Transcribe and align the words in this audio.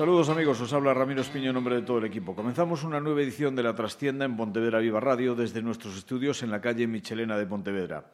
Saludos 0.00 0.30
amigos, 0.30 0.58
os 0.62 0.72
habla 0.72 0.94
Ramiro 0.94 1.20
Espiño 1.20 1.50
en 1.50 1.54
nombre 1.60 1.74
de 1.74 1.82
todo 1.82 1.98
el 1.98 2.06
equipo. 2.06 2.34
Comenzamos 2.34 2.84
una 2.84 3.00
nueva 3.00 3.20
edición 3.20 3.54
de 3.54 3.62
La 3.62 3.74
Trastienda 3.74 4.24
en 4.24 4.34
Pontevedra 4.34 4.78
Viva 4.78 4.98
Radio 4.98 5.34
desde 5.34 5.60
nuestros 5.60 5.94
estudios 5.94 6.42
en 6.42 6.50
la 6.50 6.62
calle 6.62 6.86
Michelena 6.86 7.36
de 7.36 7.44
Pontevedra. 7.44 8.06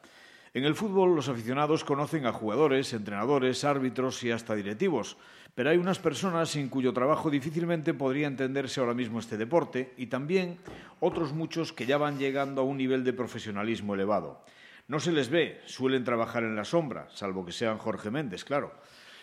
En 0.57 0.65
el 0.65 0.73
fútbol 0.73 1.15
los 1.15 1.29
aficionados 1.29 1.83
conocen 1.83 2.25
a 2.25 2.33
jugadores, 2.33 2.91
entrenadores, 2.91 3.63
árbitros 3.63 4.23
y 4.23 4.31
hasta 4.31 4.55
directivos, 4.55 5.15
pero 5.53 5.69
hay 5.69 5.77
unas 5.77 5.99
personas 5.99 6.49
sin 6.49 6.67
cuyo 6.67 6.93
trabajo 6.93 7.29
difícilmente 7.29 7.93
podría 7.93 8.25
entenderse 8.25 8.79
ahora 8.79 8.95
mismo 8.95 9.19
este 9.19 9.37
deporte 9.37 9.93
y 9.97 10.07
también 10.07 10.57
otros 10.99 11.31
muchos 11.31 11.73
que 11.73 11.85
ya 11.85 11.99
van 11.99 12.17
llegando 12.17 12.61
a 12.61 12.63
un 12.63 12.77
nivel 12.77 13.03
de 13.03 13.13
profesionalismo 13.13 13.93
elevado. 13.93 14.41
No 14.87 14.99
se 14.99 15.11
les 15.11 15.29
ve, 15.29 15.61
suelen 15.67 16.03
trabajar 16.03 16.41
en 16.41 16.55
la 16.55 16.65
sombra, 16.65 17.07
salvo 17.11 17.45
que 17.45 17.51
sean 17.51 17.77
Jorge 17.77 18.09
Méndez, 18.09 18.43
claro 18.43 18.73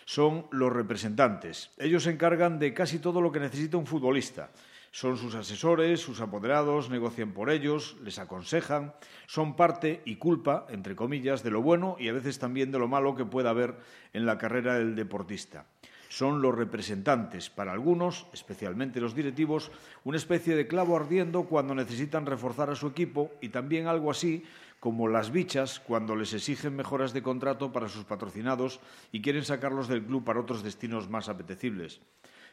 son 0.05 0.45
los 0.51 0.71
representantes. 0.71 1.71
Ellos 1.77 2.03
se 2.03 2.11
encargan 2.11 2.59
de 2.59 2.73
casi 2.75 2.99
todo 2.99 3.21
lo 3.21 3.31
que 3.31 3.39
necesita 3.39 3.77
un 3.77 3.87
futbolista. 3.87 4.51
Son 4.95 5.17
sus 5.17 5.35
asesores, 5.35 5.99
sus 5.99 6.21
apoderados, 6.21 6.89
negocian 6.89 7.33
por 7.33 7.49
ellos, 7.49 7.97
les 8.01 8.17
aconsejan, 8.17 8.93
son 9.27 9.57
parte 9.57 10.01
y 10.05 10.15
culpa, 10.15 10.65
entre 10.69 10.95
comillas, 10.95 11.43
de 11.43 11.51
lo 11.51 11.61
bueno 11.61 11.97
y 11.99 12.07
a 12.07 12.13
veces 12.13 12.39
también 12.39 12.71
de 12.71 12.79
lo 12.79 12.87
malo 12.87 13.13
que 13.13 13.25
pueda 13.25 13.49
haber 13.49 13.75
en 14.13 14.25
la 14.25 14.37
carrera 14.37 14.75
del 14.75 14.95
deportista. 14.95 15.65
Son 16.07 16.41
los 16.41 16.55
representantes, 16.55 17.49
para 17.49 17.73
algunos, 17.73 18.25
especialmente 18.31 19.01
los 19.01 19.13
directivos, 19.13 19.69
una 20.05 20.15
especie 20.15 20.55
de 20.55 20.65
clavo 20.65 20.95
ardiendo 20.95 21.43
cuando 21.43 21.75
necesitan 21.75 22.25
reforzar 22.25 22.69
a 22.69 22.75
su 22.75 22.87
equipo 22.87 23.31
y 23.41 23.49
también 23.49 23.87
algo 23.87 24.11
así 24.11 24.45
como 24.79 25.09
las 25.09 25.29
bichas 25.29 25.81
cuando 25.81 26.15
les 26.15 26.33
exigen 26.33 26.73
mejoras 26.73 27.11
de 27.11 27.21
contrato 27.21 27.73
para 27.73 27.89
sus 27.89 28.05
patrocinados 28.05 28.79
y 29.11 29.21
quieren 29.21 29.43
sacarlos 29.43 29.89
del 29.89 30.05
club 30.05 30.23
para 30.23 30.39
otros 30.39 30.63
destinos 30.63 31.09
más 31.09 31.27
apetecibles. 31.27 31.99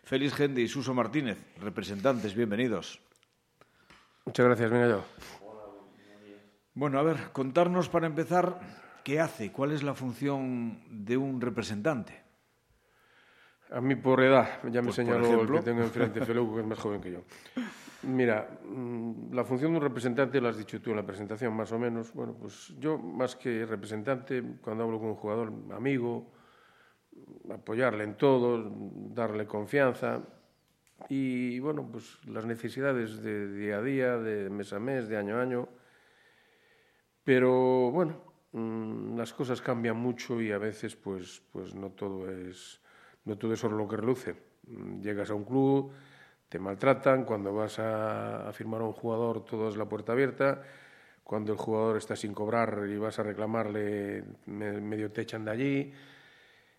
Félix 0.03 0.34
Gende 0.34 0.61
y 0.61 0.69
Suso 0.69 0.95
Martínez, 0.95 1.39
representantes, 1.61 2.34
bienvenidos. 2.34 3.00
Muchas 4.25 4.47
gracias, 4.47 4.70
venga 4.70 4.89
yo. 4.89 5.05
Bueno, 6.75 6.98
a 6.98 7.03
ver, 7.03 7.31
contarnos 7.33 7.89
para 7.89 8.06
empezar 8.06 8.58
qué 9.05 9.20
hace, 9.20 9.53
cuál 9.53 9.73
es 9.73 9.83
la 9.83 9.95
función 9.95 10.83
de 10.91 11.17
un 11.17 11.41
representante. 11.41 12.20
A 13.70 13.80
mí 13.80 13.95
por 13.95 14.23
edad, 14.23 14.61
ya 14.64 14.83
me 14.83 14.86
pues, 14.86 14.97
señaló 14.97 15.42
el 15.42 15.50
que 15.50 15.61
tengo 15.61 15.83
enfrente, 15.83 16.20
Félix, 16.27 16.55
que 16.55 16.61
es 16.61 16.67
más 16.67 16.78
joven 16.78 17.00
que 17.00 17.12
yo. 17.12 17.23
Mira, 18.03 18.58
mm, 18.64 19.33
la 19.33 19.45
función 19.45 19.70
de 19.70 19.78
un 19.78 19.84
representante 19.84 20.41
lo 20.41 20.48
has 20.48 20.58
dicho 20.58 20.80
tú 20.83 20.91
en 20.91 20.97
la 20.97 21.06
presentación, 21.06 21.55
más 21.55 21.70
o 21.70 21.78
menos. 21.78 22.12
Bueno, 22.12 22.34
pues 22.34 22.75
yo, 22.78 22.98
más 22.98 23.36
que 23.36 23.64
representante, 23.64 24.42
cuando 24.61 24.83
hablo 24.83 24.98
con 24.98 25.11
un 25.11 25.14
jugador 25.14 25.53
amigo, 25.73 26.32
apoyarle 27.51 28.05
en 28.05 28.17
todo, 28.17 28.73
darle 29.15 29.47
confianza 29.47 30.23
y, 31.09 31.59
bueno, 31.61 31.89
pues 31.91 32.25
las 32.27 32.47
necesidades 32.47 33.23
de 33.23 33.53
día 33.53 33.79
a 33.79 33.83
día, 33.83 34.19
de 34.19 34.51
mes 34.51 34.73
a 34.73 34.79
mes, 34.79 35.09
de 35.09 35.17
año 35.17 35.37
a 35.37 35.43
año. 35.43 35.69
Pero, 37.25 37.91
bueno, 37.91 38.23
mm, 38.53 39.17
las 39.17 39.33
cosas 39.33 39.61
cambian 39.61 39.97
mucho 39.97 40.41
y 40.41 40.53
a 40.53 40.59
veces, 40.59 40.97
pues, 40.97 41.43
pues 41.53 41.75
no 41.75 41.91
todo 41.91 42.31
es, 42.31 42.81
no 43.25 43.37
todo 43.39 43.53
es 43.53 43.61
solo 43.61 43.77
lo 43.77 43.89
que 43.89 43.97
reluce. 43.97 44.37
Llegas 45.01 45.31
a 45.31 45.35
un 45.35 45.45
club 45.45 45.93
te 46.53 46.59
maltratan, 46.59 47.25
cuando 47.25 47.55
vas 47.55 47.79
a, 47.79 48.51
firmar 48.53 48.83
a 48.83 48.85
un 48.85 48.93
jugador 48.93 49.43
todo 49.43 49.71
es 49.71 49.77
la 49.79 49.87
puerta 49.87 50.13
abierta, 50.13 50.63
cuando 51.25 51.53
el 51.53 51.59
jugador 51.59 51.97
está 51.97 52.15
sin 52.15 52.35
cobrar 52.35 52.85
y 52.91 52.99
vas 52.99 53.19
a 53.19 53.23
reclamarle, 53.23 54.23
medio 54.45 55.11
te 55.11 55.23
echan 55.23 55.47
de 55.47 55.51
allí. 55.51 55.93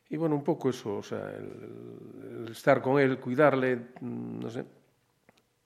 Y 0.10 0.18
bueno, 0.18 0.36
un 0.36 0.44
poco 0.44 0.70
eso, 0.70 0.98
o 0.98 1.04
sea, 1.04 1.32
el, 1.32 2.48
estar 2.52 2.82
con 2.82 3.00
él, 3.00 3.20
cuidarle, 3.20 3.76
mm, 4.02 4.40
no 4.40 4.50
sé, 4.50 4.66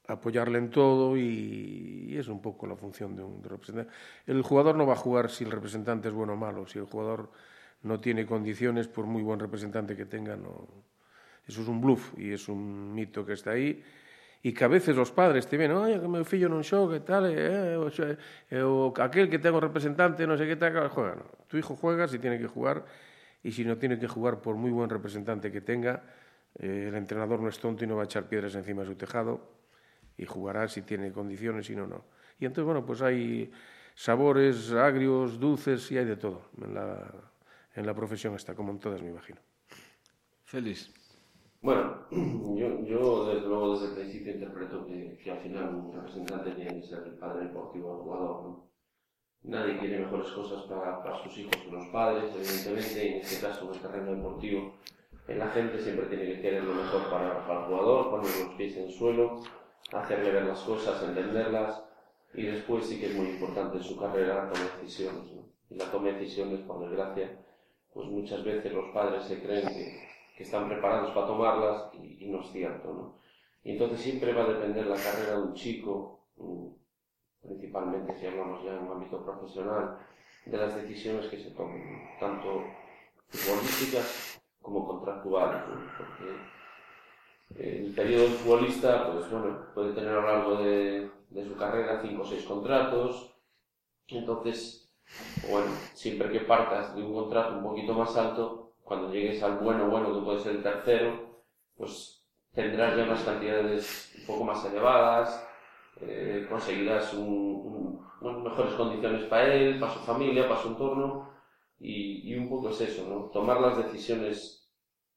apoyarle 0.07 0.57
en 0.57 0.69
todo 0.69 1.17
y, 1.17 2.15
es 2.17 2.27
un 2.27 2.41
poco 2.41 2.65
la 2.65 2.75
función 2.75 3.15
de 3.15 3.23
un 3.23 3.43
representante. 3.43 3.91
El 4.25 4.41
jugador 4.41 4.75
no 4.75 4.85
va 4.85 4.93
a 4.93 4.97
jugar 4.97 5.29
si 5.29 5.43
el 5.43 5.51
representante 5.51 6.07
es 6.07 6.13
bueno 6.13 6.33
o 6.33 6.37
malo, 6.37 6.65
si 6.65 6.79
el 6.79 6.85
jugador 6.85 7.29
no 7.83 7.99
tiene 7.99 8.25
condiciones, 8.25 8.87
por 8.87 9.05
muy 9.05 9.21
buen 9.21 9.39
representante 9.39 9.95
que 9.95 10.05
tenga, 10.05 10.35
no, 10.35 10.67
eso 11.45 11.61
es 11.61 11.67
un 11.67 11.81
bluff 11.81 12.17
y 12.17 12.31
es 12.31 12.49
un 12.49 12.93
mito 12.93 13.25
que 13.25 13.33
está 13.33 13.51
ahí 13.51 13.83
e 14.43 14.53
que 14.53 14.63
a 14.63 14.71
veces 14.71 14.95
os 14.95 15.11
padres 15.11 15.49
te 15.49 15.57
ven, 15.57 15.73
oye, 15.73 15.97
que 15.99 16.07
meu 16.07 16.23
fillo 16.23 16.47
non 16.47 16.61
xoga 16.61 16.95
e 16.95 17.03
tal, 17.03 17.25
eh, 17.27 17.75
o, 17.75 17.89
eh, 17.89 18.61
o 18.63 18.93
aquel 19.01 19.27
que 19.27 19.41
tengo 19.41 19.57
representante, 19.59 20.23
non 20.29 20.37
sei 20.37 20.47
que 20.47 20.55
tal, 20.55 20.77
juega. 20.87 21.19
No. 21.19 21.25
Tu 21.49 21.57
hijo 21.57 21.75
juega 21.75 22.07
si 22.07 22.21
tiene 22.21 22.37
que 22.37 22.47
jugar 22.47 22.85
y 23.43 23.51
si 23.51 23.63
no 23.63 23.77
tiene 23.77 23.99
que 23.99 24.07
jugar 24.07 24.41
por 24.41 24.55
muy 24.55 24.71
buen 24.71 24.89
representante 24.89 25.51
que 25.51 25.61
tenga, 25.61 26.03
eh, 26.55 26.87
el 26.89 26.95
entrenador 26.95 27.39
no 27.39 27.49
es 27.49 27.59
tonto 27.59 27.83
y 27.83 27.87
no 27.87 27.95
va 27.95 28.03
a 28.03 28.05
echar 28.05 28.27
piedras 28.27 28.55
encima 28.55 28.81
de 28.81 28.87
su 28.87 28.95
tejado 28.95 29.41
y 30.17 30.25
jugará 30.25 30.67
si 30.67 30.81
tiene 30.81 31.11
condiciones 31.11 31.69
y 31.69 31.75
no, 31.75 31.87
no. 31.87 32.05
Y 32.39 32.45
entonces, 32.45 32.65
bueno, 32.65 32.85
pues 32.85 33.01
hay 33.01 33.51
sabores 33.95 34.71
agrios, 34.71 35.39
dulces 35.39 35.91
y 35.91 35.97
hay 35.97 36.05
de 36.05 36.17
todo 36.17 36.49
en 36.61 36.73
la, 36.73 37.11
en 37.75 37.85
la 37.85 37.93
profesión 37.93 38.35
esta, 38.35 38.55
como 38.55 38.71
en 38.71 38.79
todas, 38.79 39.01
me 39.01 39.09
imagino. 39.09 39.39
Feliz. 40.43 40.91
Bueno, 41.61 42.05
yo, 42.11 42.85
yo 42.85 43.33
desde 43.33 43.47
luego 43.47 43.79
desde 43.79 43.87
el 43.93 43.99
principio 43.99 44.33
interpreto 44.33 44.85
que, 44.85 45.19
que 45.23 45.31
al 45.31 45.39
final 45.39 45.75
un 45.75 45.93
representante 45.93 46.51
tiene 46.51 46.81
que 46.81 46.87
ser 46.87 47.03
el 47.05 47.13
padre 47.13 47.45
deportivo 47.45 47.95
del 47.95 48.03
jugador. 48.03 48.43
¿no? 48.43 48.66
Nadie 49.47 49.77
quiere 49.77 49.99
mejores 49.99 50.29
cosas 50.31 50.63
para, 50.63 51.23
sus 51.23 51.37
hijos 51.37 51.55
que 51.55 51.71
los 51.71 51.87
padres, 51.87 52.35
evidentemente, 52.35 53.07
en 53.07 53.21
este 53.21 53.47
caso 53.47 53.63
en 53.65 53.75
el 53.75 53.81
terreno 53.81 54.15
deportivo, 54.15 54.73
la 55.25 55.47
gente 55.51 55.79
siempre 55.79 56.07
tiene 56.07 56.25
que 56.25 56.41
querer 56.41 56.65
lo 56.65 56.73
mejor 56.73 57.09
para, 57.09 57.37
el 57.37 57.65
jugador, 57.65 58.09
poner 58.09 58.45
los 58.45 58.55
pies 58.55 58.75
en 58.75 58.83
el 58.87 58.91
suelo, 58.91 59.41
hacerle 59.93 60.31
ver 60.31 60.43
las 60.43 60.59
cosas, 60.59 61.01
entenderlas, 61.01 61.81
y 62.33 62.41
después 62.43 62.85
sí 62.87 62.99
que 62.99 63.05
es 63.05 63.15
muy 63.15 63.27
importante 63.27 63.77
en 63.77 63.83
su 63.83 63.97
carrera 63.97 64.51
tomar 64.51 64.81
decisiones. 64.81 65.31
¿no? 65.31 65.43
Y 65.69 65.75
la 65.75 65.85
toma 65.91 66.07
de 66.07 66.13
decisiones, 66.13 66.59
por 66.61 66.81
desgracia, 66.81 67.39
pues 67.93 68.05
muchas 68.09 68.43
veces 68.43 68.73
los 68.73 68.89
padres 68.93 69.23
se 69.23 69.41
creen 69.41 69.69
que 70.35 70.43
están 70.43 70.67
preparados 70.67 71.11
para 71.11 71.27
tomarlas 71.27 71.89
y, 71.93 72.25
y 72.25 72.29
no 72.29 72.41
es 72.41 72.51
cierto, 72.51 72.93
¿no? 72.93 73.17
Y 73.63 73.71
entonces 73.71 74.01
siempre 74.01 74.33
va 74.33 74.43
a 74.43 74.53
depender 74.53 74.85
la 74.85 74.95
carrera 74.95 75.37
de 75.37 75.41
un 75.41 75.53
chico, 75.53 76.19
mm, 76.37 76.67
principalmente 77.47 78.13
si 78.19 78.27
hablamos 78.27 78.63
ya 78.63 78.73
en 78.73 78.83
un 78.83 78.91
ámbito 78.91 79.23
profesional, 79.23 79.97
de 80.45 80.57
las 80.57 80.75
decisiones 80.75 81.27
que 81.27 81.37
se 81.37 81.51
tomen, 81.51 82.09
tanto 82.19 82.63
futbolísticas 83.29 84.39
como 84.61 84.85
contractuales, 84.87 85.63
porque 85.97 87.75
el 87.79 87.93
periodo 87.93 88.27
futbolista, 88.29 89.11
pues 89.11 89.29
bueno, 89.31 89.65
puede 89.73 89.93
tener 89.93 90.09
a 90.09 90.21
lo 90.21 90.27
largo 90.27 90.55
de, 90.63 91.09
de 91.29 91.45
su 91.45 91.55
carrera 91.55 92.01
cinco 92.01 92.23
o 92.23 92.25
seis 92.25 92.43
contratos, 92.43 93.33
entonces, 94.07 94.89
bueno, 95.49 95.67
siempre 95.93 96.31
que 96.31 96.41
partas 96.41 96.95
de 96.95 97.03
un 97.03 97.13
contrato 97.13 97.57
un 97.57 97.63
poquito 97.63 97.93
más 97.93 98.15
alto, 98.15 98.73
cuando 98.83 99.11
llegues 99.11 99.41
al 99.43 99.57
bueno, 99.57 99.89
bueno, 99.89 100.13
que 100.13 100.25
puede 100.25 100.39
ser 100.39 100.55
el 100.57 100.63
tercero, 100.63 101.43
pues 101.77 102.23
tendrás 102.53 102.95
ya 102.95 103.03
unas 103.03 103.23
cantidades 103.23 104.13
un 104.19 104.25
poco 104.25 104.43
más 104.45 104.63
elevadas, 104.65 105.46
eh, 106.01 106.45
conseguirás 106.49 107.13
un, 107.13 107.99
mejores 108.21 108.73
condiciones 108.73 109.23
para 109.25 109.53
él, 109.53 109.79
para 109.79 109.93
su 109.93 109.99
familia, 109.99 110.47
para 110.47 110.61
su 110.61 110.69
entorno, 110.69 111.29
y, 111.79 112.35
un 112.35 112.49
poco 112.49 112.69
es 112.69 112.81
eso, 112.81 113.07
¿no? 113.07 113.25
Tomar 113.31 113.61
las 113.61 113.77
decisiones 113.77 114.67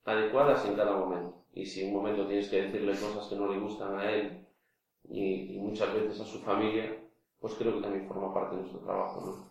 adecuadas 0.04 0.64
en 0.66 0.76
cada 0.76 0.96
momento. 0.96 1.44
Y 1.54 1.64
si 1.64 1.82
en 1.82 1.88
un 1.88 2.02
momento 2.02 2.26
tienes 2.26 2.48
que 2.48 2.62
decirle 2.62 2.92
cosas 2.92 3.26
que 3.28 3.36
no 3.36 3.52
le 3.52 3.58
gustan 3.58 3.98
a 3.98 4.10
él 4.10 4.46
y, 5.08 5.58
muchas 5.58 5.92
veces 5.94 6.20
a 6.20 6.24
su 6.24 6.40
familia, 6.40 6.96
pues 7.40 7.54
creo 7.54 7.76
que 7.76 7.82
también 7.82 8.06
forma 8.06 8.34
parte 8.34 8.56
de 8.56 8.62
nuestro 8.62 8.80
trabajo, 8.80 9.20
¿no? 9.26 9.50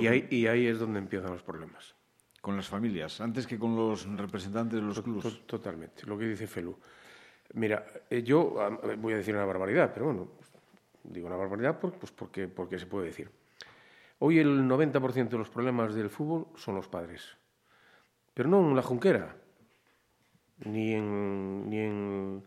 Y 0.00 0.06
ahí, 0.06 0.26
y 0.30 0.46
ahí 0.46 0.66
es 0.66 0.78
donde 0.78 0.98
empiezan 0.98 1.32
los 1.32 1.42
problemas 1.42 1.94
con 2.40 2.56
las 2.56 2.68
familias, 2.68 3.20
antes 3.20 3.46
que 3.46 3.58
con 3.58 3.74
los 3.74 4.06
representantes 4.16 4.80
de 4.80 4.86
los 4.86 5.00
clubes. 5.00 5.46
Totalmente, 5.46 6.06
lo 6.06 6.16
que 6.16 6.26
dice 6.26 6.46
Felu. 6.46 6.78
Mira, 7.54 7.84
eh, 8.10 8.22
yo 8.22 8.54
voy 8.98 9.14
a 9.14 9.16
decir 9.16 9.34
una 9.34 9.44
barbaridad, 9.44 9.90
pero 9.92 10.06
bueno, 10.06 10.28
digo 11.02 11.26
una 11.26 11.36
barbaridad 11.36 11.78
pues 11.78 12.12
porque, 12.12 12.48
porque 12.48 12.78
se 12.78 12.86
puede 12.86 13.06
decir. 13.06 13.30
Hoy 14.20 14.38
el 14.38 14.68
90% 14.68 15.28
de 15.28 15.38
los 15.38 15.48
problemas 15.48 15.94
del 15.94 16.10
fútbol 16.10 16.48
son 16.56 16.74
los 16.74 16.88
padres. 16.88 17.36
Pero 18.34 18.48
no 18.48 18.60
en 18.60 18.76
la 18.76 18.82
Junquera, 18.82 19.36
ni 20.64 20.94
en, 20.94 21.70
ni 21.70 21.78
en 21.78 22.42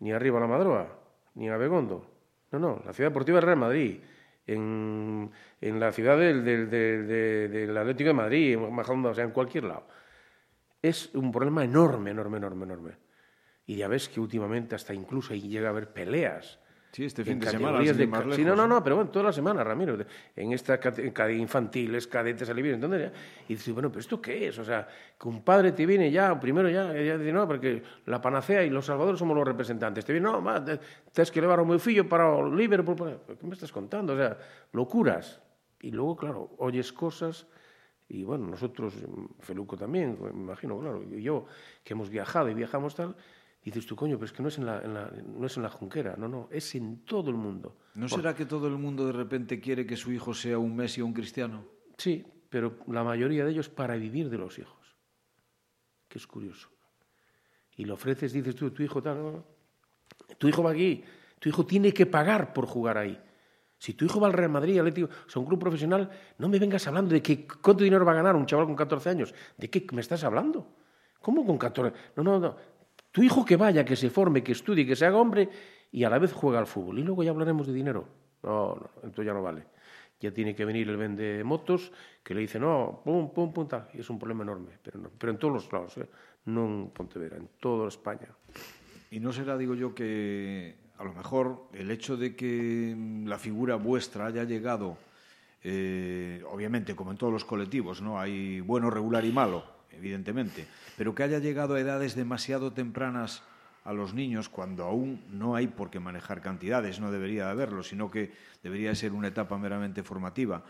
ni 0.00 0.12
arriba 0.12 0.40
la 0.40 0.46
Madroa, 0.46 0.88
ni 1.34 1.46
en 1.46 1.52
Abegondo. 1.52 2.06
No, 2.52 2.58
no, 2.58 2.82
la 2.84 2.92
Ciudad 2.92 3.10
Deportiva 3.10 3.40
Real 3.40 3.58
Madrid, 3.58 4.00
en, 4.46 5.30
en 5.60 5.80
la 5.80 5.92
ciudad 5.92 6.18
del, 6.18 6.44
del, 6.44 6.68
del, 6.68 7.76
Atlético 7.76 8.08
de 8.08 8.14
Madrid, 8.14 8.54
en 8.54 9.06
o 9.06 9.14
sea, 9.14 9.24
en 9.24 9.30
cualquier 9.30 9.64
lado. 9.64 9.86
Es 10.82 11.14
un 11.14 11.30
problema 11.30 11.62
enorme, 11.62 12.10
enorme, 12.10 12.38
enorme, 12.38 12.64
enorme. 12.64 12.92
Y 13.70 13.76
ya 13.76 13.86
ves 13.86 14.08
que 14.08 14.18
últimamente 14.18 14.74
hasta 14.74 14.92
incluso 14.92 15.32
ahí 15.32 15.42
llega 15.42 15.68
a 15.68 15.70
haber 15.70 15.92
peleas 15.92 16.58
Sí, 16.90 17.04
este 17.04 17.22
fin 17.22 17.34
en 17.34 17.38
de 17.38 17.46
semana, 17.46 17.78
de 17.78 18.06
más 18.08 18.20
lejos, 18.22 18.34
sí, 18.34 18.44
no, 18.44 18.56
no, 18.56 18.66
¿no? 18.66 18.74
no, 18.74 18.82
pero 18.82 18.96
bueno, 18.96 19.12
toda 19.12 19.26
la 19.26 19.32
semana, 19.32 19.62
Ramiro, 19.62 19.96
en 20.34 20.52
esta 20.52 20.80
cate- 20.80 21.12
ca- 21.12 21.30
infantiles, 21.30 22.08
cadetes, 22.08 22.50
alivio, 22.50 22.74
entonces, 22.74 23.12
y 23.48 23.54
dices, 23.54 23.72
bueno, 23.72 23.90
pero 23.90 24.00
¿esto 24.00 24.20
qué 24.20 24.48
es? 24.48 24.58
O 24.58 24.64
sea, 24.64 24.88
que 25.16 25.28
un 25.28 25.44
padre 25.44 25.70
te 25.70 25.86
viene 25.86 26.10
ya, 26.10 26.40
primero 26.40 26.68
ya, 26.68 26.92
ya 26.92 27.16
dice, 27.16 27.32
no, 27.32 27.46
porque 27.46 27.80
la 28.06 28.20
panacea 28.20 28.64
y 28.64 28.70
los 28.70 28.86
salvadores 28.86 29.20
somos 29.20 29.36
los 29.36 29.46
representantes, 29.46 30.04
te 30.04 30.12
viene, 30.12 30.28
no, 30.28 30.64
te- 30.64 30.80
tienes 31.12 31.30
que 31.30 31.40
llevar 31.40 31.60
a 31.60 31.64
mi 31.64 31.78
fillo 31.78 32.08
para 32.08 32.28
o 32.28 32.52
Liverpool. 32.52 33.20
¿qué 33.38 33.46
me 33.46 33.52
estás 33.54 33.70
contando? 33.70 34.14
O 34.14 34.16
sea, 34.16 34.36
locuras. 34.72 35.40
Y 35.82 35.92
luego, 35.92 36.16
claro, 36.16 36.50
oyes 36.58 36.92
cosas 36.92 37.46
y 38.08 38.24
bueno, 38.24 38.48
nosotros, 38.48 38.94
mm, 38.96 39.26
Feluco 39.38 39.76
también, 39.76 40.18
me 40.20 40.30
imagino, 40.30 40.76
claro, 40.80 41.04
y 41.08 41.22
yo, 41.22 41.46
que 41.84 41.92
hemos 41.92 42.10
viajado 42.10 42.48
y 42.50 42.54
viajamos 42.54 42.96
tal, 42.96 43.14
dices 43.62 43.86
tú, 43.86 43.94
coño, 43.96 44.16
pero 44.16 44.26
es 44.26 44.32
que 44.32 44.42
no 44.42 44.48
es 44.48 44.58
en 44.58 44.66
la, 44.66 44.80
en 44.80 44.94
la- 44.94 45.10
no 45.10 45.46
es 45.46 45.56
en 45.56 45.62
la 45.62 45.70
Junquera, 45.70 46.14
no, 46.16 46.28
no, 46.28 46.48
es 46.50 46.74
en 46.74 47.04
todo 47.04 47.30
el 47.30 47.36
mundo. 47.36 47.76
¿No 47.94 48.08
será 48.08 48.34
que 48.34 48.46
todo 48.46 48.66
el 48.68 48.76
mundo 48.78 49.06
de 49.06 49.12
repente 49.12 49.60
quiere 49.60 49.86
que 49.86 49.96
su 49.96 50.12
hijo 50.12 50.32
sea 50.34 50.58
un 50.58 50.74
Messi 50.76 51.00
o 51.00 51.06
un 51.06 51.12
Cristiano? 51.12 51.64
Sí, 51.98 52.24
pero 52.48 52.78
la 52.88 53.04
mayoría 53.04 53.44
de 53.44 53.50
ellos 53.52 53.68
para 53.68 53.96
vivir 53.96 54.30
de 54.30 54.38
los 54.38 54.58
hijos, 54.58 54.96
que 56.08 56.18
es 56.18 56.26
curioso. 56.26 56.68
Y 57.76 57.84
le 57.84 57.92
ofreces, 57.92 58.32
dices 58.32 58.54
tú, 58.54 58.70
tu 58.70 58.82
hijo 58.82 59.02
tal, 59.02 59.22
no, 59.22 59.30
no. 59.32 59.44
tu 60.38 60.48
hijo 60.48 60.62
va 60.62 60.70
aquí, 60.72 61.02
tu 61.38 61.48
hijo 61.48 61.64
tiene 61.64 61.92
que 61.92 62.06
pagar 62.06 62.52
por 62.52 62.66
jugar 62.66 62.98
ahí. 62.98 63.18
Si 63.78 63.94
tu 63.94 64.04
hijo 64.04 64.20
va 64.20 64.26
al 64.26 64.34
Real 64.34 64.50
Madrid, 64.50 64.78
Atlético, 64.78 65.08
o 65.26 65.30
sea, 65.30 65.40
un 65.40 65.46
club 65.48 65.58
profesional, 65.58 66.10
no 66.36 66.48
me 66.50 66.58
vengas 66.58 66.86
hablando 66.86 67.14
de 67.14 67.22
que 67.22 67.46
cuánto 67.46 67.82
dinero 67.82 68.04
va 68.04 68.12
a 68.12 68.16
ganar 68.16 68.36
un 68.36 68.44
chaval 68.44 68.66
con 68.66 68.76
14 68.76 69.08
años. 69.08 69.34
¿De 69.56 69.70
qué 69.70 69.86
me 69.92 70.02
estás 70.02 70.22
hablando? 70.22 70.76
¿Cómo 71.22 71.46
con 71.46 71.56
14? 71.56 71.96
No, 72.16 72.22
no, 72.22 72.38
no. 72.38 72.56
Tu 73.12 73.22
hijo 73.22 73.44
que 73.44 73.56
vaya, 73.56 73.84
que 73.84 73.96
se 73.96 74.10
forme, 74.10 74.42
que 74.42 74.52
estudie, 74.52 74.86
que 74.86 74.94
se 74.96 75.06
haga 75.06 75.16
hombre 75.16 75.48
y 75.92 76.04
a 76.04 76.10
la 76.10 76.18
vez 76.18 76.32
juega 76.32 76.58
al 76.58 76.66
fútbol. 76.66 76.98
Y 76.98 77.02
luego 77.02 77.22
ya 77.22 77.30
hablaremos 77.30 77.66
de 77.66 77.72
dinero. 77.72 78.06
No, 78.42 78.74
no, 78.76 78.90
entonces 79.02 79.26
ya 79.26 79.32
no 79.32 79.42
vale. 79.42 79.64
Ya 80.20 80.30
tiene 80.32 80.54
que 80.54 80.64
venir 80.64 80.88
el 80.88 80.96
vende 80.96 81.42
motos 81.44 81.92
que 82.22 82.34
le 82.34 82.42
dice, 82.42 82.60
no, 82.60 83.00
pum, 83.04 83.32
pum, 83.32 83.52
pum, 83.52 83.66
tal. 83.66 83.88
Y 83.94 84.00
es 84.00 84.10
un 84.10 84.18
problema 84.18 84.42
enorme. 84.44 84.72
Pero, 84.82 84.98
no- 85.00 85.10
en 85.30 85.38
todos 85.38 85.54
los 85.54 85.72
lados, 85.72 85.96
¿eh? 85.98 86.06
no 86.44 86.64
en 86.66 86.90
Pontevedra, 86.90 87.36
en 87.38 87.48
toda 87.58 87.88
España. 87.88 88.28
Y 89.10 89.18
no 89.18 89.32
será, 89.32 89.56
digo 89.58 89.74
yo, 89.74 89.94
que 89.94 90.76
a 90.98 91.04
lo 91.04 91.12
mejor 91.14 91.64
el 91.72 91.90
hecho 91.90 92.16
de 92.16 92.36
que 92.36 92.94
la 93.24 93.38
figura 93.38 93.76
vuestra 93.76 94.26
haya 94.26 94.44
llegado, 94.44 94.98
eh, 95.62 96.42
obviamente, 96.50 96.94
como 96.94 97.10
en 97.10 97.16
todos 97.16 97.32
los 97.32 97.44
colectivos, 97.44 98.00
¿no? 98.02 98.20
Hay 98.20 98.60
bueno, 98.60 98.90
regular 98.90 99.24
y 99.24 99.32
malo, 99.32 99.64
evidentemente, 99.92 100.66
pero 100.96 101.14
que 101.14 101.22
haya 101.22 101.38
llegado 101.38 101.74
a 101.74 101.80
edades 101.80 102.14
demasiado 102.14 102.72
tempranas 102.72 103.42
a 103.84 103.92
los 103.92 104.14
niños 104.14 104.48
cuando 104.48 104.84
aún 104.84 105.22
no 105.30 105.56
hay 105.56 105.66
por 105.66 105.90
qué 105.90 106.00
manejar 106.00 106.40
cantidades, 106.40 107.00
no 107.00 107.10
debería 107.10 107.46
de 107.46 107.50
haberlo, 107.50 107.82
sino 107.82 108.10
que 108.10 108.32
debería 108.62 108.94
ser 108.94 109.12
una 109.12 109.28
etapa 109.28 109.56
meramente 109.58 110.02
formativa 110.02 110.64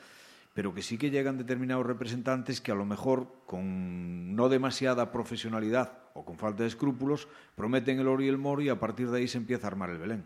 pero 0.54 0.74
que 0.74 0.82
sí 0.82 0.98
que 0.98 1.10
llegan 1.10 1.38
determinados 1.38 1.86
representantes 1.86 2.60
que 2.60 2.72
a 2.72 2.74
lo 2.74 2.84
mejor 2.84 3.28
con 3.46 4.34
no 4.34 4.48
demasiada 4.48 5.12
profesionalidad 5.12 5.92
o 6.14 6.24
con 6.24 6.36
falta 6.36 6.62
de 6.62 6.68
escrúpulos 6.68 7.28
prometen 7.54 8.00
el 8.00 8.08
oro 8.08 8.22
y 8.22 8.28
el 8.28 8.38
moro 8.38 8.62
y 8.62 8.68
a 8.68 8.80
partir 8.80 9.10
de 9.10 9.18
ahí 9.18 9.28
se 9.28 9.38
empieza 9.38 9.66
a 9.66 9.70
armar 9.70 9.90
el 9.90 9.98
Belén. 9.98 10.24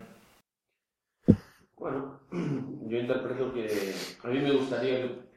Bueno, 1.76 2.20
yo 2.32 2.98
interpreto 2.98 3.52
que 3.52 3.94
a 4.22 4.28
mí 4.28 4.38
me 4.38 4.52
gustaría 4.52 5.02
que, 5.02 5.33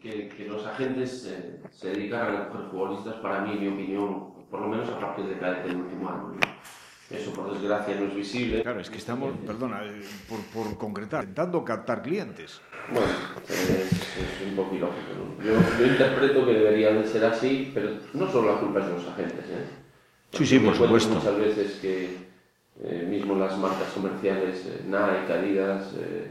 que 0.00 0.46
los 0.48 0.66
agentes 0.66 1.26
eh, 1.26 1.60
se 1.70 1.88
dedicaran 1.90 2.36
a 2.36 2.48
coger 2.48 2.70
futbolistas, 2.70 3.16
para 3.16 3.40
mí, 3.42 3.52
en 3.52 3.60
mi 3.60 3.68
opinión, 3.68 4.32
por 4.50 4.60
lo 4.60 4.68
menos 4.68 4.88
a 4.88 4.98
partir 4.98 5.26
de 5.26 5.38
cadete 5.38 5.68
del 5.68 5.76
último 5.78 6.08
año. 6.08 6.40
Eso, 7.10 7.32
por 7.32 7.52
desgracia, 7.52 7.94
no 7.94 8.06
es 8.06 8.14
visible. 8.14 8.62
Claro, 8.62 8.80
es 8.80 8.90
que 8.90 8.98
estamos, 8.98 9.32
perdona, 9.46 9.82
eh, 9.82 10.02
por, 10.28 10.40
por 10.52 10.76
concretar, 10.76 11.22
intentando 11.22 11.64
captar 11.64 12.02
clientes. 12.02 12.60
Bueno, 12.92 13.06
eh, 13.48 13.86
es, 13.86 13.92
es 13.92 14.48
un 14.50 14.56
poco 14.56 14.74
ilógico. 14.74 15.14
¿no? 15.16 15.42
Yo, 15.42 15.52
yo 15.78 15.86
interpreto 15.86 16.44
que 16.44 16.52
debería 16.52 16.92
de 16.92 17.06
ser 17.06 17.24
así, 17.24 17.70
pero 17.72 17.92
no 18.12 18.30
solo 18.30 18.52
la 18.52 18.60
culpa 18.60 18.80
es 18.80 18.86
de 18.86 18.92
los 18.92 19.06
agentes. 19.08 19.44
¿eh? 19.48 19.64
Sí, 20.32 20.44
sí, 20.44 20.58
por 20.58 20.74
supuesto. 20.74 21.14
Muchas 21.14 21.38
veces 21.38 21.78
que 21.80 22.16
eh, 22.84 23.06
mismo 23.08 23.34
las 23.36 23.56
marcas 23.56 23.88
comerciales, 23.94 24.66
eh, 24.66 24.82
Nike, 24.84 25.32
Adidas, 25.32 25.94
eh, 25.98 26.30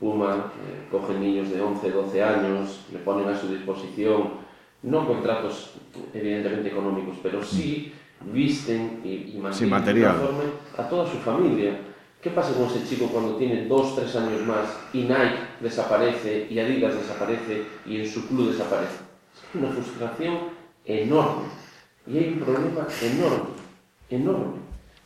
Puma, 0.00 0.50
eh, 0.56 0.88
cogen 0.90 1.20
niños 1.20 1.50
de 1.50 1.60
11, 1.60 1.90
12 1.90 2.22
años, 2.22 2.86
le 2.90 2.98
ponen 3.00 3.28
a 3.28 3.38
su 3.38 3.48
disposición, 3.48 4.30
no 4.82 5.06
contratos 5.06 5.74
evidentemente 6.14 6.70
económicos, 6.70 7.18
pero 7.22 7.44
sí 7.44 7.92
visten 8.32 9.02
y, 9.04 9.34
y 9.34 9.38
mantienen 9.38 9.74
uniforme 9.74 10.44
a 10.78 10.88
toda 10.88 11.06
su 11.06 11.18
familia. 11.18 11.78
¿Qué 12.22 12.30
pasa 12.30 12.52
con 12.54 12.64
ese 12.64 12.86
chico 12.86 13.06
cuando 13.06 13.36
tiene 13.36 13.66
2, 13.66 13.96
3 13.96 14.16
años 14.16 14.46
más 14.46 14.78
y 14.92 15.02
Nike 15.02 15.38
desaparece 15.60 16.46
y 16.50 16.58
Adidas 16.58 16.94
desaparece 16.94 17.64
y 17.86 18.00
en 18.00 18.08
su 18.08 18.26
club 18.28 18.52
desaparece? 18.52 18.96
Es 19.34 19.54
una 19.54 19.70
frustración 19.70 20.38
enorme. 20.84 21.44
Y 22.06 22.18
hay 22.18 22.28
un 22.28 22.40
problema 22.40 22.86
enorme, 23.02 23.50
enorme. 24.10 24.60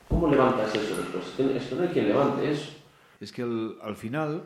¿Cómo 0.08 0.28
levantas 0.28 0.74
eso 0.74 0.96
después? 0.96 1.24
Esto 1.56 1.76
no 1.76 1.82
hay 1.82 1.88
quien 1.88 2.08
levante 2.08 2.50
eso. 2.50 2.72
Es 3.20 3.30
que 3.32 3.42
al, 3.42 3.76
al 3.82 3.96
final, 3.96 4.42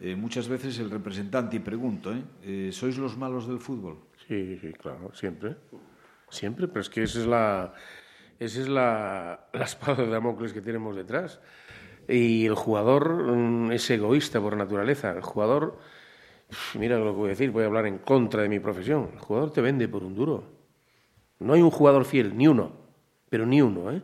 eh, 0.00 0.16
muchas 0.16 0.48
veces 0.48 0.78
el 0.78 0.90
representante, 0.90 1.56
y 1.56 1.60
pregunto, 1.60 2.12
¿eh? 2.12 2.22
Eh, 2.42 2.70
¿sois 2.72 2.98
los 2.98 3.16
malos 3.16 3.46
del 3.46 3.60
fútbol? 3.60 3.98
Sí, 4.26 4.58
sí, 4.58 4.72
claro, 4.72 5.14
siempre. 5.14 5.56
Siempre, 6.28 6.66
pero 6.68 6.80
es 6.80 6.90
que 6.90 7.04
esa 7.04 7.20
es 7.20 7.26
la, 7.26 7.74
esa 8.38 8.60
es 8.60 8.68
la, 8.68 9.48
la 9.52 9.64
espada 9.64 10.02
de 10.02 10.10
Damocles 10.10 10.52
que 10.52 10.60
tenemos 10.60 10.96
detrás. 10.96 11.40
Y 12.08 12.44
el 12.44 12.54
jugador 12.54 13.34
mm, 13.34 13.72
es 13.72 13.88
egoísta 13.90 14.40
por 14.40 14.56
naturaleza. 14.56 15.12
El 15.12 15.22
jugador, 15.22 15.78
mira 16.78 16.98
lo 16.98 17.12
que 17.12 17.18
voy 17.18 17.26
a 17.26 17.30
decir, 17.30 17.50
voy 17.50 17.62
a 17.62 17.66
hablar 17.66 17.86
en 17.86 17.98
contra 17.98 18.42
de 18.42 18.48
mi 18.48 18.60
profesión. 18.60 19.10
El 19.12 19.20
jugador 19.20 19.52
te 19.52 19.60
vende 19.60 19.88
por 19.88 20.02
un 20.02 20.14
duro. 20.14 20.44
No 21.38 21.52
hay 21.52 21.62
un 21.62 21.70
jugador 21.70 22.04
fiel, 22.04 22.36
ni 22.36 22.48
uno, 22.48 22.72
pero 23.28 23.46
ni 23.46 23.62
uno, 23.62 23.92
¿eh? 23.92 24.02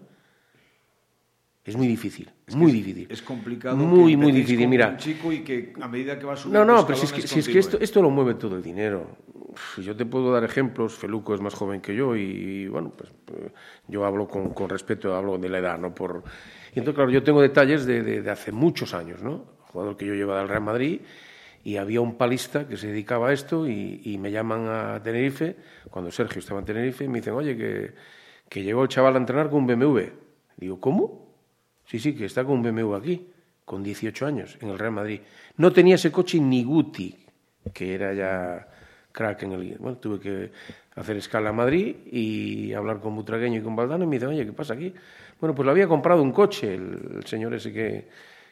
Es 1.65 1.77
muy 1.77 1.87
difícil, 1.87 2.31
muy 2.55 2.73
difícil. 2.73 3.06
Es 3.11 3.23
complicado. 3.23 3.76
Muy, 3.76 4.17
muy 4.17 4.32
difícil, 4.32 4.69
mira. 4.69 4.88
Un 4.91 4.97
chico 4.99 5.32
y 5.32 5.41
que 5.41 5.73
a 5.81 5.88
medida 5.88 6.19
que 6.19 6.26
va 6.26 6.37
subiendo 6.37 6.64
No, 6.64 6.76
no, 6.81 6.87
pero 6.87 6.99
si 6.99 7.06
es 7.06 7.12
que, 7.12 7.23
si 7.23 7.38
es 7.41 7.49
que 7.49 7.58
esto, 7.58 7.79
esto 7.81 8.00
lo 8.02 8.11
mueve 8.11 8.35
todo 8.35 8.56
el 8.56 8.62
dinero. 8.62 9.17
Uf, 9.35 9.79
Yo 9.81 9.97
te 9.97 10.06
puedo 10.06 10.32
dar 10.32 10.44
ejemplos, 10.44 10.94
Feluco 10.94 11.35
es 11.35 11.41
más 11.41 11.55
joven 11.55 11.81
que 11.81 11.94
yo 11.94 12.14
y, 12.17 12.69
bueno, 12.69 12.93
pues 12.97 13.11
eh, 13.35 13.50
yo 13.88 14.05
hablo 14.05 14.29
con, 14.29 14.50
con 14.50 14.69
respeto, 14.69 15.14
hablo 15.14 15.38
de 15.38 15.49
la 15.49 15.58
edad, 15.58 15.79
¿no? 15.79 15.94
Por... 15.94 16.23
Y 16.75 16.79
entonces, 16.79 16.94
claro, 16.94 17.11
yo 17.11 17.23
tengo 17.23 17.43
detalles 17.43 17.85
de, 17.85 18.02
de- 18.02 18.23
de 18.23 18.31
hace 18.31 18.52
muchos 18.52 18.94
años, 18.94 19.23
¿no? 19.23 19.44
Jugador 19.73 19.97
que 19.97 20.06
yo 20.06 20.14
llevaba 20.14 20.41
al 20.41 20.49
Real 20.49 20.62
Madrid 20.62 21.00
y 21.64 21.76
había 21.76 22.00
un 22.00 22.17
palista 22.17 22.66
que 22.69 22.76
se 22.76 22.87
dedicaba 22.87 23.28
a 23.28 23.33
esto 23.33 23.69
y, 23.69 24.00
y 24.04 24.19
me 24.19 24.30
llaman 24.30 24.66
a 24.69 25.02
Tenerife, 25.02 25.57
cuando 25.90 26.11
Sergio 26.11 26.38
estaba 26.38 26.61
en 26.61 26.66
Tenerife, 26.66 27.04
y 27.04 27.09
me 27.09 27.19
dicen, 27.19 27.35
oye, 27.35 27.57
que, 27.57 27.92
que 28.49 28.62
llegó 28.62 28.83
el 28.85 28.88
chaval 28.88 29.14
a 29.16 29.19
entrenar 29.19 29.50
con 29.50 29.61
un 29.61 29.66
BMW. 29.66 30.00
Digo, 30.57 30.80
¿cómo? 30.80 31.30
Sí, 31.90 31.99
sí, 31.99 32.14
que 32.14 32.26
está 32.26 32.44
con 32.44 32.54
un 32.59 32.62
BMW 32.62 32.94
aquí, 32.97 33.26
con 33.64 33.82
18 33.82 34.26
años, 34.26 34.56
en 34.61 34.68
el 34.70 34.78
Real 34.78 34.92
Madrid. 34.92 35.20
No 35.56 35.73
tenía 35.73 35.97
ese 35.97 36.12
coche 36.12 36.38
ni 36.40 36.62
Guti, 36.64 37.09
que 37.73 37.94
era 37.94 38.12
ya 38.14 38.68
crack 39.12 39.42
en 39.42 39.52
el... 39.52 39.76
Bueno, 39.78 39.99
tuve 39.99 40.20
que 40.20 40.52
hacer 40.94 41.16
escala 41.16 41.50
a 41.50 41.52
Madrid 41.52 41.97
y 42.11 42.73
hablar 42.75 43.00
con 43.00 43.14
Butragueño 43.16 43.59
y 43.59 43.62
con 43.62 43.75
Valdano 43.75 44.04
y 44.04 44.06
me 44.06 44.16
dicen, 44.16 44.28
oye, 44.30 44.47
¿qué 44.47 44.52
pasa 44.52 44.75
aquí? 44.75 44.94
Bueno, 45.40 45.54
pues 45.54 45.64
le 45.66 45.73
había 45.73 45.88
comprado 45.88 46.23
un 46.23 46.32
coche, 46.32 46.75
el, 46.75 47.16
el 47.16 47.26
señor 47.26 47.54
ese 47.54 47.73
que, 47.73 48.09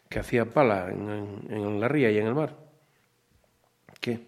que 0.09 0.19
hacía 0.19 0.45
pala 0.47 0.91
en, 0.91 1.09
en- 1.09 1.53
en 1.53 1.81
la 1.81 1.89
ría 1.89 2.11
y 2.11 2.19
en 2.19 2.27
el 2.27 2.35
mar. 2.35 2.57
¿Qué? 4.01 4.21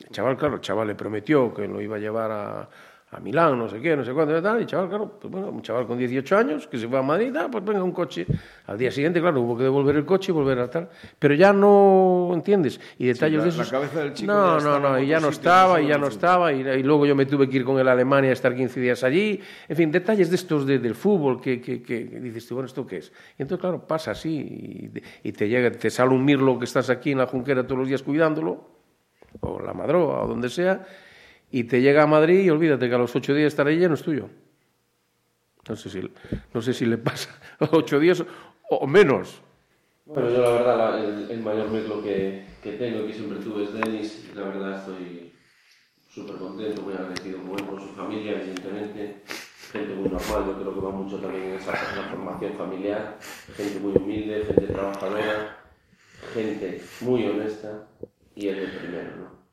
El 0.00 0.10
chaval, 0.10 0.36
claro, 0.36 0.56
el 0.56 0.60
chaval 0.60 0.88
le 0.88 0.94
prometió 0.94 1.52
que 1.54 1.66
lo 1.68 1.80
iba 1.80 1.96
a 1.96 2.00
llevar 2.00 2.30
a, 2.30 2.68
a 3.16 3.20
Milán, 3.20 3.56
no 3.56 3.68
sé 3.68 3.80
qué, 3.80 3.96
no 3.96 4.04
sé 4.04 4.12
cuánto, 4.12 4.36
y 4.36 4.42
tal, 4.42 4.58
y 4.58 4.62
el 4.62 4.66
chaval, 4.66 4.88
claro, 4.88 5.18
pues 5.20 5.30
bueno, 5.32 5.48
un 5.48 5.62
chaval 5.62 5.86
con 5.86 5.96
18 5.96 6.36
años 6.36 6.66
que 6.66 6.76
se 6.78 6.88
fue 6.88 6.98
a 6.98 7.02
Madrid, 7.02 7.34
ah, 7.36 7.48
pues 7.50 7.64
venga 7.64 7.82
un 7.84 7.92
coche. 7.92 8.26
Al 8.66 8.76
día 8.76 8.90
siguiente, 8.90 9.20
claro, 9.20 9.40
hubo 9.40 9.56
que 9.56 9.62
devolver 9.62 9.94
el 9.96 10.04
coche 10.04 10.32
y 10.32 10.34
volver 10.34 10.58
a 10.58 10.68
tal. 10.68 10.88
Pero 11.18 11.34
ya 11.34 11.52
no, 11.52 12.30
¿entiendes? 12.34 12.80
Y 12.98 13.06
detalles 13.06 13.38
la- 13.38 13.44
de 13.44 13.50
la 13.50 13.54
esos... 13.54 13.70
cabeza 13.70 14.00
del 14.00 14.14
chico 14.14 14.32
no, 14.32 14.58
no, 14.58 14.80
no, 14.80 14.98
y 14.98 15.06
ya 15.06 15.20
no 15.20 15.28
estaba, 15.28 15.80
y 15.80 15.86
ya 15.86 15.96
no 15.98 16.06
el 16.06 16.12
estaba, 16.12 16.52
y, 16.52 16.60
y 16.60 16.82
luego 16.82 17.06
yo 17.06 17.14
me 17.14 17.26
tuve 17.26 17.48
que 17.48 17.56
ir 17.58 17.64
con 17.64 17.78
a 17.78 17.92
Alemania 17.92 18.30
a 18.30 18.32
estar 18.32 18.54
15 18.54 18.80
días 18.80 19.04
allí. 19.04 19.40
En 19.68 19.76
fin, 19.76 19.92
detalles 19.92 20.28
de 20.30 20.36
estos 20.36 20.66
de- 20.66 20.78
del 20.80 20.94
fútbol 20.96 21.40
que, 21.40 21.60
que, 21.60 21.82
que 21.82 22.04
dices 22.04 22.48
tú, 22.48 22.54
bueno, 22.56 22.66
¿esto 22.66 22.84
qué 22.86 22.96
es? 22.96 23.12
Y 23.38 23.42
entonces, 23.42 23.60
claro, 23.60 23.86
pasa 23.86 24.10
así, 24.10 24.90
y, 25.22 25.28
y 25.28 25.32
te 25.32 25.48
llega, 25.48 25.70
te 25.70 25.88
sale 25.90 26.10
un 26.10 26.24
mirlo 26.24 26.58
que 26.58 26.64
estás 26.64 26.90
aquí 26.90 27.12
en 27.12 27.18
la 27.18 27.26
junquera 27.26 27.62
todos 27.64 27.78
los 27.78 27.88
días 27.88 28.02
cuidándolo, 28.02 28.74
o 29.40 29.60
la 29.60 29.72
madroa, 29.72 30.22
o 30.22 30.26
donde 30.28 30.48
sea, 30.48 30.84
y 31.54 31.62
te 31.62 31.80
llega 31.80 32.02
a 32.02 32.06
Madrid 32.08 32.40
y 32.40 32.50
olvídate 32.50 32.88
que 32.88 32.96
a 32.96 32.98
los 32.98 33.14
ocho 33.14 33.32
días 33.32 33.46
estará 33.46 33.70
ahí 33.70 33.78
lleno 33.78 33.94
es 33.94 34.02
tuyo. 34.02 34.28
No 35.68 35.76
sé 35.76 35.88
si, 35.88 36.00
no 36.52 36.60
sé 36.60 36.74
si 36.74 36.84
le 36.84 36.98
pasa 36.98 37.30
a 37.60 37.68
ocho 37.70 38.00
días 38.00 38.24
o, 38.68 38.86
menos. 38.88 39.40
Bueno, 40.04 40.30
yo 40.30 40.40
la 40.42 40.50
verdad, 40.50 40.76
la- 40.76 41.00
el, 41.00 41.30
el 41.30 41.40
mayor 41.40 41.70
mirlo 41.70 42.02
que, 42.02 42.44
que 42.60 42.72
tengo 42.72 43.06
que 43.06 43.12
siempre 43.12 43.38
tuve 43.38 43.62
es 43.62 43.72
Denis. 43.72 44.32
La 44.34 44.42
verdad 44.42 44.80
estoy 44.80 45.32
súper 46.12 46.38
contento, 46.38 46.82
muy 46.82 46.94
agradecido 46.94 47.38
con 47.38 47.56
él, 47.56 47.66
con 47.66 47.80
su 47.80 47.94
familia, 47.94 48.32
evidentemente. 48.32 49.22
gente 49.70 49.94
muy 49.94 50.08
normal, 50.08 50.46
yo 50.46 50.58
creo 50.58 50.74
que 50.74 50.80
va 50.80 50.90
mucho 50.90 51.18
también 51.18 51.44
en 51.44 51.52
esa, 51.52 51.72
formación 52.10 52.52
familiar, 52.54 53.16
gente 53.56 53.78
muy 53.78 53.92
humilde, 53.92 54.44
gente 54.44 54.72
trabajadora, 54.72 55.56
gente 56.32 56.82
muy 57.00 57.24
honesta 57.26 57.86
y 58.34 58.48
es 58.48 58.58
el 58.58 58.70
primero, 58.72 59.16
¿no? 59.18 59.43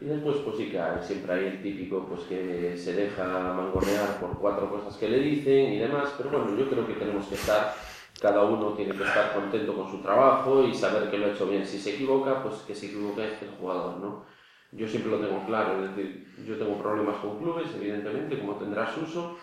Y 0.00 0.04
después 0.04 0.36
pues 0.38 0.56
sí 0.56 0.70
que 0.70 0.80
siempre 1.02 1.32
hay 1.32 1.46
el 1.46 1.62
típico 1.62 2.06
pues 2.08 2.22
que 2.22 2.76
se 2.76 2.92
deja 2.92 3.24
mangonear 3.24 4.20
por 4.20 4.38
cuatro 4.38 4.70
cosas 4.70 4.96
que 4.96 5.08
le 5.08 5.18
dicen 5.18 5.72
y 5.72 5.78
demás, 5.78 6.14
pero 6.16 6.30
bueno, 6.30 6.56
yo 6.56 6.70
creo 6.70 6.86
que 6.86 6.94
tenemos 6.94 7.26
que 7.26 7.34
estar, 7.34 7.74
cada 8.20 8.44
uno 8.44 8.74
tiene 8.74 8.94
que 8.94 9.02
estar 9.02 9.32
contento 9.34 9.74
con 9.74 9.90
su 9.90 9.98
trabajo 9.98 10.62
y 10.64 10.74
saber 10.74 11.10
que 11.10 11.18
lo 11.18 11.26
ha 11.26 11.30
hecho 11.30 11.46
bien. 11.46 11.66
Si 11.66 11.78
se 11.78 11.94
equivoca, 11.94 12.42
pues 12.42 12.56
que 12.62 12.74
se 12.74 12.86
equivoque 12.86 13.24
el 13.24 13.50
jugador, 13.58 13.98
¿no? 13.98 14.24
Yo 14.70 14.86
siempre 14.86 15.10
lo 15.10 15.18
tengo 15.18 15.44
claro, 15.46 15.82
es 15.82 15.96
decir, 15.96 16.26
yo 16.46 16.56
tengo 16.58 16.78
problemas 16.78 17.16
con 17.16 17.38
clubes, 17.38 17.68
evidentemente, 17.74 18.38
como 18.38 18.56
tendrás 18.56 18.96
uso, 18.98 19.38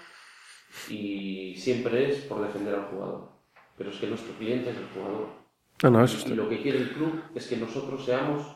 y 0.88 1.56
siempre 1.58 2.12
es 2.12 2.20
por 2.26 2.42
defender 2.46 2.76
al 2.76 2.86
jugador. 2.86 3.30
Pero 3.78 3.90
es 3.90 3.98
que 3.98 4.08
nuestro 4.08 4.34
cliente 4.36 4.70
es 4.70 4.78
el 4.78 4.88
jugador. 4.94 5.28
No, 5.84 5.90
no, 5.90 6.04
eso 6.04 6.30
y 6.30 6.36
lo 6.36 6.48
que 6.48 6.62
quiere 6.62 6.78
el 6.78 6.92
club 6.92 7.22
es 7.34 7.48
que 7.48 7.58
nosotros 7.58 8.06
seamos 8.06 8.56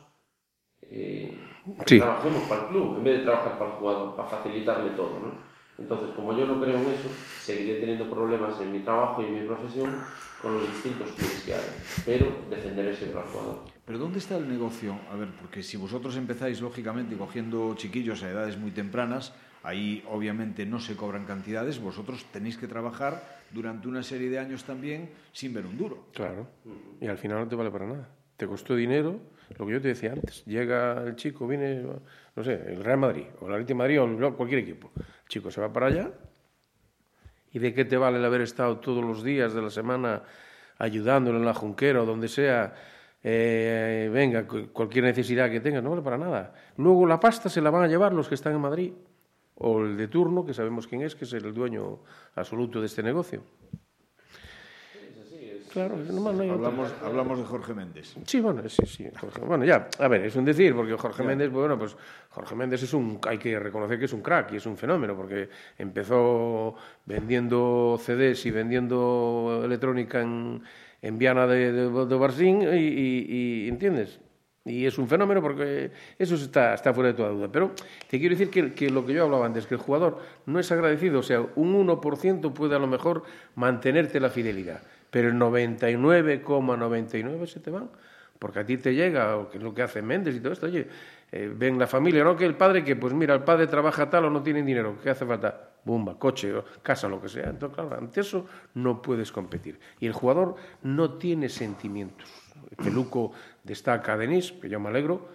eh, 0.83 1.37
trabajemos 1.85 2.43
para 2.43 2.61
el 2.63 2.67
club 2.67 2.97
en 2.97 3.03
vez 3.03 3.19
de 3.19 3.23
trabajar 3.25 3.57
para 3.57 3.71
el 3.71 3.77
jugador, 3.77 4.15
para 4.15 4.29
facilitarle 4.29 4.91
todo. 4.91 5.19
¿no? 5.19 5.49
Entonces, 5.79 6.09
como 6.15 6.37
yo 6.37 6.45
no 6.45 6.61
creo 6.61 6.75
en 6.75 6.87
eso, 6.87 7.09
seguiré 7.41 7.79
teniendo 7.79 8.09
problemas 8.09 8.59
en 8.59 8.71
mi 8.71 8.79
trabajo 8.79 9.21
y 9.21 9.25
en 9.25 9.41
mi 9.41 9.47
profesión 9.47 9.95
con 10.41 10.53
los 10.53 10.67
distintos 10.67 11.11
clubes 11.11 11.43
que 11.45 11.53
hay, 11.53 11.61
pero 12.05 12.27
defenderé 12.49 12.95
siempre 12.95 13.19
al 13.19 13.27
jugador. 13.27 13.59
Pero 13.85 13.99
¿dónde 13.99 14.19
está 14.19 14.37
el 14.37 14.47
negocio? 14.47 14.95
A 15.11 15.15
ver, 15.15 15.29
porque 15.39 15.63
si 15.63 15.77
vosotros 15.77 16.15
empezáis, 16.15 16.61
lógicamente, 16.61 17.17
cogiendo 17.17 17.73
chiquillos 17.75 18.23
a 18.23 18.29
edades 18.29 18.57
muy 18.57 18.71
tempranas, 18.71 19.33
ahí 19.63 20.03
obviamente 20.09 20.65
no 20.65 20.79
se 20.79 20.95
cobran 20.95 21.25
cantidades, 21.25 21.81
vosotros 21.81 22.25
tenéis 22.31 22.57
que 22.57 22.67
trabajar 22.67 23.39
durante 23.51 23.87
una 23.87 24.03
serie 24.03 24.29
de 24.29 24.39
años 24.39 24.63
también 24.63 25.09
sin 25.31 25.53
ver 25.53 25.65
un 25.65 25.77
duro. 25.77 26.05
Claro, 26.13 26.47
y 27.01 27.07
al 27.07 27.17
final 27.17 27.39
no 27.39 27.47
te 27.47 27.55
vale 27.55 27.71
para 27.71 27.87
nada. 27.87 28.09
Te 28.37 28.47
costó 28.47 28.75
dinero, 28.75 29.19
lo 29.57 29.65
que 29.65 29.73
yo 29.73 29.81
te 29.81 29.89
decía 29.89 30.13
antes, 30.13 30.45
llega 30.45 31.03
el 31.03 31.15
chico, 31.15 31.47
viene, 31.47 31.83
no 32.35 32.43
sé, 32.43 32.53
el 32.67 32.83
Real 32.83 32.99
Madrid, 32.99 33.25
o 33.41 33.47
el 33.47 33.53
Atlético 33.53 33.77
Madrid, 33.77 34.01
o 34.01 34.35
cualquier 34.35 34.59
equipo. 34.61 34.91
El 34.95 35.27
chico 35.27 35.51
se 35.51 35.61
va 35.61 35.71
para 35.71 35.87
allá, 35.87 36.11
¿y 37.51 37.59
de 37.59 37.73
qué 37.73 37.85
te 37.85 37.97
vale 37.97 38.17
el 38.17 38.25
haber 38.25 38.41
estado 38.41 38.77
todos 38.79 39.03
los 39.03 39.23
días 39.23 39.53
de 39.53 39.61
la 39.61 39.69
semana 39.69 40.23
ayudándolo 40.77 41.39
en 41.39 41.45
la 41.45 41.53
junquera 41.53 42.03
o 42.03 42.05
donde 42.05 42.27
sea? 42.27 42.73
Eh, 43.21 44.09
venga, 44.13 44.47
cualquier 44.47 45.03
necesidad 45.03 45.49
que 45.49 45.59
tenga, 45.59 45.81
no 45.81 45.89
vale 45.89 46.01
para 46.01 46.17
nada. 46.17 46.53
Luego 46.77 47.05
la 47.05 47.19
pasta 47.19 47.49
se 47.49 47.61
la 47.61 47.69
van 47.69 47.83
a 47.83 47.87
llevar 47.87 48.13
los 48.13 48.29
que 48.29 48.35
están 48.35 48.53
en 48.53 48.61
Madrid, 48.61 48.93
o 49.55 49.81
el 49.81 49.97
de 49.97 50.07
turno, 50.07 50.45
que 50.45 50.53
sabemos 50.53 50.87
quién 50.87 51.01
es, 51.01 51.15
que 51.15 51.25
es 51.25 51.33
el 51.33 51.53
dueño 51.53 51.99
absoluto 52.35 52.79
de 52.79 52.85
este 52.85 53.03
negocio. 53.03 53.43
Claro, 55.71 55.97
no 55.97 56.29
hay 56.29 56.49
hablamos, 56.49 56.93
hablamos 57.03 57.37
de 57.37 57.45
Jorge 57.45 57.73
Méndez. 57.73 58.15
Sí, 58.25 58.39
bueno, 58.39 58.67
sí, 58.67 58.85
sí. 58.85 59.07
bueno, 59.45 59.65
ya, 59.65 59.87
a 59.99 60.07
ver, 60.07 60.25
es 60.25 60.35
un 60.35 60.45
decir, 60.45 60.73
porque 60.73 60.93
Jorge 60.93 61.23
Méndez, 61.23 61.51
bueno, 61.51 61.77
pues 61.77 61.95
Jorge 62.29 62.55
Méndez 62.55 62.83
es 62.83 62.93
un, 62.93 63.19
hay 63.27 63.37
que 63.37 63.59
reconocer 63.59 63.99
que 63.99 64.05
es 64.05 64.13
un 64.13 64.21
crack 64.21 64.53
y 64.53 64.55
es 64.57 64.65
un 64.65 64.77
fenómeno, 64.77 65.15
porque 65.15 65.49
empezó 65.77 66.75
vendiendo 67.05 67.99
CDs 68.01 68.45
y 68.45 68.51
vendiendo 68.51 69.61
electrónica 69.63 70.21
en, 70.21 70.63
en 71.01 71.17
Viana 71.17 71.45
de, 71.45 71.71
de, 71.71 72.15
Barsín 72.15 72.61
y, 72.61 73.67
¿entiendes? 73.67 74.19
Y 74.65 74.85
es 74.85 74.97
un 74.97 75.07
fenómeno 75.07 75.41
porque 75.41 75.91
eso 76.17 76.35
está, 76.35 76.73
está 76.73 76.93
fuera 76.93 77.11
de 77.11 77.15
toda 77.15 77.29
duda. 77.29 77.47
Pero 77.51 77.71
te 78.09 78.19
quiero 78.19 78.35
decir 78.35 78.49
que, 78.49 78.73
que, 78.73 78.89
lo 78.89 79.05
que 79.05 79.13
yo 79.13 79.23
hablaba 79.23 79.45
antes, 79.45 79.65
que 79.65 79.75
el 79.75 79.79
jugador 79.79 80.19
no 80.45 80.59
es 80.59 80.71
agradecido, 80.71 81.19
o 81.19 81.23
sea, 81.23 81.41
un 81.55 81.87
1% 81.87 82.53
puede 82.53 82.75
a 82.75 82.79
lo 82.79 82.87
mejor 82.87 83.23
mantenerte 83.55 84.19
la 84.19 84.29
fidelidad 84.29 84.81
pero 85.09 85.29
el 85.29 85.35
99,99 85.35 87.47
se 87.47 87.59
te 87.59 87.71
van, 87.71 87.89
porque 88.37 88.59
a 88.59 88.65
ti 88.65 88.77
te 88.77 88.93
llega, 88.93 89.37
o 89.37 89.49
que 89.49 89.57
es 89.57 89.63
lo 89.63 89.73
que 89.73 89.81
hace 89.81 90.01
Méndez 90.01 90.35
y 90.35 90.39
todo 90.39 90.53
esto, 90.53 90.67
oye, 90.67 90.87
eh, 91.31 91.51
ven 91.53 91.77
la 91.77 91.87
familia, 91.87 92.23
no 92.23 92.35
que 92.35 92.45
el 92.45 92.55
padre, 92.55 92.83
que 92.83 92.95
pues 92.95 93.13
mira, 93.13 93.35
el 93.35 93.43
padre 93.43 93.67
trabaja 93.67 94.09
tal 94.09 94.25
o 94.25 94.29
no 94.29 94.41
tiene 94.41 94.63
dinero, 94.63 94.97
¿qué 95.03 95.11
hace 95.11 95.25
falta? 95.25 95.69
Bumba, 95.83 96.17
coche, 96.17 96.53
casa, 96.81 97.07
lo 97.07 97.21
que 97.21 97.29
sea. 97.29 97.49
Entonces, 97.49 97.75
claro, 97.75 97.95
ante 97.95 98.21
eso 98.21 98.45
no 98.73 99.01
puedes 99.01 99.31
competir. 99.31 99.79
Y 99.99 100.07
el 100.07 100.13
jugador 100.13 100.55
no 100.83 101.13
tiene 101.13 101.47
sentimientos. 101.47 102.27
Peluco 102.75 103.31
destaca 103.63 104.13
a 104.13 104.17
Denis, 104.17 104.51
que 104.51 104.69
yo 104.69 104.79
me 104.79 104.89
alegro, 104.89 105.29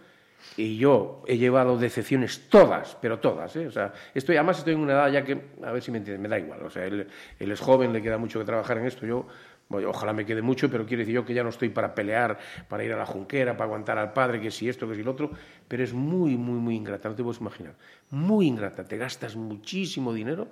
y 0.56 0.76
yo 0.76 1.22
he 1.26 1.38
llevado 1.38 1.78
decepciones 1.78 2.48
todas, 2.50 2.96
pero 3.00 3.18
todas, 3.18 3.56
¿eh? 3.56 3.66
O 3.66 3.70
sea, 3.70 3.92
estoy, 4.14 4.36
además 4.36 4.58
estoy 4.58 4.74
en 4.74 4.80
una 4.80 4.92
edad 4.92 5.10
ya 5.10 5.24
que, 5.24 5.40
a 5.62 5.72
ver 5.72 5.82
si 5.82 5.90
me 5.90 5.98
entiendes, 5.98 6.20
me 6.20 6.28
da 6.28 6.38
igual. 6.38 6.62
O 6.62 6.70
sea, 6.70 6.84
él 6.84 7.08
es 7.38 7.60
joven, 7.60 7.92
le 7.92 8.02
queda 8.02 8.18
mucho 8.18 8.38
que 8.38 8.44
trabajar 8.44 8.78
en 8.78 8.86
esto. 8.86 9.06
Yo 9.06 9.26
ojalá 9.70 10.12
me 10.12 10.24
quede 10.24 10.42
mucho, 10.42 10.70
pero 10.70 10.86
quiero 10.86 11.00
decir 11.00 11.14
yo 11.14 11.24
que 11.24 11.34
ya 11.34 11.42
no 11.42 11.48
estoy 11.48 11.68
para 11.68 11.94
pelear, 11.94 12.38
para 12.68 12.84
ir 12.84 12.92
a 12.92 12.96
la 12.96 13.06
junquera, 13.06 13.52
para 13.52 13.64
aguantar 13.64 13.98
al 13.98 14.12
padre, 14.12 14.40
que 14.40 14.50
si 14.50 14.68
esto, 14.68 14.88
que 14.88 14.94
si 14.94 15.02
lo 15.02 15.12
otro, 15.12 15.30
pero 15.68 15.82
es 15.82 15.92
muy, 15.92 16.36
muy, 16.36 16.58
muy 16.58 16.76
ingrata, 16.76 17.08
no 17.08 17.14
te 17.14 17.22
puedes 17.22 17.40
imaginar. 17.40 17.74
Muy 18.10 18.46
ingrata, 18.46 18.84
te 18.84 18.96
gastas 18.96 19.36
muchísimo 19.36 20.12
dinero 20.12 20.48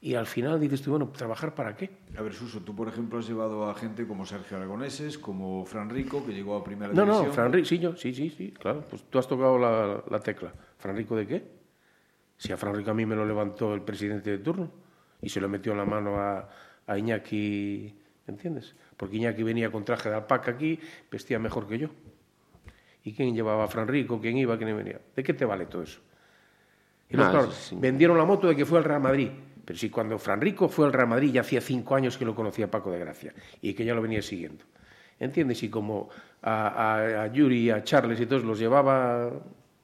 y 0.00 0.14
al 0.14 0.26
final 0.26 0.58
dices 0.58 0.80
tú, 0.80 0.90
bueno, 0.90 1.08
¿trabajar 1.08 1.54
para 1.54 1.76
qué? 1.76 1.90
A 2.16 2.22
ver, 2.22 2.32
Suso, 2.32 2.60
tú 2.60 2.74
por 2.74 2.88
ejemplo 2.88 3.18
has 3.18 3.26
llevado 3.26 3.68
a 3.68 3.74
gente 3.74 4.06
como 4.06 4.24
Sergio 4.24 4.56
Aragoneses, 4.56 5.18
como 5.18 5.64
Fran 5.66 5.90
Rico, 5.90 6.24
que 6.24 6.32
llegó 6.32 6.56
a 6.56 6.64
primera 6.64 6.92
no, 6.92 7.02
división. 7.02 7.26
No, 7.26 7.32
Fran 7.32 7.52
Rico, 7.52 7.66
sí, 7.66 7.78
yo, 7.78 7.96
sí, 7.96 8.14
sí, 8.14 8.30
sí, 8.30 8.52
claro, 8.52 8.84
pues 8.88 9.04
tú 9.10 9.18
has 9.18 9.28
tocado 9.28 9.58
la, 9.58 10.02
la 10.08 10.20
tecla. 10.20 10.52
¿Fran 10.78 10.96
Rico 10.96 11.16
de 11.16 11.26
qué? 11.26 11.44
Si 12.38 12.52
a 12.52 12.56
Fran 12.56 12.74
Rico 12.74 12.90
a 12.90 12.94
mí 12.94 13.04
me 13.04 13.16
lo 13.16 13.26
levantó 13.26 13.74
el 13.74 13.82
presidente 13.82 14.30
de 14.30 14.38
turno 14.38 14.70
y 15.20 15.28
se 15.28 15.40
lo 15.40 15.48
metió 15.48 15.72
en 15.72 15.78
la 15.78 15.84
mano 15.84 16.16
a, 16.16 16.48
a 16.86 16.98
Iñaki 16.98 17.94
¿entiendes? 18.26 18.74
Porque 18.96 19.16
Iñaki 19.16 19.42
venía 19.42 19.70
con 19.70 19.84
traje 19.84 20.08
de 20.08 20.16
alpaca 20.16 20.52
aquí, 20.52 20.78
vestía 21.10 21.38
mejor 21.38 21.66
que 21.66 21.78
yo. 21.78 21.88
¿Y 23.04 23.12
quién 23.12 23.34
llevaba 23.34 23.64
a 23.64 23.68
Fran 23.68 23.86
Rico? 23.86 24.20
¿Quién 24.20 24.36
iba? 24.36 24.56
¿Quién 24.58 24.76
venía? 24.76 25.00
¿De 25.14 25.22
qué 25.22 25.32
te 25.32 25.44
vale 25.44 25.66
todo 25.66 25.82
eso? 25.82 26.00
Y 27.08 27.14
ah, 27.14 27.30
claro, 27.30 27.50
vendieron 27.72 28.18
la 28.18 28.24
moto 28.24 28.48
de 28.48 28.56
que 28.56 28.66
fue 28.66 28.78
al 28.78 28.84
Real 28.84 29.00
Madrid. 29.00 29.30
Pero 29.64 29.78
si 29.78 29.90
cuando 29.90 30.18
Fran 30.18 30.40
Rico 30.40 30.68
fue 30.68 30.86
al 30.86 30.92
Real 30.92 31.08
Madrid 31.08 31.32
ya 31.32 31.40
hacía 31.42 31.60
cinco 31.60 31.94
años 31.94 32.16
que 32.16 32.24
lo 32.24 32.34
conocía 32.34 32.70
Paco 32.70 32.90
de 32.90 32.98
Gracia 32.98 33.32
y 33.60 33.74
que 33.74 33.84
ya 33.84 33.94
lo 33.94 34.02
venía 34.02 34.22
siguiendo. 34.22 34.64
¿Entiendes? 35.18 35.62
Y 35.62 35.70
como 35.70 36.08
a, 36.42 37.22
a, 37.22 37.32
Yuri, 37.32 37.70
a 37.70 37.82
Charles 37.82 38.20
y 38.20 38.26
todos 38.26 38.44
los 38.44 38.58
llevaba 38.58 39.30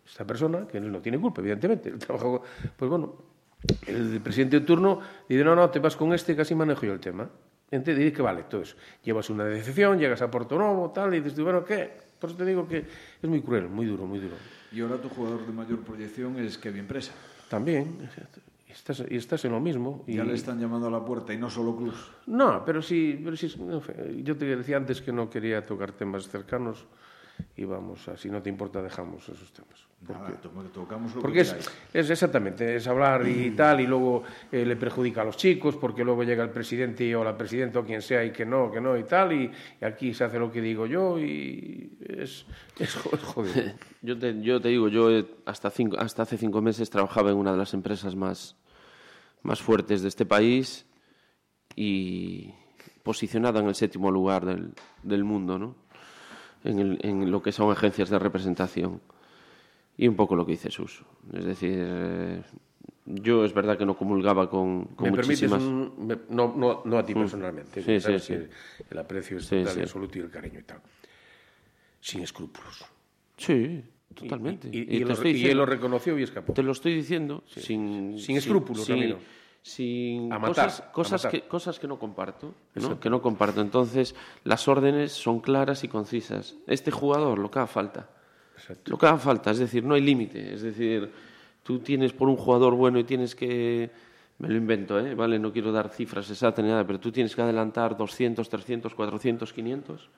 esta 0.07 0.27
persona, 0.27 0.67
que 0.67 0.79
él 0.79 0.93
no 0.93 1.01
tiene 1.01 1.19
culpa, 1.19 1.41
evidentemente, 1.41 1.89
el 1.89 1.99
trabajo, 1.99 2.43
pues 2.77 2.91
bueno, 2.91 3.15
el 3.87 4.21
presidente 4.21 4.61
de 4.61 4.67
turno 4.67 5.01
dice, 5.29 5.43
no, 5.45 5.55
no, 5.55 5.71
te 5.71 5.79
vas 5.79 5.97
con 5.97 6.13
este, 6.13 6.37
casi 6.37 6.55
manejo 6.55 6.85
yo 6.87 6.93
el 6.93 7.01
tema. 7.01 7.31
¿Entiendes? 7.73 8.13
que 8.13 8.21
vale 8.21 8.45
todo 8.45 8.61
eso. 8.61 8.77
Llevas 9.03 9.31
una 9.31 9.45
decepción, 9.45 9.99
llegas 9.99 10.21
a 10.21 10.31
Porto 10.31 10.59
Novo, 10.59 10.91
tal, 10.91 11.15
y 11.15 11.21
dices, 11.21 11.41
bueno, 11.41 11.65
¿qué? 11.65 11.91
Por 12.21 12.29
eso 12.29 12.37
te 12.37 12.45
digo 12.45 12.69
que 12.69 12.85
es 13.23 13.29
muy 13.29 13.41
cruel, 13.41 13.69
muy 13.69 13.87
duro, 13.87 14.07
muy 14.07 14.19
duro. 14.19 14.37
Y 14.71 14.81
ahora 14.83 14.99
tu 14.99 15.09
jugador 15.09 15.47
de 15.47 15.53
mayor 15.53 15.81
proyección 15.81 16.39
es 16.39 16.59
Kevin 16.59 16.87
Presa. 16.87 17.13
También, 17.49 17.97
y 18.69 18.73
estás, 18.73 19.03
y 19.09 19.17
estás 19.17 19.45
en 19.47 19.53
lo 19.53 19.61
mismo. 19.61 20.05
Ya 20.07 20.23
le 20.23 20.35
están 20.35 20.61
llamando 20.61 20.87
a 20.87 20.91
la 20.91 21.03
puerta 21.03 21.33
y 21.33 21.39
no 21.39 21.49
solo 21.49 21.75
Cruz. 21.75 22.11
No, 22.27 22.63
pero 22.65 22.83
sí, 22.83 23.19
pero 23.25 23.37
sí 23.37 23.55
yo 24.23 24.37
te 24.37 24.45
decía 24.57 24.77
antes 24.77 25.01
que 25.01 25.13
no 25.13 25.31
quería 25.31 25.65
tocar 25.65 25.93
temas 25.93 26.29
cercanos 26.29 26.85
y 27.57 27.65
vamos, 27.65 28.09
si 28.17 28.31
no 28.31 28.43
te 28.43 28.49
importa, 28.49 28.83
dejamos 28.83 29.29
esos 29.29 29.53
temas. 29.53 29.87
Porque, 30.07 30.33
tocamos 30.73 31.15
lo 31.15 31.23
porque 31.23 31.43
es, 31.43 31.55
es, 31.93 32.11
exactamente, 32.11 32.75
es 32.75 32.89
hablar 32.89 33.27
y 33.29 33.53
tal, 33.53 33.81
y 33.81 33.87
luego 33.87 34.25
eh, 34.51 34.67
le 34.67 34.75
perjudica 34.75 35.23
a 35.23 35.25
los 35.25 35.37
chicos, 35.37 35.77
porque 35.77 36.03
luego 36.03 36.25
llega 36.25 36.43
el 36.43 36.51
presidente 36.51 37.15
o 37.15 37.23
la 37.23 37.37
presidenta 37.39 37.79
o 37.79 37.85
quien 37.85 38.03
sea 38.03 38.25
y 38.25 38.33
que 38.33 38.45
no, 38.45 38.71
que 38.73 38.81
no 38.81 38.97
y 38.97 39.05
tal, 39.05 39.33
y, 39.33 39.51
aquí 39.81 40.13
se 40.13 40.25
hace 40.25 40.41
lo 40.41 40.51
que 40.51 40.61
digo 40.61 40.87
yo 40.87 41.21
y 41.21 41.99
es, 42.01 42.47
es 42.81 42.95
jodido. 42.95 43.75
yo, 44.03 44.19
te, 44.19 44.43
yo 44.43 44.61
te 44.61 44.69
digo, 44.71 44.89
yo 44.89 45.25
hasta, 45.45 45.71
cinco, 45.71 45.97
hasta 46.01 46.23
hace 46.23 46.37
cinco 46.37 46.61
meses 46.61 46.91
trabajaba 46.91 47.31
en 47.31 47.37
una 47.37 47.53
de 47.53 47.59
las 47.59 47.73
empresas 47.73 48.17
más, 48.17 48.57
más 49.43 49.61
fuertes 49.61 50.03
de 50.03 50.09
este 50.09 50.27
país 50.27 50.85
y 51.77 52.53
posicionada 53.05 53.61
en 53.61 53.69
el 53.69 53.77
séptimo 53.77 54.11
lugar 54.11 54.45
del, 54.47 54.73
del 55.05 55.23
mundo, 55.23 55.61
¿no? 55.61 55.82
En, 56.65 56.99
en, 57.01 57.31
lo 57.31 57.43
que 57.43 57.53
son 57.53 57.71
agencias 57.71 58.11
de 58.11 58.19
representación. 58.19 59.01
Y 59.97 60.09
un 60.09 60.17
poco 60.17 60.37
lo 60.37 60.47
que 60.47 60.53
dice 60.53 60.71
Suso. 60.71 61.05
Es 61.33 61.45
decir, 61.45 61.75
eh, 61.77 62.43
yo 63.07 63.45
es 63.45 63.53
verdad 63.53 63.77
que 63.77 63.85
no 63.85 63.97
comulgaba 63.97 64.49
con, 64.49 64.87
con 64.97 65.11
¿Me 65.11 65.17
muchísimas... 65.17 65.63
permites 65.63 66.31
no, 66.31 66.55
no, 66.57 66.83
no, 66.85 66.99
a 66.99 67.05
ti 67.05 67.15
mm. 67.15 67.19
personalmente, 67.19 67.83
sí, 67.83 68.01
sí, 68.01 68.19
sí. 68.19 68.35
el 68.91 68.99
aprecio 68.99 69.39
es 69.39 69.49
total 69.49 69.79
y 69.79 69.83
absoluto 69.83 70.19
y 70.19 70.23
el 70.23 70.31
cariño 70.31 70.61
y 70.61 70.63
tal. 70.63 70.81
Sin 72.01 72.23
escrúpulos. 72.23 72.85
Sí, 73.37 73.83
totalmente. 74.15 74.69
Y, 74.73 74.79
y, 74.79 74.97
y, 74.97 75.05
lo, 75.05 75.29
y, 75.29 75.47
él 75.47 75.59
lo 75.59 75.67
reconoció 75.67 76.19
y 76.19 76.23
escapó. 76.23 76.53
Te 76.53 76.63
lo 76.63 76.73
estoy 76.73 76.95
diciendo 76.95 77.43
sin, 77.47 78.19
sin 78.19 78.37
escrúpulos, 78.37 78.85
sin, 78.85 79.17
sin 79.63 80.29
cosas, 80.29 80.83
cosas, 80.93 81.27
que, 81.27 81.43
cosas 81.43 81.79
que 81.79 81.87
no 81.87 81.99
comparto, 81.99 82.55
que 83.01 83.11
no 83.11 83.23
comparto. 83.23 83.61
Entonces, 83.61 84.15
las 84.45 84.67
órdenes 84.67 85.13
son 85.13 85.41
claras 85.41 85.85
y 85.85 85.89
concisas. 85.89 86.57
Este 86.67 86.91
jugador, 86.91 87.39
lo 87.39 87.51
que 87.51 87.61
haga 87.61 87.69
falta. 87.69 88.09
Lo 88.87 88.99
que 88.99 89.07
haga 89.07 89.19
falta, 89.19 89.53
es 89.53 89.59
decir, 89.59 89.85
no 89.85 89.95
hay 89.95 90.03
límite. 90.03 90.55
Es 90.55 90.63
decir, 90.63 91.13
tú 91.63 91.79
tienes 91.79 92.13
por 92.13 92.29
un 92.29 92.37
jugador 92.37 92.75
bueno 92.75 92.99
y 92.99 93.05
tienes 93.05 93.35
que 93.35 93.91
me 94.43 94.49
lo 94.49 94.57
invento, 94.57 94.99
¿eh? 94.99 95.15
Vale, 95.15 95.39
no 95.39 95.53
quiero 95.53 95.71
dar 95.71 95.89
cifras 95.89 96.29
exactas 96.29 96.65
ni 96.65 96.71
nada, 96.71 96.85
pero 96.85 96.99
tú 96.99 97.13
tienes 97.13 97.35
que 97.35 97.43
adelantar 97.43 97.97
200, 97.97 98.49
300, 98.49 98.93
400, 98.93 99.53
500, 99.53 100.11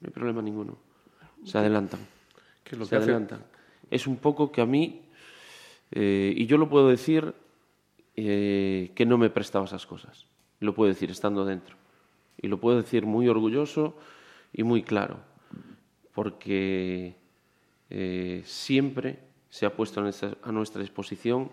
no 0.00 0.06
hay 0.06 0.10
problema 0.10 0.40
ninguno. 0.40 0.78
Se 1.44 1.58
adelantan. 1.58 2.00
¿Qué 2.64 2.74
es 2.74 2.78
lo 2.78 2.86
se 2.86 2.90
que 2.90 2.96
hace? 2.96 3.04
adelantan. 3.04 3.44
Es 3.90 4.06
un 4.06 4.16
poco 4.16 4.50
que 4.50 4.62
a 4.62 4.66
mí, 4.66 5.02
eh, 5.90 6.32
y 6.34 6.46
yo 6.46 6.56
lo 6.56 6.70
puedo 6.70 6.88
decir, 6.88 7.34
eh, 8.20 8.90
que 8.96 9.06
no 9.06 9.16
me 9.16 9.30
prestaba 9.30 9.64
esas 9.64 9.86
cosas. 9.86 10.26
Lo 10.58 10.74
puedo 10.74 10.88
decir 10.88 11.08
estando 11.08 11.44
dentro. 11.44 11.76
Y 12.42 12.48
lo 12.48 12.58
puedo 12.58 12.78
decir 12.78 13.06
muy 13.06 13.28
orgulloso 13.28 13.96
y 14.52 14.64
muy 14.64 14.82
claro. 14.82 15.20
Porque 16.14 17.14
eh, 17.90 18.42
siempre 18.44 19.20
se 19.50 19.66
ha 19.66 19.72
puesto 19.72 20.00
a 20.00 20.50
nuestra, 20.50 20.80
disposición, 20.80 21.48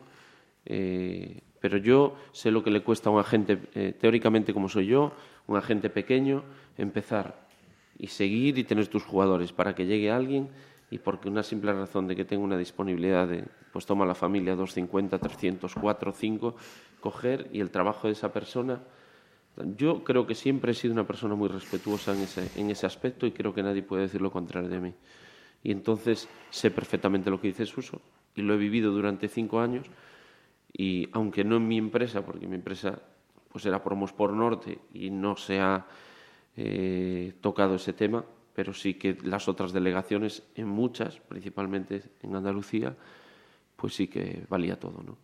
eh, 0.66 1.42
pero 1.62 1.78
yo 1.78 2.16
sé 2.32 2.50
lo 2.50 2.64
que 2.64 2.72
le 2.72 2.82
cuesta 2.82 3.12
a 3.12 3.14
un 3.14 3.20
agente, 3.20 3.58
teóricamente 4.00 4.52
como 4.52 4.68
soy 4.68 4.88
yo, 4.88 5.14
un 5.46 5.58
agente 5.58 5.92
pequeño, 5.92 6.44
empezar 6.80 7.46
y 8.00 8.08
seguir 8.08 8.58
y 8.58 8.64
tener 8.64 8.88
tus 8.88 9.04
jugadores 9.04 9.54
para 9.54 9.76
que 9.76 9.86
llegue 9.86 10.10
alguien 10.10 10.50
y 10.90 10.98
porque 10.98 11.30
una 11.30 11.44
simple 11.44 11.74
razón 11.74 12.08
de 12.08 12.16
que 12.16 12.26
tengo 12.26 12.44
una 12.44 12.58
disponibilidad 12.58 13.28
de, 13.28 13.46
pues 13.76 13.86
toma 13.86 14.06
la 14.06 14.16
familia 14.16 14.56
250, 14.56 15.20
300, 15.20 15.76
4, 15.76 16.14
5, 16.14 16.56
coger 17.02 17.50
y 17.52 17.60
el 17.60 17.72
trabajo 17.72 18.08
de 18.08 18.14
esa 18.14 18.32
persona. 18.32 18.80
Yo 19.76 20.02
creo 20.06 20.26
que 20.26 20.34
siempre 20.34 20.72
he 20.72 20.74
sido 20.74 20.94
una 20.94 21.06
persona 21.06 21.36
muy 21.36 21.50
respetuosa 21.50 22.14
en 22.16 22.22
ese, 22.22 22.50
en 22.56 22.70
ese 22.70 22.86
aspecto 22.86 23.28
y 23.28 23.34
creo 23.34 23.54
que 23.54 23.62
nadie 23.62 23.84
puede 23.84 24.04
decir 24.04 24.22
lo 24.22 24.32
contrario 24.32 24.70
de 24.70 24.80
mí. 24.80 24.94
Y 25.62 25.74
entonces 25.74 26.30
sé 26.52 26.72
perfectamente 26.72 27.30
lo 27.30 27.42
que 27.42 27.48
dice 27.48 27.66
Suso 27.66 28.00
y 28.34 28.44
lo 28.44 28.54
he 28.54 28.58
vivido 28.58 28.94
durante 28.94 29.28
cinco 29.28 29.60
años 29.60 29.88
y 30.72 31.10
aunque 31.12 31.44
no 31.44 31.58
en 31.58 31.68
mi 31.68 31.78
empresa, 31.78 32.26
porque 32.26 32.48
mi 32.48 32.56
empresa 32.56 33.02
pues 33.52 33.66
era 33.66 33.84
Promosport 33.84 34.34
Norte 34.34 34.80
y 34.94 35.10
no 35.10 35.36
se 35.36 35.60
ha 35.60 35.86
eh, 36.56 37.34
tocado 37.42 37.76
ese 37.76 37.92
tema, 37.92 38.24
pero 38.54 38.74
sí 38.74 38.94
que 38.94 39.18
las 39.22 39.50
otras 39.50 39.74
delegaciones, 39.74 40.44
en 40.56 40.70
muchas, 40.70 41.20
principalmente 41.20 42.04
en 42.24 42.38
Andalucía, 42.38 42.96
pues 43.76 43.96
sí 43.96 44.08
que 44.08 44.46
valía 44.50 44.80
todo, 44.80 45.04
¿no? 45.04 45.18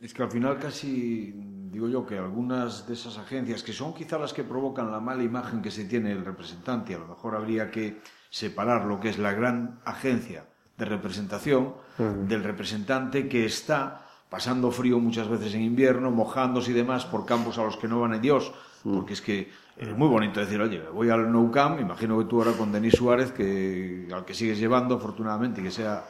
Es 0.00 0.14
que 0.14 0.22
al 0.22 0.30
final 0.30 0.58
casi 0.58 1.32
digo 1.70 1.88
yo 1.88 2.06
que 2.06 2.18
algunas 2.18 2.86
de 2.86 2.94
esas 2.94 3.18
agencias, 3.18 3.62
que 3.62 3.72
son 3.72 3.92
quizá 3.94 4.16
las 4.18 4.32
que 4.32 4.44
provocan 4.44 4.92
la 4.92 5.00
mala 5.00 5.24
imagen 5.24 5.60
que 5.60 5.72
se 5.72 5.86
tiene 5.86 6.12
el 6.12 6.24
representante, 6.24 6.94
a 6.94 6.98
lo 6.98 7.08
mejor 7.08 7.34
habría 7.34 7.70
que 7.70 8.00
separar 8.30 8.84
lo 8.84 9.00
que 9.00 9.08
es 9.08 9.18
la 9.18 9.32
gran 9.32 9.80
agencia 9.84 10.46
de 10.76 10.84
representación 10.84 11.74
del 11.98 12.44
representante 12.44 13.28
que 13.28 13.44
está 13.44 14.06
pasando 14.30 14.70
frío 14.70 15.00
muchas 15.00 15.28
veces 15.28 15.54
en 15.54 15.62
invierno, 15.62 16.12
mojándose 16.12 16.70
y 16.70 16.74
demás 16.74 17.04
por 17.06 17.26
campos 17.26 17.58
a 17.58 17.64
los 17.64 17.76
que 17.76 17.88
no 17.88 18.00
van 18.00 18.12
a 18.12 18.18
Dios, 18.18 18.52
porque 18.84 19.14
es 19.14 19.20
que 19.20 19.50
es 19.76 19.96
muy 19.96 20.08
bonito 20.08 20.38
decir, 20.38 20.60
oye, 20.60 20.82
voy 20.92 21.10
al 21.10 21.30
Nou 21.32 21.50
Camp, 21.50 21.80
imagino 21.80 22.18
que 22.18 22.24
tú 22.24 22.38
ahora 22.38 22.52
con 22.52 22.70
Denis 22.70 22.94
Suárez, 22.94 23.32
que, 23.32 24.06
al 24.12 24.24
que 24.24 24.34
sigues 24.34 24.58
llevando 24.58 24.96
afortunadamente 24.96 25.60
y 25.60 25.64
que 25.64 25.70
sea 25.70 26.04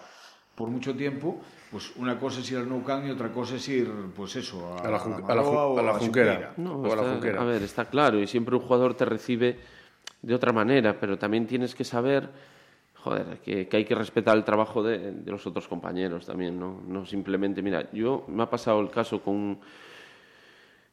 por 0.58 0.68
mucho 0.68 0.92
tiempo, 0.96 1.40
pues 1.70 1.92
una 1.96 2.18
cosa 2.18 2.40
es 2.40 2.50
ir 2.50 2.58
al 2.58 2.68
Nou 2.68 2.82
Camp 2.82 3.06
y 3.06 3.10
otra 3.14 3.30
cosa 3.30 3.54
es 3.54 3.68
ir, 3.70 3.86
pues 4.16 4.34
eso, 4.34 4.74
a, 4.74 4.80
A 4.82 4.90
la 4.90 4.96
a 4.98 5.08
la 5.08 5.18
Maroa 5.22 5.44
jun- 5.44 5.54
o 5.54 5.78
a 5.78 5.82
la 5.86 5.92
Junquera. 5.94 6.34
Xunqueira. 6.34 6.52
No, 6.58 6.82
O 6.82 6.84
a 6.92 6.96
la 6.96 7.02
está- 7.02 7.12
Junquera. 7.14 7.40
a 7.40 7.44
ver, 7.44 7.62
está 7.62 7.84
claro, 7.84 8.18
y 8.18 8.26
siempre 8.26 8.56
un 8.56 8.62
jugador 8.62 8.94
te 8.94 9.04
recibe 9.04 9.56
de 10.20 10.34
otra 10.34 10.52
manera, 10.52 10.98
pero 10.98 11.16
también 11.16 11.46
tienes 11.46 11.76
que 11.76 11.84
saber, 11.84 12.28
joder, 12.96 13.38
que, 13.38 13.68
que 13.68 13.76
hay 13.76 13.84
que 13.84 13.94
respetar 13.94 14.36
el 14.36 14.42
trabajo 14.42 14.82
de, 14.82 15.12
de 15.12 15.30
los 15.30 15.46
otros 15.46 15.68
compañeros 15.68 16.26
también, 16.26 16.58
¿no? 16.58 16.80
No 16.88 17.06
simplemente, 17.06 17.62
mira, 17.62 17.88
yo 17.92 18.24
me 18.26 18.42
ha 18.42 18.50
pasado 18.50 18.80
el 18.80 18.90
caso 18.90 19.22
con, 19.22 19.34
un- 19.36 19.58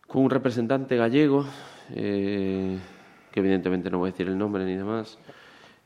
con 0.06 0.22
un 0.26 0.30
representante 0.30 0.96
gallego, 0.96 1.44
eh, 1.90 2.78
que 3.32 3.40
evidentemente 3.40 3.90
no 3.90 3.98
voy 3.98 4.10
a 4.10 4.12
decir 4.12 4.28
el 4.28 4.38
nombre 4.38 4.64
ni 4.64 4.76
demás, 4.76 5.18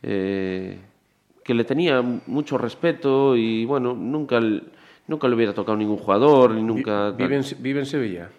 eh, 0.04 0.78
que 1.50 1.56
le 1.56 1.64
tenía 1.64 2.00
mucho 2.28 2.60
respeto 2.60 3.36
y 3.36 3.66
bueno, 3.66 3.96
nunca, 3.96 4.40
nunca 5.08 5.28
le 5.28 5.34
hubiera 5.34 5.52
tocado 5.52 5.76
ningún 5.76 5.98
jugador, 5.98 6.52
ni 6.52 6.62
nunca... 6.62 7.10
Vi- 7.10 7.24
Vive 7.24 7.38
en, 7.38 7.44
vive 7.64 7.80
en 7.80 7.86
Sevilla. 7.88 8.30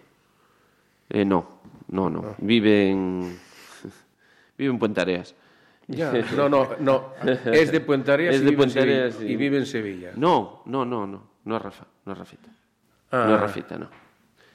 Eh, 1.09 1.25
no, 1.25 1.59
no, 1.89 2.09
no. 2.09 2.35
Vive 2.37 2.89
en. 2.89 3.37
Vive 4.57 4.71
en 4.71 4.79
Puente 4.79 5.01
Areas. 5.01 5.35
Ya, 5.87 6.13
no, 6.37 6.47
no, 6.47 6.69
no. 6.79 7.07
Es 7.51 7.69
de 7.73 7.81
Puente 7.81 8.11
Areas, 8.13 8.35
Es 8.35 8.39
y, 8.39 8.45
de 8.45 8.49
vive 8.51 8.57
Puente 8.63 8.79
Areas, 8.79 9.17
y 9.21 9.35
vive 9.35 9.57
en 9.57 9.65
Sevilla. 9.65 10.11
No, 10.15 10.61
no, 10.67 10.85
no, 10.85 11.05
no. 11.05 11.21
No 11.43 11.57
es 11.57 11.61
Rafa, 11.61 11.85
no 12.05 12.13
es 12.13 12.17
Rafita. 12.17 12.47
Ah. 13.11 13.25
No 13.27 13.35
es 13.35 13.41
Rafita, 13.41 13.77
no. 13.77 13.89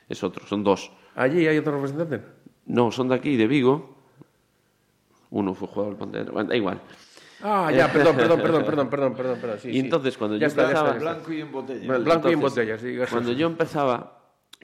Es 0.08 0.24
otro, 0.24 0.46
son 0.46 0.64
dos. 0.64 0.90
¿Allí 1.14 1.46
hay 1.46 1.58
otro 1.58 1.72
representante? 1.74 2.22
No, 2.64 2.90
son 2.90 3.08
de 3.10 3.16
aquí, 3.16 3.36
de 3.36 3.48
Vigo. 3.48 3.96
Uno 5.28 5.52
fue 5.52 5.68
jugador 5.68 5.90
del 5.92 5.98
Ponte 5.98 6.18
Areas. 6.20 6.32
Bueno, 6.32 6.48
da 6.48 6.56
igual. 6.56 6.80
Ah, 7.42 7.70
ya, 7.70 7.92
perdón, 7.92 8.16
perdón, 8.16 8.40
perdón, 8.40 8.64
perdón, 8.64 8.88
perdón, 8.90 9.14
perdón, 9.14 9.38
perdón. 9.40 9.58
Sí, 9.60 9.68
Y 9.68 9.72
sí. 9.72 9.78
entonces, 9.80 10.16
cuando 10.16 10.36
Ya 10.36 10.40
yo 10.42 10.46
está, 10.46 10.62
ya 10.62 10.68
empezaba- 10.68 10.88
está, 10.90 10.98
está. 10.98 11.12
Blanco 11.14 11.32
y 11.32 11.40
en 11.40 11.52
botella. 11.52 11.88
Vale, 11.88 12.04
Blanco 12.04 12.28
y 12.28 12.32
en 12.32 12.38
Entonces, 12.38 12.58
botella, 12.64 12.78
sí, 12.78 12.86
gracias. 12.92 13.10
Cuando 13.10 13.32
yo 13.32 13.46
empezaba. 13.46 14.12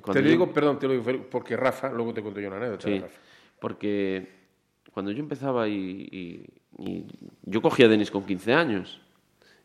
Cuando 0.01 0.13
Te 0.15 0.21
lo 0.21 0.25
yo- 0.25 0.31
digo, 0.33 0.53
perdón, 0.53 0.79
te 0.79 0.87
lo 0.89 0.93
digo 0.95 1.27
porque 1.31 1.57
Rafa, 1.57 1.91
luego 1.91 2.15
te 2.15 2.23
cuento 2.23 2.41
yo 2.41 2.49
una 2.49 2.57
anécdota. 2.57 2.89
Sí, 2.89 2.99
Rafa. 2.99 3.15
porque 3.61 4.29
cuando 4.93 5.11
yo 5.13 5.21
empezaba 5.21 5.69
y, 5.69 5.75
y- 6.11 6.47
y 6.79 7.07
yo 7.45 7.61
cogía 7.63 7.87
a 7.87 7.89
Denis 7.89 8.11
con 8.11 8.25
15 8.25 8.53
años. 8.55 9.01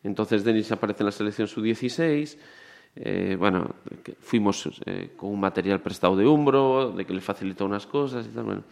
Entonces 0.04 0.44
Denis 0.44 0.72
aparece 0.72 1.02
en 1.04 1.06
la 1.06 1.12
selección 1.12 1.48
sub-16. 1.48 2.38
eh, 3.00 3.36
bueno, 3.38 3.76
fuimos 4.20 4.70
eh, 4.86 5.12
con 5.16 5.30
un 5.30 5.40
material 5.40 5.82
prestado 5.82 6.16
de 6.16 6.26
Umbro, 6.26 6.92
de 6.92 7.06
que 7.06 7.14
le 7.14 7.22
facilitó 7.22 7.66
unas 7.66 7.86
cosas 7.86 8.26
y 8.26 8.30
tal. 8.30 8.44
Bueno, 8.44 8.64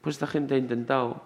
pues 0.00 0.14
esta 0.16 0.26
gente 0.28 0.54
ha 0.54 0.58
intentado 0.58 1.22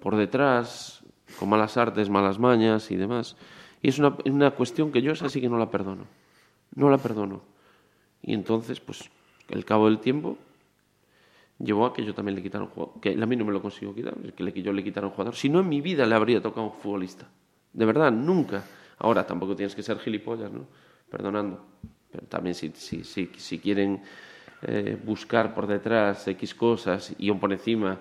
por 0.00 0.16
detrás, 0.16 1.01
con 1.38 1.48
malas 1.48 1.76
artes, 1.76 2.08
malas 2.08 2.38
mañas 2.38 2.90
y 2.90 2.96
demás. 2.96 3.36
Y 3.82 3.88
es 3.88 3.98
una, 3.98 4.16
una 4.26 4.50
cuestión 4.52 4.92
que 4.92 5.02
yo 5.02 5.12
esa 5.12 5.28
sí 5.28 5.40
que 5.40 5.48
no 5.48 5.58
la 5.58 5.70
perdono. 5.70 6.04
No 6.74 6.90
la 6.90 6.98
perdono. 6.98 7.42
Y 8.22 8.34
entonces, 8.34 8.80
pues, 8.80 9.10
el 9.48 9.64
cabo 9.64 9.86
del 9.86 9.98
tiempo 9.98 10.38
llevó 11.58 11.86
a 11.86 11.92
que 11.92 12.04
yo 12.04 12.14
también 12.14 12.36
le 12.36 12.42
quitara 12.42 12.64
un 12.64 12.70
jugador. 12.70 13.00
Que 13.00 13.10
a 13.20 13.26
mí 13.26 13.36
no 13.36 13.44
me 13.44 13.52
lo 13.52 13.60
consigo 13.60 13.94
quitar, 13.94 14.14
que 14.14 14.62
yo 14.62 14.72
le 14.72 14.84
quitara 14.84 15.06
un 15.06 15.12
jugador. 15.12 15.34
Si 15.34 15.48
no, 15.48 15.60
en 15.60 15.68
mi 15.68 15.80
vida 15.80 16.06
le 16.06 16.14
habría 16.14 16.40
tocado 16.40 16.66
un 16.66 16.72
futbolista. 16.72 17.26
De 17.72 17.84
verdad, 17.84 18.12
nunca. 18.12 18.64
Ahora, 18.98 19.26
tampoco 19.26 19.56
tienes 19.56 19.74
que 19.74 19.82
ser 19.82 19.98
gilipollas, 19.98 20.52
¿no? 20.52 20.66
Perdonando. 21.10 21.64
Pero 22.10 22.26
también 22.26 22.54
si, 22.54 22.70
si, 22.74 23.04
si, 23.04 23.30
si 23.36 23.58
quieren 23.58 24.02
eh, 24.62 24.96
buscar 25.02 25.54
por 25.54 25.66
detrás 25.66 26.28
X 26.28 26.54
cosas 26.54 27.14
y 27.18 27.28
aún 27.30 27.40
por 27.40 27.52
encima 27.52 27.98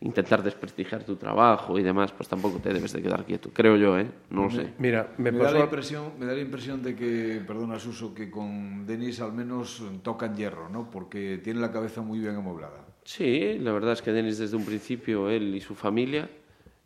intentar 0.00 0.42
desprestigiar 0.42 1.04
tu 1.04 1.16
trabajo 1.16 1.78
y 1.78 1.82
demás, 1.82 2.12
pues 2.12 2.28
tampoco 2.28 2.58
te 2.58 2.72
debes 2.72 2.92
de 2.92 3.02
quedar 3.02 3.24
quieto. 3.24 3.50
Creo 3.52 3.76
yo, 3.76 3.98
¿eh? 3.98 4.10
No 4.30 4.44
lo 4.44 4.50
sé. 4.50 4.72
Mira, 4.78 5.12
me, 5.18 5.30
Me, 5.30 5.38
da 5.38 5.50
la 5.52 5.60
impresión, 5.60 6.12
me 6.18 6.26
da 6.26 6.32
la 6.32 6.40
impresión 6.40 6.82
de 6.82 6.96
que, 6.96 7.42
perdona 7.46 7.78
Suso, 7.78 8.14
que 8.14 8.30
con 8.30 8.86
Denis 8.86 9.20
al 9.20 9.32
menos 9.32 9.82
tocan 10.02 10.34
hierro, 10.34 10.68
¿no? 10.70 10.90
Porque 10.90 11.38
tiene 11.44 11.60
la 11.60 11.70
cabeza 11.70 12.00
muy 12.00 12.18
bien 12.18 12.34
amueblada. 12.34 12.86
Sí, 13.04 13.58
la 13.58 13.72
verdad 13.72 13.92
es 13.92 14.02
que 14.02 14.12
Denis 14.12 14.38
desde 14.38 14.56
un 14.56 14.64
principio, 14.64 15.28
él 15.28 15.54
y 15.54 15.60
su 15.60 15.74
familia, 15.74 16.30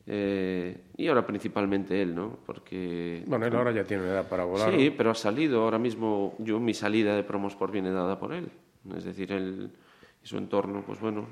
eh, 0.07 0.77
y 0.97 1.07
ahora 1.07 1.25
principalmente 1.25 2.03
él, 2.03 2.15
¿no? 2.17 2.39
Porque... 2.45 3.23
Bueno, 3.27 3.47
él 3.47 3.55
ahora 3.55 3.71
ya 3.71 3.85
tiene 3.85 4.05
edad 4.05 4.29
para 4.29 4.45
volar. 4.45 4.75
Sí, 4.75 4.91
pero 4.91 5.11
ha 5.11 5.15
salido 5.15 5.63
ahora 5.63 5.79
mismo, 5.79 6.35
yo 6.39 6.59
mi 6.59 6.75
salida 6.75 7.15
de 7.15 7.23
Promosport 7.23 7.73
viene 7.73 7.91
dada 7.91 8.19
por 8.19 8.33
él. 8.33 8.49
Es 8.97 9.05
decir, 9.05 9.33
él 9.33 9.71
su 10.25 10.39
entorno, 10.39 10.83
pues 10.85 10.99
bueno, 11.01 11.27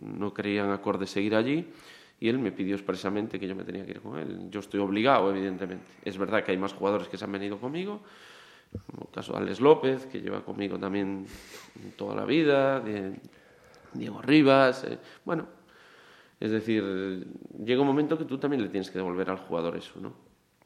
no, 0.00 0.32
creían 0.34 0.70
acorde 0.70 1.06
seguir 1.06 1.34
allí 1.34 1.66
y 2.20 2.28
él 2.28 2.38
me 2.38 2.52
pidió 2.52 2.74
expresamente 2.74 3.40
que 3.40 3.48
yo 3.48 3.56
me 3.56 3.64
tenía 3.64 3.84
que 3.84 3.92
ir 3.92 4.00
con 4.00 4.18
él. 4.18 4.50
Yo 4.50 4.60
estoy 4.60 4.80
obligado, 4.80 5.30
evidentemente. 5.30 5.84
Es 6.04 6.18
verdad 6.18 6.44
que 6.44 6.52
hay 6.52 6.58
más 6.58 6.74
jugadores 6.74 7.08
que 7.08 7.16
se 7.16 7.24
han 7.24 7.32
venido 7.32 7.58
conmigo, 7.58 8.02
como 8.86 9.06
el 9.06 9.10
caso 9.14 9.32
de 9.32 9.38
Alex 9.38 9.60
López, 9.60 10.06
que 10.06 10.20
lleva 10.20 10.44
conmigo 10.44 10.78
también 10.78 11.26
toda 11.96 12.14
la 12.14 12.24
vida, 12.24 12.82
Diego 13.94 14.20
Rivas, 14.20 14.84
eh, 14.84 14.98
bueno, 15.24 15.46
es 16.38 16.50
decir, 16.50 17.26
llega 17.64 17.80
un 17.80 17.86
momento 17.86 18.18
que 18.18 18.24
tú 18.24 18.38
también 18.38 18.62
le 18.62 18.68
tienes 18.68 18.90
que 18.90 18.98
devolver 18.98 19.30
al 19.30 19.38
jugador 19.38 19.76
eso, 19.76 19.98
¿no? 20.00 20.12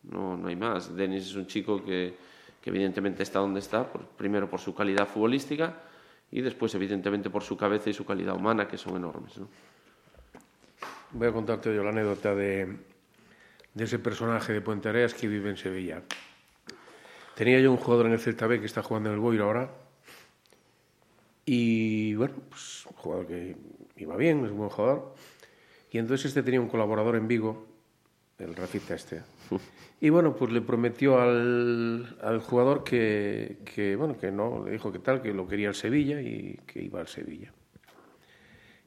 No, 0.02 0.36
no 0.36 0.48
hay 0.48 0.56
más. 0.56 0.94
Denis 0.94 1.26
es 1.26 1.36
un 1.36 1.46
chico 1.46 1.82
que, 1.84 2.16
evidentemente 2.64 3.22
está 3.22 3.38
donde 3.38 3.60
está, 3.60 3.88
primero 4.16 4.50
por 4.50 4.60
su 4.60 4.74
calidad 4.74 5.06
futbolística 5.06 5.91
y 6.32 6.40
después 6.40 6.74
evidentemente 6.74 7.30
por 7.30 7.44
su 7.44 7.56
cabeza 7.56 7.90
y 7.90 7.92
su 7.92 8.04
calidad 8.06 8.34
humana, 8.34 8.66
que 8.66 8.78
son 8.78 8.96
enormes, 8.96 9.36
¿no? 9.36 9.48
Voy 11.12 11.28
a 11.28 11.32
contarte 11.32 11.74
yo 11.74 11.84
la 11.84 11.90
anécdota 11.90 12.34
de, 12.34 12.74
de 13.74 13.84
ese 13.84 13.98
personaje 13.98 14.54
de 14.54 14.62
Puente 14.62 14.88
Areas 14.88 15.12
que 15.12 15.28
vive 15.28 15.50
en 15.50 15.58
Sevilla. 15.58 16.02
Tenía 17.34 17.60
yo 17.60 17.70
un 17.70 17.76
jugador 17.76 18.06
en 18.06 18.12
el 18.12 18.18
Celta 18.18 18.46
B 18.46 18.60
que 18.60 18.66
está 18.66 18.82
jugando 18.82 19.10
en 19.10 19.16
el 19.16 19.20
Boiro 19.20 19.44
ahora. 19.44 19.70
Y 21.44 22.14
bueno, 22.14 22.36
pues 22.48 22.86
un 22.86 22.96
jugador 22.96 23.26
que 23.26 23.56
iba 23.96 24.16
bien, 24.16 24.44
es 24.46 24.52
un 24.52 24.56
buen 24.56 24.70
jugador. 24.70 25.14
Y 25.90 25.98
entonces 25.98 26.26
este 26.26 26.42
tenía 26.42 26.62
un 26.62 26.68
colaborador 26.68 27.16
en 27.16 27.28
Vigo, 27.28 27.66
el 28.38 28.56
racista 28.56 28.94
este. 28.94 29.22
Y 30.00 30.10
bueno, 30.10 30.34
pues 30.34 30.52
le 30.52 30.60
prometió 30.60 31.20
al, 31.20 32.40
jugador 32.44 32.84
que, 32.84 33.94
bueno, 33.96 34.16
que 34.18 34.30
no, 34.30 34.64
le 34.64 34.72
dijo 34.72 34.92
que 34.92 34.98
tal, 34.98 35.22
que 35.22 35.32
lo 35.32 35.46
quería 35.46 35.68
el 35.68 35.74
Sevilla 35.74 36.20
y 36.20 36.58
que 36.66 36.82
iba 36.82 37.00
al 37.00 37.08
Sevilla. 37.08 37.52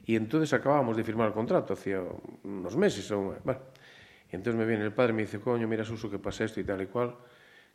Y 0.06 0.16
entonces 0.16 0.54
acabábamos 0.54 0.98
de 0.98 1.04
firmar 1.04 1.28
el 1.28 1.34
contrato, 1.34 1.74
hacía 1.74 2.02
unos 2.44 2.76
meses. 2.76 3.10
Y 3.10 4.36
entonces 4.36 4.60
me 4.60 4.66
viene 4.66 4.84
el 4.84 4.94
padre 4.94 5.14
y 5.14 5.16
me 5.16 5.22
dice, 5.24 5.40
coño, 5.40 5.68
mira, 5.68 5.84
Suso, 5.84 6.10
que 6.10 6.20
pasa 6.20 6.44
esto 6.44 6.60
y 6.60 6.64
tal 6.64 6.82
y 6.82 6.88
cual, 6.88 7.16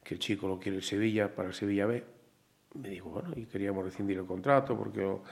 que 0.04 0.14
el 0.14 0.20
chico 0.20 0.46
lo 0.46 0.58
quiere 0.58 0.76
el 0.76 0.84
Sevilla 0.84 1.34
para 1.34 1.48
el 1.48 1.54
Sevilla 1.54 1.86
B. 1.86 2.04
Me 2.74 2.90
dijo, 2.90 3.10
bueno, 3.10 3.32
y 3.34 3.46
queríamos 3.46 3.84
rescindir 3.84 4.18
el 4.18 4.26
contrato 4.26 4.76
porque 4.76 5.00
lo, 5.00 5.22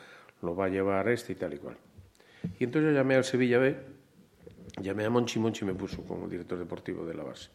lo 0.42 0.56
va 0.56 0.64
a 0.64 0.68
llevar 0.68 1.08
este 1.08 1.32
y 1.32 1.36
tal 1.36 1.54
y 1.54 1.58
cual. 1.58 1.76
Y 2.58 2.64
entonces 2.64 2.90
yo 2.90 2.96
llamé 2.96 3.16
al 3.16 3.24
Sevilla 3.24 3.58
B, 3.58 3.76
llamé 4.80 5.04
a 5.04 5.10
Monchi, 5.10 5.38
Monchi 5.38 5.64
me 5.64 5.74
puso 5.74 6.02
como 6.04 6.28
director 6.28 6.58
deportivo 6.58 7.04
de 7.04 7.14
la 7.14 7.24
base. 7.24 7.50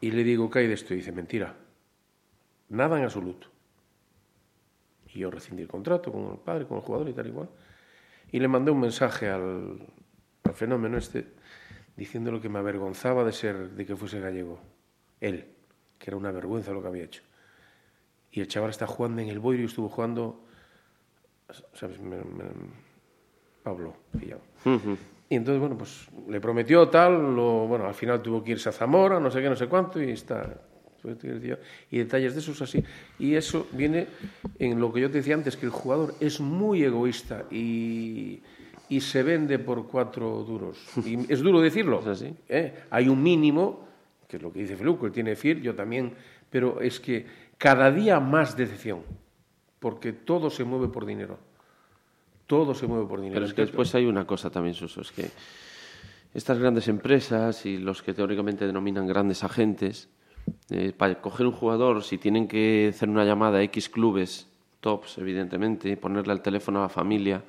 Y 0.00 0.10
le 0.10 0.22
digo, 0.24 0.50
¿qué 0.50 0.60
hay 0.60 0.66
de 0.68 0.74
esto? 0.74 0.94
Y 0.94 0.98
dice, 0.98 1.12
mentira, 1.12 1.54
nada 2.68 2.98
en 2.98 3.04
absoluto. 3.04 3.48
Y 5.12 5.20
yo 5.20 5.30
rescindí 5.30 5.62
el 5.62 5.68
contrato 5.68 6.12
con 6.12 6.32
el 6.32 6.38
padre, 6.38 6.66
con 6.66 6.78
el 6.78 6.84
jugador 6.84 7.08
y 7.08 7.12
tal 7.12 7.26
y 7.26 7.32
cual. 7.32 7.48
Y 8.30 8.40
le 8.40 8.48
mandé 8.48 8.70
un 8.70 8.80
mensaje 8.80 9.28
al, 9.28 9.78
fenómeno 10.54 10.96
este, 10.96 11.26
diciéndole 11.96 12.40
que 12.40 12.48
me 12.48 12.58
avergonzaba 12.58 13.24
de 13.24 13.32
ser, 13.32 13.70
de 13.70 13.86
que 13.86 13.96
fuese 13.96 14.20
gallego. 14.20 14.60
Él, 15.20 15.46
que 15.98 16.10
era 16.10 16.16
una 16.16 16.30
vergüenza 16.30 16.72
lo 16.72 16.82
que 16.82 16.88
había 16.88 17.04
hecho. 17.04 17.22
Y 18.30 18.40
el 18.40 18.48
chaval 18.48 18.70
está 18.70 18.86
jugando 18.86 19.20
en 19.22 19.28
el 19.28 19.38
Boiro 19.38 19.62
y 19.62 19.66
estuvo 19.66 19.88
jugando, 19.88 20.44
¿sabes? 21.72 21.98
Pablo 23.62 23.96
pillado. 24.18 24.42
Y 25.30 25.36
entonces, 25.36 25.60
bueno, 25.60 25.76
pues 25.76 26.08
le 26.28 26.40
prometió 26.40 26.88
tal, 26.88 27.34
lo, 27.34 27.66
bueno, 27.66 27.86
al 27.86 27.94
final 27.94 28.22
tuvo 28.22 28.42
que 28.42 28.52
irse 28.52 28.70
a 28.70 28.72
Zamora, 28.72 29.20
no 29.20 29.30
sé 29.30 29.42
qué, 29.42 29.48
no 29.48 29.56
sé 29.56 29.66
cuánto, 29.66 30.02
y 30.02 30.10
está. 30.10 30.58
Y 31.90 31.98
detalles 31.98 32.34
de 32.34 32.40
esos 32.40 32.60
así. 32.60 32.82
Y 33.18 33.34
eso 33.34 33.66
viene 33.72 34.08
en 34.58 34.80
lo 34.80 34.92
que 34.92 35.00
yo 35.00 35.10
te 35.10 35.18
decía 35.18 35.34
antes, 35.34 35.56
que 35.56 35.66
el 35.66 35.72
jugador 35.72 36.14
es 36.20 36.40
muy 36.40 36.82
egoísta 36.82 37.44
y, 37.50 38.42
y 38.88 39.00
se 39.00 39.22
vende 39.22 39.58
por 39.58 39.86
cuatro 39.86 40.44
duros. 40.44 40.78
Y 41.04 41.18
es 41.32 41.40
duro 41.40 41.60
decirlo. 41.60 42.00
¿Es 42.00 42.06
así? 42.06 42.34
¿eh? 42.48 42.74
Hay 42.90 43.08
un 43.08 43.22
mínimo, 43.22 43.86
que 44.26 44.36
es 44.38 44.42
lo 44.42 44.52
que 44.52 44.60
dice 44.60 44.76
Feluco, 44.76 45.06
él 45.06 45.12
tiene 45.12 45.36
FIR, 45.36 45.60
yo 45.60 45.74
también, 45.74 46.14
pero 46.50 46.80
es 46.80 46.98
que 46.98 47.26
cada 47.56 47.90
día 47.90 48.20
más 48.20 48.56
decepción, 48.56 49.02
porque 49.78 50.12
todo 50.12 50.50
se 50.50 50.64
mueve 50.64 50.88
por 50.88 51.06
dinero. 51.06 51.38
Todo 52.48 52.74
se 52.74 52.88
mueve 52.88 53.06
por 53.06 53.20
dinero. 53.20 53.34
Pero 53.34 53.46
es 53.46 53.54
que 53.54 53.62
después 53.62 53.94
hay 53.94 54.06
una 54.06 54.26
cosa 54.26 54.50
también, 54.50 54.74
Suso, 54.74 55.02
es 55.02 55.12
que 55.12 55.30
estas 56.34 56.58
grandes 56.58 56.88
empresas 56.88 57.64
y 57.64 57.78
los 57.78 58.02
que 58.02 58.12
teóricamente 58.12 58.66
denominan 58.66 59.06
grandes 59.06 59.44
agentes, 59.44 60.08
eh, 60.70 60.92
para 60.96 61.20
coger 61.20 61.46
un 61.46 61.52
jugador, 61.52 62.02
si 62.02 62.18
tienen 62.18 62.48
que 62.48 62.88
hacer 62.92 63.08
una 63.08 63.24
llamada 63.24 63.58
a 63.58 63.62
X 63.62 63.88
clubes, 63.88 64.48
tops, 64.80 65.18
evidentemente, 65.18 65.90
y 65.90 65.96
ponerle 65.96 66.32
al 66.32 66.42
teléfono 66.42 66.80
a 66.80 66.82
la 66.82 66.88
familia, 66.88 67.42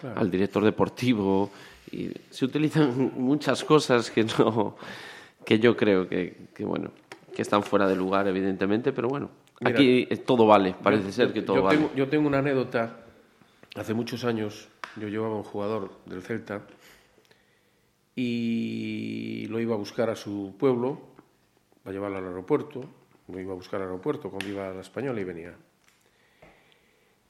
claro. 0.00 0.18
al 0.18 0.30
director 0.30 0.64
deportivo, 0.64 1.50
y 1.90 2.10
se 2.30 2.44
utilizan 2.44 3.12
muchas 3.16 3.64
cosas 3.64 4.10
que 4.10 4.24
no 4.24 4.76
que 5.44 5.58
yo 5.58 5.76
creo 5.76 6.08
que, 6.08 6.48
que 6.54 6.64
bueno 6.64 6.90
que 7.34 7.42
están 7.42 7.62
fuera 7.62 7.86
de 7.86 7.96
lugar 7.96 8.26
evidentemente 8.28 8.92
pero 8.92 9.08
bueno 9.08 9.30
Mira, 9.60 9.76
aquí 9.76 10.06
todo 10.26 10.46
vale 10.46 10.74
parece 10.82 11.06
yo, 11.06 11.12
ser 11.12 11.32
que 11.32 11.42
todo 11.42 11.56
yo 11.56 11.62
vale 11.62 11.78
tengo, 11.78 11.94
yo 11.94 12.08
tengo 12.08 12.26
una 12.26 12.38
anécdota 12.38 13.03
hace 13.74 13.94
muchos 13.94 14.24
años 14.24 14.68
yo 14.96 15.08
llevaba 15.08 15.36
un 15.36 15.42
jugador 15.42 15.90
del 16.06 16.22
Celta 16.22 16.66
y 18.14 19.46
lo 19.48 19.60
iba 19.60 19.74
a 19.74 19.78
buscar 19.78 20.10
a 20.10 20.16
su 20.16 20.54
pueblo 20.58 21.00
para 21.82 21.94
llevarlo 21.94 22.18
al 22.18 22.26
aeropuerto 22.26 22.84
lo 23.28 23.40
iba 23.40 23.52
a 23.52 23.56
buscar 23.56 23.80
al 23.80 23.88
aeropuerto 23.88 24.30
cuando 24.30 24.48
iba 24.48 24.68
a 24.68 24.74
la 24.74 24.80
española 24.80 25.20
y 25.20 25.24
venía 25.24 25.56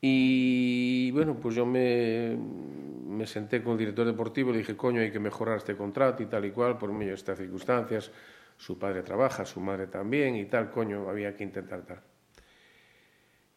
y 0.07 1.11
bueno, 1.13 1.41
pues 1.41 1.55
yo 1.55 1.65
me, 1.65 2.37
me, 2.37 3.27
senté 3.27 3.63
con 3.63 3.73
el 3.73 3.79
director 3.79 4.05
deportivo 4.05 4.51
y 4.51 4.53
le 4.53 4.59
dije, 4.59 4.77
coño, 4.77 5.01
hay 5.01 5.11
que 5.11 5.19
mejorar 5.19 5.57
este 5.57 5.75
contrato 5.77 6.23
y 6.23 6.27
tal 6.27 6.45
y 6.45 6.51
cual, 6.51 6.77
por 6.77 6.93
medio 6.93 7.13
de 7.13 7.15
estas 7.15 7.39
circunstancias. 7.39 8.11
Su 8.59 8.79
padre 8.79 9.03
trabaja, 9.03 9.47
su 9.47 9.61
madre 9.61 9.87
también 9.87 10.37
y 10.37 10.45
tal, 10.45 10.71
coño, 10.71 11.09
había 11.09 11.35
que 11.35 11.45
intentar 11.45 11.87
tal. 11.87 12.03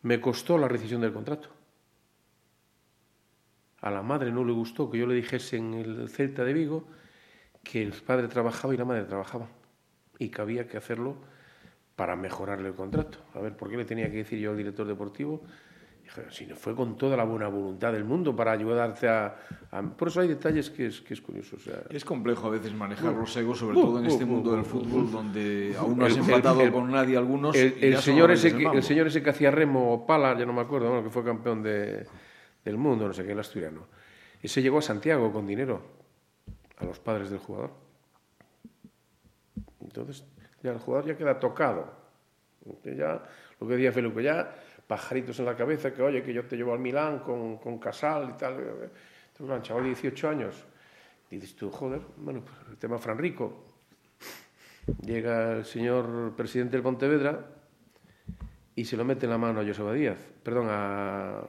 Me 0.04 0.21
costó 0.21 0.58
la 0.58 0.69
rescisión 0.69 1.02
del 1.02 1.12
contrato. 1.12 1.50
A 3.82 3.92
la 3.92 4.02
madre 4.02 4.32
no 4.32 4.44
le 4.44 4.54
gustó 4.54 4.90
que 4.90 4.98
yo 4.98 5.06
le 5.06 5.16
dijese 5.16 5.58
en 5.58 5.74
el 5.74 6.10
Celta 6.10 6.44
de 6.44 6.54
Vigo 6.54 6.88
que 7.63 7.82
el 7.82 7.92
padre 7.94 8.28
trabajaba 8.28 8.74
y 8.74 8.78
la 8.78 8.86
madre 8.86 9.04
trabajaba 9.04 9.48
y 10.18 10.30
que 10.30 10.42
había 10.42 10.68
que 10.68 10.78
hacerlo 10.78 11.18
para 11.96 12.16
mejorarle 12.16 12.70
el 12.70 12.76
contrato. 12.76 13.20
A 13.34 13.40
ver, 13.40 13.56
¿por 13.56 13.70
qué 13.70 13.78
le 13.78 13.86
tenía 13.86 14.10
que 14.10 14.18
decir 14.18 14.40
yo 14.40 14.52
al 14.52 14.58
director 14.58 14.88
deportivo? 14.88 15.44
si 16.30 16.46
no 16.46 16.56
fue 16.56 16.76
con 16.76 16.98
toda 16.98 17.18
la 17.18 17.24
buena 17.24 17.48
voluntad 17.48 17.92
del 17.92 18.04
mundo 18.04 18.36
para 18.36 18.52
ayudarte 18.52 19.08
a, 19.08 19.36
a... 19.72 19.82
por 19.82 20.08
eso 20.08 20.22
hay 20.22 20.28
detalles 20.28 20.70
que 20.70 20.88
es, 20.88 21.02
que 21.02 21.13
es 21.13 21.22
curioso. 21.22 21.58
O 21.58 21.60
sea... 21.60 21.84
Es 21.90 22.06
complejo 22.06 22.48
a 22.48 22.52
veces 22.52 22.74
manejar 22.74 23.13
los 23.13 23.36
egos, 23.36 23.60
sobre 23.60 23.78
uh, 23.78 23.82
todo 23.82 24.00
en 24.00 24.06
uh, 24.06 24.08
este 24.08 24.24
uh, 24.24 24.28
mundo 24.28 24.52
del 24.54 24.63
fútbol, 24.63 25.12
donde 25.12 25.76
aún 25.78 25.98
no 25.98 26.06
has 26.06 26.16
empatado 26.16 26.62
el, 26.62 26.68
el, 26.68 26.74
con 26.74 26.92
nadie 26.92 27.18
algunos. 27.18 27.56
El, 27.56 27.76
el 27.82 27.98
señor 27.98 28.32
ese 28.32 28.56
que, 28.56 28.66
el 28.66 28.84
señor 28.84 29.08
ese 29.08 29.22
que 29.22 29.30
hacía 29.30 29.52
remo 29.52 29.94
o 29.94 30.06
pala, 30.06 30.38
ya 30.38 30.46
no 30.46 30.54
me 30.54 30.62
acuerdo, 30.62 30.90
bueno, 30.90 31.04
que 31.04 31.10
fue 31.10 31.24
campeón 31.24 31.62
de, 31.63 32.06
del 32.68 32.78
mundo, 32.78 33.08
no 33.08 33.14
sé 33.14 33.26
qué, 33.26 33.32
el 33.32 33.40
asturiano. 33.40 33.88
Ese 34.42 34.62
llegó 34.62 34.80
a 34.80 34.82
Santiago 34.82 35.32
con 35.32 35.48
dinero 35.48 35.82
a 36.78 36.86
los 36.86 37.00
padres 37.00 37.30
del 37.30 37.40
jugador. 37.40 37.72
Entonces, 39.82 40.24
ya 40.62 40.72
el 40.72 40.80
jugador 40.80 41.08
ya 41.08 41.18
queda 41.18 41.40
tocado. 41.40 41.92
Ya, 42.84 43.24
lo 43.60 43.68
que 43.68 43.76
decía 43.76 43.92
Felipe, 43.92 44.22
ya 44.22 44.54
pajaritos 44.86 45.40
en 45.40 45.46
la 45.46 45.56
cabeza, 45.56 45.94
que 45.94 46.02
oye, 46.02 46.22
que 46.22 46.34
yo 46.34 46.46
te 46.46 46.56
llevo 46.56 46.74
al 46.74 46.80
Milán 46.80 47.20
con, 47.20 47.58
con 47.58 47.80
Casal 47.80 48.30
y 48.30 48.38
tal. 48.38 48.54
Entonces, 48.54 49.56
un 49.56 49.62
chaval 49.62 49.84
de 49.84 49.90
18 49.90 50.30
años, 50.30 50.66
dices 51.30 51.56
tú, 51.56 51.72
joder, 51.72 52.02
bueno, 52.18 52.44
pues 52.44 52.58
el 52.70 52.78
tema 52.78 52.98
Fran 52.98 53.18
Rico. 53.18 53.64
Llega 55.02 55.54
el 55.54 55.66
señor 55.66 56.34
presidente 56.36 56.74
del 56.74 56.84
Pontevedra 56.84 57.46
y 58.76 58.86
se 58.86 58.96
lo 58.96 59.04
mete 59.04 59.26
en 59.26 59.32
la 59.32 59.38
mano 59.38 59.60
a 59.60 59.66
Joseba 59.66 59.94
Díaz, 59.94 60.18
perdón, 60.44 60.68
a, 60.70 61.44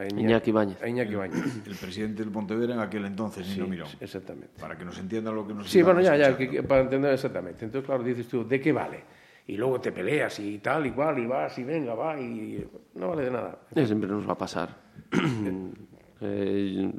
a 0.00 0.04
Iñaki, 0.04 0.22
Iñaki 0.22 0.52
Bañez. 0.52 0.82
A 0.82 0.88
Iñaki 0.88 1.14
Bañez. 1.14 1.66
El 1.66 1.76
presidente 1.76 2.22
del 2.22 2.32
Pontevedra 2.32 2.74
en 2.74 2.80
aquel 2.80 3.04
entonces, 3.04 3.46
sí, 3.46 3.54
Nino 3.54 3.66
Mirón. 3.66 3.88
Exactamente. 4.00 4.60
Para 4.60 4.76
que 4.76 4.84
nos 4.84 4.98
entienda 4.98 5.30
lo 5.30 5.46
que 5.46 5.54
nos 5.54 5.70
Sí, 5.70 5.82
bueno, 5.82 6.00
ya, 6.00 6.16
ya, 6.16 6.36
que, 6.36 6.62
para 6.62 6.82
entender 6.82 7.12
exactamente. 7.12 7.64
Entonces, 7.64 7.86
claro, 7.86 8.02
dices 8.02 8.26
tú, 8.28 8.46
¿de 8.46 8.60
qué 8.60 8.72
vale? 8.72 9.20
y 9.50 9.56
luego 9.56 9.80
te 9.80 9.90
peleas 9.90 10.38
y 10.38 10.58
tal 10.58 10.86
y 10.86 10.92
cual 10.92 11.18
y 11.18 11.26
vas 11.26 11.58
y 11.58 11.64
venga, 11.64 11.92
va 11.94 12.20
y 12.20 12.64
no 12.94 13.08
vale 13.08 13.24
de 13.24 13.30
nada. 13.32 13.58
Siempre 13.74 14.08
nos 14.08 14.28
va 14.28 14.34
a 14.34 14.38
pasar. 14.38 14.76
eh, 16.20 16.92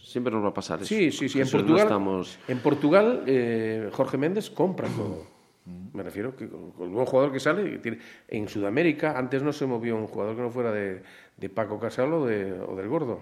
siempre 0.00 0.32
nos 0.32 0.42
va 0.42 0.48
a 0.48 0.54
pasar 0.54 0.78
eso. 0.80 0.88
Sí, 0.88 1.12
sí, 1.12 1.28
sí. 1.28 1.40
En 1.40 1.50
Portugal, 1.50 1.76
no 1.76 1.82
estamos... 1.82 2.38
en 2.48 2.58
Portugal 2.60 3.24
eh, 3.26 3.90
Jorge 3.92 4.16
Méndez 4.16 4.48
compra 4.48 4.88
todo. 4.88 5.26
Me 5.92 6.02
refiero 6.02 6.34
que 6.34 6.48
con, 6.48 6.90
nuevo 6.90 7.06
jugador 7.06 7.32
que 7.32 7.40
sale, 7.40 7.80
en 8.28 8.48
Sudamérica 8.48 9.18
antes 9.18 9.42
no 9.42 9.52
se 9.52 9.66
movió 9.66 9.96
un 9.96 10.06
jugador 10.06 10.36
que 10.36 10.42
no 10.42 10.50
fuera 10.50 10.72
de, 10.72 11.02
de 11.36 11.48
Paco 11.48 11.78
Casal 11.78 12.12
o, 12.12 12.26
de, 12.26 12.52
o 12.52 12.74
del 12.76 12.88
Gordo. 12.88 13.20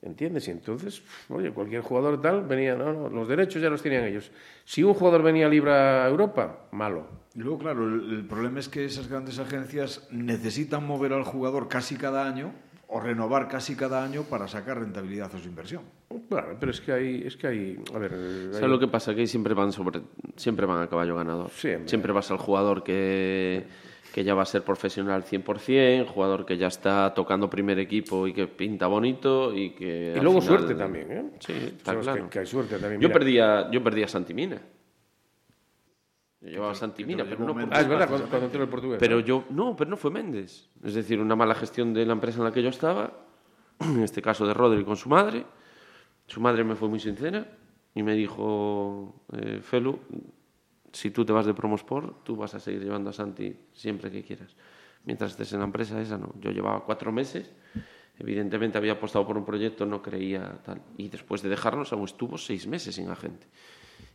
¿Entiendes? 0.00 0.46
Y 0.46 0.52
entonces, 0.52 1.02
oye, 1.28 1.50
cualquier 1.50 1.82
jugador 1.82 2.22
tal 2.22 2.44
venía, 2.44 2.76
no, 2.76 2.92
no, 2.92 3.08
los 3.08 3.26
derechos 3.26 3.60
ya 3.60 3.68
los 3.68 3.82
tenían 3.82 4.04
ellos. 4.04 4.30
Si 4.64 4.84
un 4.84 4.94
jugador 4.94 5.24
venía 5.24 5.48
libre 5.48 5.72
a 5.72 6.08
Europa, 6.08 6.68
malo. 6.70 7.08
Y 7.34 7.40
luego, 7.40 7.58
claro, 7.58 7.84
el, 7.84 8.24
problema 8.28 8.60
es 8.60 8.68
que 8.68 8.84
esas 8.84 9.08
grandes 9.08 9.40
agencias 9.40 10.06
necesitan 10.12 10.86
mover 10.86 11.12
al 11.12 11.24
jugador 11.24 11.68
casi 11.68 11.96
cada 11.96 12.26
año 12.26 12.52
o 12.88 13.00
renovar 13.00 13.48
casi 13.48 13.76
cada 13.76 14.02
año 14.02 14.22
para 14.22 14.48
sacar 14.48 14.78
rentabilidad 14.78 15.34
a 15.34 15.38
su 15.38 15.46
inversión. 15.46 15.82
Claro, 16.28 16.56
pero 16.58 16.72
es 16.72 16.80
que 16.80 16.92
hay, 16.92 17.22
es 17.24 17.36
que 17.36 17.46
hay, 17.46 17.78
a 17.94 17.98
ver, 17.98 18.14
hay... 18.14 18.52
¿sabes 18.52 18.70
lo 18.70 18.78
que 18.78 18.88
pasa? 18.88 19.14
Que 19.14 19.26
siempre 19.26 19.54
van 19.54 19.72
sobre, 19.72 20.00
siempre 20.36 20.66
van 20.66 20.82
a 20.82 20.88
caballo 20.88 21.14
ganador. 21.14 21.50
Siempre, 21.50 21.88
siempre 21.88 22.12
vas 22.12 22.30
al 22.30 22.38
jugador 22.38 22.82
que 22.82 23.66
que 24.12 24.24
ya 24.24 24.34
va 24.34 24.42
a 24.42 24.46
ser 24.46 24.62
profesional 24.62 25.24
100%, 25.24 26.06
jugador 26.06 26.46
que 26.46 26.56
ya 26.56 26.68
está 26.68 27.12
tocando 27.14 27.50
primer 27.50 27.78
equipo 27.78 28.26
y 28.26 28.32
que 28.32 28.46
pinta 28.46 28.86
bonito 28.86 29.54
y 29.54 29.70
que... 29.70 30.14
Y 30.16 30.20
luego 30.20 30.40
final... 30.40 30.58
suerte 30.58 30.74
también, 30.74 31.12
¿eh? 31.12 31.24
Sí, 31.38 31.52
está 31.52 31.94
claro. 31.94 32.24
Que, 32.24 32.30
que, 32.30 32.38
hay 32.40 32.46
suerte 32.46 32.78
también. 32.78 33.00
Yo 33.00 33.12
perdía, 33.12 33.70
yo 33.70 33.82
perdía 33.82 34.06
a 34.06 34.08
Santimina. 34.08 34.60
Yo 36.40 36.48
llevaba 36.48 36.72
a 36.72 36.74
Santimina, 36.74 37.24
pero 37.24 37.44
no... 37.44 37.68
Ah, 37.70 37.80
es 37.80 37.88
verdad, 37.88 38.08
cuando, 38.08 38.28
cuando 38.28 38.46
entró 38.46 38.62
el 38.62 38.68
portugués. 38.68 38.98
Pero 39.00 39.16
¿no? 39.16 39.20
yo... 39.24 39.44
No, 39.50 39.74
pero 39.74 39.90
no 39.90 39.96
fue 39.96 40.10
Méndez. 40.10 40.68
Es 40.84 40.94
decir, 40.94 41.20
una 41.20 41.34
mala 41.34 41.54
gestión 41.54 41.92
de 41.92 42.06
la 42.06 42.12
empresa 42.12 42.38
en 42.38 42.44
la 42.44 42.52
que 42.52 42.62
yo 42.62 42.68
estaba, 42.68 43.12
en 43.80 44.02
este 44.02 44.22
caso 44.22 44.46
de 44.46 44.54
Rodri 44.54 44.84
con 44.84 44.96
su 44.96 45.08
madre. 45.08 45.44
Su 46.26 46.40
madre 46.40 46.62
me 46.62 46.76
fue 46.76 46.88
muy 46.88 47.00
sincera 47.00 47.46
y 47.94 48.02
me 48.02 48.14
dijo, 48.14 49.24
eh, 49.32 49.60
Felu, 49.62 49.98
si 50.92 51.10
tú 51.10 51.24
te 51.24 51.32
vas 51.32 51.46
de 51.46 51.54
Promosport, 51.54 52.22
tú 52.22 52.36
vas 52.36 52.54
a 52.54 52.60
seguir 52.60 52.82
llevando 52.82 53.10
a 53.10 53.12
Santi 53.12 53.56
siempre 53.72 54.10
que 54.10 54.22
quieras. 54.22 54.54
Mientras 55.04 55.32
estés 55.32 55.52
en 55.54 55.60
la 55.60 55.64
empresa, 55.64 56.00
esa 56.00 56.18
no. 56.18 56.34
Yo 56.40 56.50
llevaba 56.50 56.84
cuatro 56.84 57.12
meses, 57.12 57.50
evidentemente 58.18 58.78
había 58.78 58.92
apostado 58.92 59.26
por 59.26 59.38
un 59.38 59.44
proyecto, 59.44 59.86
no 59.86 60.02
creía 60.02 60.60
tal. 60.64 60.82
Y 60.96 61.08
después 61.08 61.42
de 61.42 61.48
dejarnos, 61.48 61.92
aún 61.92 62.04
estuvo 62.04 62.36
seis 62.36 62.66
meses 62.66 62.94
sin 62.94 63.08
agente. 63.08 63.46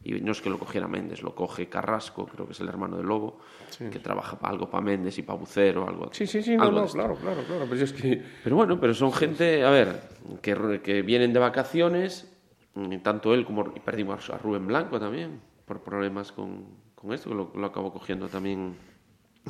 Y 0.03 0.19
no 0.21 0.31
es 0.33 0.41
que 0.41 0.49
lo 0.49 0.59
cogiera 0.59 0.87
Méndez, 0.87 1.21
lo 1.23 1.33
coge 1.33 1.69
Carrasco, 1.69 2.25
creo 2.25 2.45
que 2.45 2.51
es 2.51 2.59
el 2.59 2.67
hermano 2.67 2.97
de 2.97 3.03
Lobo, 3.03 3.39
que 3.77 3.99
trabaja 3.99 4.37
para 4.37 4.53
algo 4.53 4.69
para 4.69 4.83
Méndez 4.83 5.17
y 5.17 5.21
para 5.21 5.39
Bucero, 5.39 5.87
algo 5.87 6.09
Sí, 6.11 6.27
sí, 6.27 6.43
sí, 6.43 6.57
no, 6.57 6.71
no, 6.71 6.85
claro, 6.87 7.15
claro, 7.15 7.43
claro, 7.45 7.65
pero 7.69 7.83
es 7.83 7.93
que... 7.93 8.21
Pero 8.43 8.55
bueno, 8.55 8.79
pero 8.79 8.93
son 8.93 9.13
gente, 9.13 9.63
a 9.63 9.69
ver, 9.69 10.01
que, 10.41 10.81
que 10.83 11.01
vienen 11.01 11.31
de 11.31 11.39
vacaciones, 11.39 12.29
mm, 12.75 12.97
tanto 12.97 13.33
él 13.33 13.45
como... 13.45 13.73
Y 13.75 13.79
perdimos 13.79 14.29
a 14.29 14.37
Rubén 14.37 14.67
Blanco 14.67 14.99
también, 14.99 15.39
por 15.65 15.81
problemas 15.81 16.31
con, 16.31 16.65
con 16.95 17.13
esto, 17.13 17.29
que 17.29 17.35
lo, 17.35 17.51
lo 17.55 17.65
acabó 17.65 17.93
cogiendo 17.93 18.27
también 18.27 18.75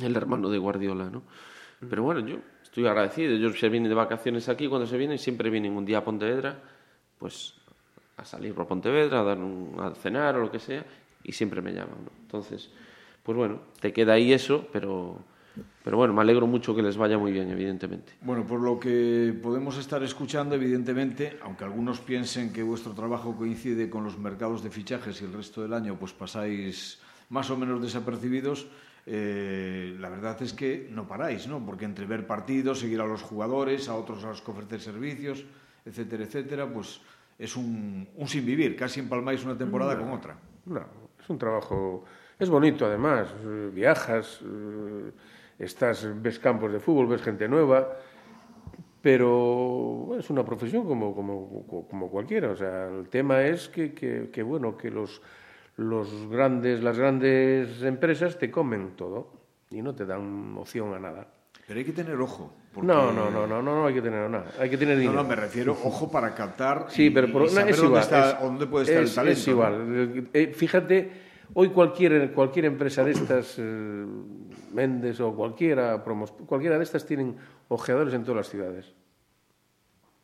el 0.00 0.16
hermano 0.16 0.48
de 0.50 0.58
Guardiola, 0.58 1.10
¿no? 1.10 1.22
Pero 1.88 2.02
bueno, 2.02 2.20
yo 2.20 2.38
estoy 2.62 2.86
agradecido. 2.86 3.32
Ellos 3.32 3.58
se 3.58 3.68
vienen 3.68 3.88
de 3.88 3.94
vacaciones 3.94 4.48
aquí, 4.48 4.68
cuando 4.68 4.86
se 4.86 4.96
vienen, 4.96 5.18
siempre 5.18 5.50
vienen 5.50 5.76
un 5.76 5.84
día 5.84 5.98
a 5.98 6.04
Pontevedra, 6.04 6.62
pues 7.18 7.54
a 8.16 8.24
salir 8.24 8.54
por 8.54 8.66
Pontevedra, 8.66 9.20
a, 9.20 9.24
dar 9.24 9.38
un, 9.38 9.76
a 9.78 9.94
cenar 9.94 10.36
o 10.36 10.40
lo 10.40 10.50
que 10.50 10.58
sea, 10.58 10.84
y 11.22 11.32
siempre 11.32 11.60
me 11.60 11.72
llaman. 11.72 11.98
Entonces, 12.22 12.70
pues 13.22 13.36
bueno, 13.36 13.60
te 13.80 13.92
queda 13.92 14.14
ahí 14.14 14.32
eso, 14.32 14.68
pero, 14.72 15.18
pero 15.82 15.96
bueno, 15.96 16.12
me 16.12 16.20
alegro 16.20 16.46
mucho 16.46 16.74
que 16.74 16.82
les 16.82 16.96
vaya 16.96 17.18
muy 17.18 17.32
bien, 17.32 17.50
evidentemente. 17.50 18.12
Bueno, 18.20 18.46
por 18.46 18.60
lo 18.60 18.78
que 18.78 19.34
podemos 19.42 19.78
estar 19.78 20.02
escuchando, 20.02 20.54
evidentemente, 20.54 21.38
aunque 21.42 21.64
algunos 21.64 22.00
piensen 22.00 22.52
que 22.52 22.62
vuestro 22.62 22.92
trabajo 22.92 23.34
coincide 23.36 23.88
con 23.88 24.04
los 24.04 24.18
mercados 24.18 24.62
de 24.62 24.70
fichajes 24.70 25.20
y 25.22 25.24
el 25.24 25.32
resto 25.32 25.62
del 25.62 25.72
año, 25.72 25.96
pues 25.98 26.12
pasáis 26.12 27.00
más 27.30 27.50
o 27.50 27.56
menos 27.56 27.80
desapercibidos, 27.80 28.66
eh, 29.06 29.96
la 30.00 30.08
verdad 30.08 30.40
es 30.42 30.52
que 30.52 30.88
no 30.90 31.06
paráis, 31.06 31.46
¿no? 31.46 31.64
Porque 31.64 31.84
entre 31.84 32.06
ver 32.06 32.26
partidos, 32.26 32.80
seguir 32.80 33.00
a 33.00 33.06
los 33.06 33.22
jugadores, 33.22 33.88
a 33.88 33.94
otros 33.96 34.24
a 34.24 34.28
los 34.28 34.40
que 34.40 34.50
ofrecer 34.50 34.80
servicios, 34.80 35.44
etcétera, 35.84 36.24
etcétera, 36.24 36.72
pues 36.72 37.00
es 37.38 37.56
un, 37.56 38.08
un 38.16 38.28
sin 38.28 38.44
vivir. 38.44 38.76
Casi 38.76 39.00
empalmáis 39.00 39.44
una 39.44 39.56
temporada 39.56 39.94
no, 39.94 40.00
con 40.02 40.10
otra. 40.12 40.36
No, 40.66 40.84
es 41.20 41.28
un 41.28 41.38
trabajo... 41.38 42.04
Es 42.38 42.50
bonito, 42.50 42.86
además. 42.86 43.32
Eh, 43.44 43.70
Viajas, 43.72 44.40
eh, 44.42 45.10
estás, 45.58 46.08
ves 46.20 46.38
campos 46.38 46.72
de 46.72 46.80
fútbol, 46.80 47.06
ves 47.06 47.22
gente 47.22 47.48
nueva, 47.48 47.96
pero 49.00 50.16
es 50.18 50.28
una 50.30 50.44
profesión 50.44 50.84
como, 50.84 51.14
como, 51.14 51.86
como 51.88 52.10
cualquiera. 52.10 52.50
O 52.50 52.56
sea, 52.56 52.88
el 52.88 53.08
tema 53.08 53.42
es 53.42 53.68
que, 53.68 53.94
que, 53.94 54.30
que 54.32 54.42
bueno, 54.42 54.76
que 54.76 54.90
los 54.90 55.22
los 55.76 56.28
grandes, 56.28 56.82
las 56.82 56.98
grandes 56.98 57.82
empresas 57.82 58.38
te 58.38 58.50
comen 58.50 58.94
todo 58.96 59.32
y 59.70 59.82
no 59.82 59.94
te 59.94 60.06
dan 60.06 60.56
opción 60.56 60.94
a 60.94 61.00
nada. 61.00 61.26
Pero 61.66 61.78
hay 61.78 61.84
que 61.84 61.92
tener 61.92 62.20
ojo. 62.20 62.54
Porque... 62.74 62.88
No, 62.88 63.12
no, 63.12 63.30
no, 63.30 63.46
no, 63.46 63.62
no, 63.62 63.74
no 63.76 63.86
hay 63.86 63.94
que 63.94 64.02
tener 64.02 64.28
nada. 64.28 64.46
Hay 64.58 64.68
que 64.68 64.76
tener 64.76 64.98
dinero. 64.98 65.14
No, 65.14 65.22
no, 65.22 65.28
me 65.28 65.36
refiero 65.36 65.72
ojo 65.72 66.10
para 66.10 66.34
captar 66.34 66.86
sí, 66.88 67.10
pero 67.10 67.30
por, 67.30 67.44
y 67.44 67.48
saber 67.50 67.70
es 67.70 67.76
dónde, 67.76 67.88
igual, 67.88 68.02
está, 68.02 68.30
es, 68.30 68.40
dónde 68.40 68.66
puede 68.66 68.84
estar 68.84 69.02
es, 69.02 69.10
el 69.10 69.14
talento. 69.14 69.40
Es 69.40 69.48
igual. 69.48 70.28
Eh, 70.32 70.52
fíjate, 70.54 71.12
hoy 71.54 71.68
cualquier, 71.68 72.32
cualquier 72.32 72.64
empresa 72.64 73.04
de 73.04 73.12
estas, 73.12 73.54
eh, 73.58 74.04
Méndez 74.72 75.20
o 75.20 75.34
cualquiera, 75.34 76.02
promos, 76.02 76.32
cualquiera 76.32 76.76
de 76.76 76.82
estas 76.82 77.06
tienen 77.06 77.36
ojeadores 77.68 78.12
en 78.12 78.24
todas 78.24 78.38
las 78.38 78.48
ciudades. 78.48 78.92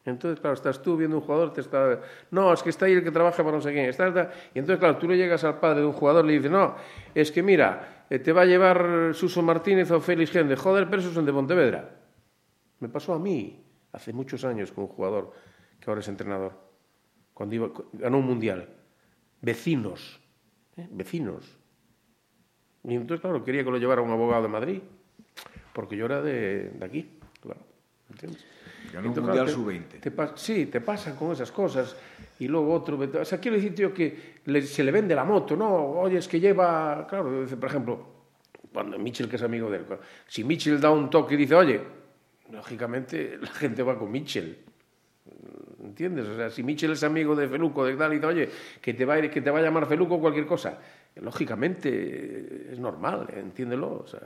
Entonces, 0.05 0.41
claro, 0.41 0.55
estás 0.55 0.83
tú 0.83 0.97
viendo 0.97 1.19
un 1.19 1.23
jugador, 1.23 1.53
te 1.53 1.61
está... 1.61 2.01
No, 2.31 2.53
es 2.53 2.63
que 2.63 2.71
está 2.71 2.87
ahí 2.87 2.95
el 2.95 3.05
que 3.05 3.11
trabaja 3.11 3.45
para 3.45 3.57
no 3.57 3.63
sé 3.63 3.73
quién. 3.73 3.85
Está, 3.85 4.09
está... 4.09 4.31
Y 4.55 4.59
entonces, 4.59 4.81
claro, 4.81 4.97
tú 4.97 5.07
le 5.07 5.17
llegas 5.17 5.45
al 5.45 5.61
padre 5.61 5.81
de 5.81 5.87
un 5.87 5.93
jugador 5.93 6.25
y 6.25 6.29
le 6.29 6.35
dices, 6.35 6.51
no, 6.51 6.75
es 7.15 7.31
que 7.31 7.43
mira, 7.43 8.05
eh, 8.09 8.19
te 8.19 8.33
va 8.33 8.43
a 8.43 8.47
llevar 8.47 9.11
Suso 9.13 9.43
Martínez 9.43 9.91
o 9.91 10.01
Félix 10.01 10.33
Gende. 10.33 10.57
Joder, 10.57 10.89
pero 10.89 11.03
esos 11.03 11.13
son 11.15 11.27
de 11.27 11.33
Pontevedra. 11.33 12.00
Me 12.81 12.89
pasó 12.89 13.15
a 13.15 13.19
mí 13.19 13.65
hace 13.93 14.13
muchos 14.13 14.45
años 14.45 14.73
con 14.73 14.85
un 14.85 14.91
jugador 14.91 15.33
que 15.79 15.91
ahora 15.91 16.01
es 16.01 16.09
entrenador, 16.09 16.53
cuando 17.33 17.55
iba, 17.55 17.71
ganó 17.93 18.19
un 18.19 18.27
mundial. 18.27 18.69
Vecinos, 19.41 20.21
¿eh? 20.77 20.87
vecinos. 20.91 21.57
Y 22.85 22.95
entonces, 22.95 23.21
claro, 23.21 23.43
quería 23.43 23.65
que 23.65 23.71
lo 23.71 23.79
llevara 23.79 24.03
un 24.03 24.11
abogado 24.11 24.43
de 24.43 24.49
Madrid, 24.49 24.81
porque 25.73 25.97
yo 25.97 26.05
era 26.05 26.21
de, 26.21 26.71
de 26.71 26.85
aquí, 26.85 27.19
claro. 27.41 27.61
¿Entiendes? 28.11 28.45
Ganó 28.93 29.13
un 29.13 29.21
Mundial 29.21 29.49
Sub-20. 29.49 30.01
Te, 30.01 30.13
sí, 30.35 30.67
te 30.67 30.81
pasan 30.81 31.15
con 31.15 31.33
esas 31.33 31.53
cosas. 31.53 31.97
Y 32.41 32.49
luego 32.49 32.73
otro... 32.73 32.99
O 32.99 33.25
sea, 33.25 33.39
quiero 33.39 33.57
decir, 33.57 33.75
tío, 33.75 33.95
que 33.95 34.41
le, 34.47 34.63
se 34.63 34.83
le 34.83 34.91
vende 34.91 35.15
la 35.15 35.25
moto, 35.25 35.57
¿no? 35.57 35.73
Oye, 35.73 36.19
es 36.19 36.27
que 36.27 36.41
lleva... 36.41 37.07
Claro, 37.09 37.47
por 37.47 37.69
ejemplo, 37.69 38.07
cuando 38.73 38.99
Mitchell, 38.99 39.29
que 39.29 39.37
es 39.37 39.43
amigo 39.43 39.71
de 39.71 39.79
él, 39.79 39.87
si 40.27 40.43
Mitchell 40.43 40.81
da 40.81 40.91
un 40.91 41.09
toque 41.09 41.35
y 41.35 41.37
dice, 41.39 41.55
oye, 41.55 41.81
lógicamente 42.53 43.39
la 43.41 43.49
gente 43.49 43.83
va 43.83 43.99
con 43.99 44.11
Mitchell. 44.11 44.59
¿Entiendes? 45.83 46.29
O 46.29 46.37
sea, 46.37 46.51
si 46.51 46.63
Mitchell 46.63 46.93
es 46.93 47.03
amigo 47.03 47.35
de 47.35 47.49
Feluco, 47.49 47.85
de 47.85 47.97
tal 47.97 48.15
y 48.15 48.21
tal, 48.21 48.31
oye, 48.31 48.49
que 48.81 48.95
te 48.95 49.05
va 49.05 49.15
a, 49.15 49.19
ir, 49.19 49.31
que 49.31 49.41
te 49.41 49.51
va 49.51 49.59
a 49.59 49.63
llamar 49.63 49.87
Feluco 49.87 50.17
o 50.17 50.21
cualquier 50.21 50.47
cosa, 50.47 50.79
lógicamente 51.17 52.73
es 52.73 52.79
normal, 52.79 53.27
entiéndelo. 53.35 54.03
O 54.05 54.07
sea, 54.07 54.21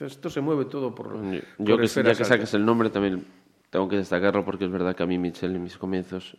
esto 0.00 0.28
se 0.30 0.40
mueve 0.40 0.66
todo 0.66 0.94
por. 0.94 1.22
Yo, 1.30 1.40
yo 1.58 1.78
que 1.78 1.86
ya 1.86 2.14
que 2.14 2.24
saques 2.24 2.52
el 2.54 2.64
nombre 2.64 2.90
también 2.90 3.24
tengo 3.70 3.88
que 3.88 3.96
destacarlo 3.96 4.44
porque 4.44 4.64
es 4.64 4.70
verdad 4.70 4.94
que 4.94 5.02
a 5.02 5.06
mí 5.06 5.18
Michel 5.18 5.56
en 5.56 5.62
mis 5.62 5.76
comienzos 5.76 6.36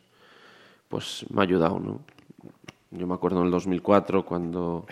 pues 0.87 1.25
me 1.29 1.41
ha 1.41 1.43
ayudado, 1.43 1.79
¿no? 1.79 2.01
Yo 2.91 3.05
me 3.05 3.13
acuerdo 3.13 3.39
en 3.39 3.45
el 3.45 3.51
2004 3.51 4.25
cuando 4.25 4.85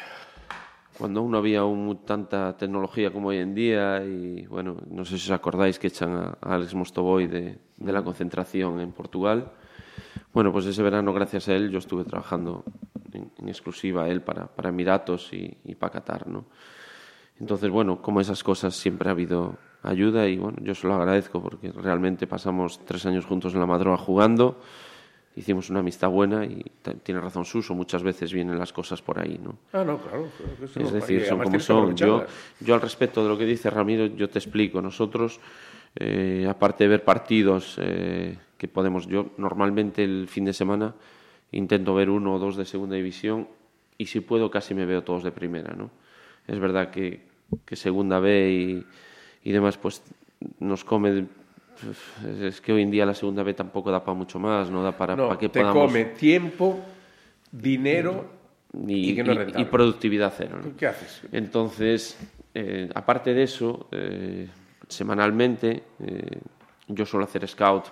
cuando 0.97 1.19
aún 1.19 1.31
no 1.31 1.37
había 1.37 1.61
tanta 2.05 2.55
tecnología 2.57 3.11
como 3.11 3.29
hoy 3.29 3.37
en 3.37 3.53
día 3.53 4.03
y 4.03 4.45
bueno, 4.47 4.77
no 4.89 5.03
sé 5.05 5.17
si 5.17 5.25
os 5.25 5.31
acordáis 5.31 5.79
que 5.79 5.87
echan 5.87 6.15
a, 6.15 6.37
a 6.41 6.55
Alex 6.55 6.73
Mostovoy 6.73 7.27
de, 7.27 7.57
de, 7.77 7.91
la 7.91 8.03
concentración 8.03 8.79
en 8.79 8.91
Portugal. 8.91 9.51
Bueno, 10.33 10.51
pues 10.51 10.65
ese 10.65 10.81
verano 10.83 11.13
gracias 11.13 11.47
a 11.49 11.53
él 11.53 11.69
yo 11.69 11.79
estuve 11.79 12.03
trabajando 12.03 12.63
en, 13.11 13.31
en 13.37 13.49
exclusiva 13.49 14.03
a 14.03 14.09
él 14.09 14.21
para, 14.21 14.47
para 14.47 14.69
Emiratos 14.69 15.33
y, 15.33 15.57
y 15.65 15.75
para 15.75 15.93
Qatar, 15.93 16.27
¿no? 16.27 16.45
Entonces, 17.39 17.69
bueno, 17.69 18.01
como 18.01 18.21
esas 18.21 18.43
cosas 18.43 18.75
siempre 18.75 19.09
ha 19.09 19.11
habido 19.11 19.57
ayuda 19.83 20.27
y 20.27 20.37
bueno, 20.37 20.57
yo 20.61 20.73
se 20.73 20.87
lo 20.87 20.95
agradezco 20.95 21.41
porque 21.41 21.71
realmente 21.71 22.27
pasamos 22.27 22.79
tres 22.85 23.05
años 23.05 23.25
juntos 23.25 23.53
en 23.53 23.59
la 23.59 23.65
Madroa 23.65 23.97
jugando, 23.97 24.59
hicimos 25.35 25.69
una 25.69 25.79
amistad 25.79 26.09
buena 26.09 26.45
y 26.45 26.63
tiene 27.03 27.19
razón 27.19 27.45
Suso, 27.45 27.73
muchas 27.73 28.03
veces 28.03 28.31
vienen 28.31 28.57
las 28.57 28.71
cosas 28.71 29.01
por 29.01 29.19
ahí, 29.19 29.39
¿no? 29.43 29.57
Ah, 29.73 29.83
no, 29.83 29.99
claro. 29.99 30.29
claro 30.37 30.87
es 30.87 30.93
decir, 30.93 31.25
son 31.25 31.39
como 31.39 31.59
son. 31.59 31.95
Yo, 31.95 32.25
yo 32.61 32.75
al 32.75 32.81
respecto 32.81 33.21
de 33.23 33.29
lo 33.29 33.37
que 33.37 33.45
dice 33.45 33.69
Ramiro, 33.69 34.05
yo 34.05 34.29
te 34.29 34.39
explico. 34.39 34.81
Nosotros, 34.81 35.39
eh, 35.95 36.47
aparte 36.49 36.85
de 36.85 36.89
ver 36.89 37.03
partidos 37.03 37.77
eh, 37.81 38.37
que 38.57 38.67
podemos, 38.67 39.07
yo 39.07 39.31
normalmente 39.37 40.03
el 40.03 40.27
fin 40.27 40.45
de 40.45 40.53
semana 40.53 40.95
intento 41.51 41.93
ver 41.93 42.09
uno 42.09 42.35
o 42.35 42.39
dos 42.39 42.55
de 42.55 42.65
segunda 42.65 42.95
división 42.95 43.47
y 43.97 44.07
si 44.07 44.21
puedo 44.21 44.49
casi 44.49 44.73
me 44.73 44.85
veo 44.85 45.03
todos 45.03 45.23
de 45.23 45.31
primera, 45.31 45.73
¿no? 45.73 45.89
Es 46.47 46.59
verdad 46.59 46.91
que, 46.91 47.21
que 47.65 47.75
segunda 47.75 48.19
B 48.19 48.51
y, 48.51 48.85
y 49.49 49.51
demás, 49.51 49.77
pues 49.77 50.01
nos 50.59 50.83
come. 50.83 51.25
Es 52.25 52.61
que 52.61 52.73
hoy 52.73 52.81
en 52.83 52.91
día 52.91 53.05
la 53.05 53.13
segunda 53.13 53.43
B 53.43 53.53
tampoco 53.53 53.91
da 53.91 54.03
para 54.03 54.15
mucho 54.15 54.39
más, 54.39 54.69
no 54.69 54.83
da 54.83 54.91
para, 54.91 55.15
no, 55.15 55.27
para 55.27 55.39
que 55.39 55.49
te 55.49 55.59
podamos. 55.61 55.87
come 55.87 56.05
tiempo, 56.05 56.79
dinero 57.51 58.25
y, 58.87 59.11
y, 59.11 59.15
que 59.15 59.23
no 59.23 59.33
y, 59.33 59.61
y 59.61 59.65
productividad 59.65 60.33
cero. 60.35 60.59
¿no? 60.63 60.75
¿Qué 60.77 60.87
haces? 60.87 61.21
Entonces, 61.31 62.17
eh, 62.53 62.89
aparte 62.93 63.33
de 63.33 63.43
eso, 63.43 63.87
eh, 63.91 64.47
semanalmente 64.87 65.83
eh, 65.99 66.39
yo 66.87 67.05
suelo 67.05 67.25
hacer 67.25 67.47
scout 67.47 67.85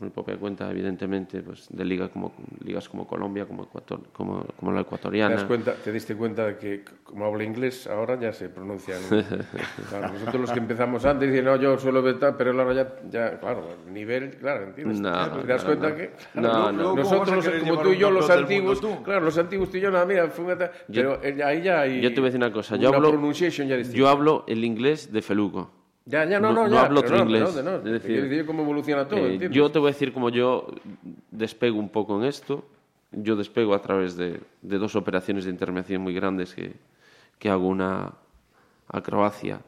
mi 0.00 0.10
propia 0.10 0.36
cuenta, 0.36 0.70
evidentemente, 0.70 1.42
pues 1.42 1.66
de 1.70 1.84
liga 1.84 2.08
como, 2.08 2.32
ligas 2.64 2.88
como 2.88 3.06
Colombia, 3.06 3.46
como, 3.46 3.64
Ecuator, 3.64 4.00
como, 4.12 4.44
como 4.58 4.72
la 4.72 4.80
ecuatoriana. 4.80 5.34
¿Te, 5.34 5.40
das 5.40 5.44
cuenta, 5.44 5.74
¿Te 5.74 5.92
diste 5.92 6.16
cuenta 6.16 6.46
de 6.46 6.56
que, 6.56 6.84
como 7.04 7.26
habla 7.26 7.44
inglés, 7.44 7.86
ahora 7.86 8.18
ya 8.18 8.32
se 8.32 8.48
pronuncia? 8.48 8.96
claro, 9.88 10.12
nosotros 10.12 10.40
los 10.40 10.52
que 10.52 10.58
empezamos 10.58 11.04
antes 11.04 11.30
dicen, 11.30 11.44
no, 11.44 11.56
yo 11.56 11.78
suelo 11.78 12.02
vetar, 12.02 12.36
pero 12.36 12.50
ahora 12.50 12.74
ya, 12.74 12.96
ya, 13.10 13.38
claro, 13.38 13.64
nivel, 13.90 14.36
claro, 14.36 14.64
¿entiendes? 14.64 15.00
No, 15.00 15.40
¿Te 15.40 15.46
das 15.46 15.62
no, 15.62 15.66
cuenta 15.66 15.90
no. 15.90 15.96
que? 15.96 16.10
No, 16.34 16.72
no. 16.72 16.96
Nosotros, 16.96 17.50
como 17.60 17.82
tú 17.82 17.92
y 17.92 17.98
yo, 17.98 18.10
los 18.10 18.30
antiguos, 18.30 18.80
claro, 19.04 19.24
los 19.24 19.38
antiguos 19.38 19.70
tú 19.70 19.76
y 19.76 19.80
yo, 19.80 19.90
nada, 19.90 20.06
mira, 20.06 20.28
fue 20.28 20.44
una 20.44 20.56
pero 20.56 20.72
yo, 20.88 21.18
ahí 21.44 21.62
ya 21.62 21.80
hay. 21.80 22.00
Yo 22.00 22.12
te 22.12 22.20
voy 22.20 22.28
a 22.28 22.30
decir 22.30 22.38
una 22.38 22.52
cosa, 22.52 22.76
yo, 22.76 22.94
hablo, 22.94 23.32
yo 23.92 24.08
hablo 24.08 24.44
el 24.46 24.64
inglés 24.64 25.12
de 25.12 25.22
Feluco. 25.22 25.79
Ya, 26.06 26.24
ya, 26.24 26.40
no, 26.40 26.52
no, 26.52 26.66
no 26.66 26.74
ya, 26.74 26.86
hablo 26.86 27.00
otro 27.00 27.18
no, 27.18 27.22
inglés. 27.24 27.54
No, 27.56 27.62
no, 27.62 27.76
es 27.76 27.84
decir, 27.84 28.22
decir 28.22 28.46
cómo 28.46 28.62
evoluciona 28.62 29.06
todo, 29.06 29.26
eh, 29.26 29.48
yo 29.50 29.70
te 29.70 29.78
voy 29.78 29.90
a 29.90 29.92
decir 29.92 30.12
cómo 30.12 30.30
yo 30.30 30.66
despego 31.30 31.78
un 31.78 31.90
poco 31.90 32.18
en 32.18 32.24
esto. 32.24 32.64
Yo 33.12 33.34
despego 33.34 33.74
a 33.74 33.82
través 33.82 34.16
de, 34.16 34.40
de 34.62 34.78
dos 34.78 34.94
operaciones 34.94 35.44
de 35.44 35.50
intervención 35.50 36.00
muy 36.00 36.14
grandes 36.14 36.54
que, 36.54 36.74
que 37.38 37.48
hago 37.48 37.66
una 37.66 38.12
a 38.86 39.00
Croacia 39.02 39.60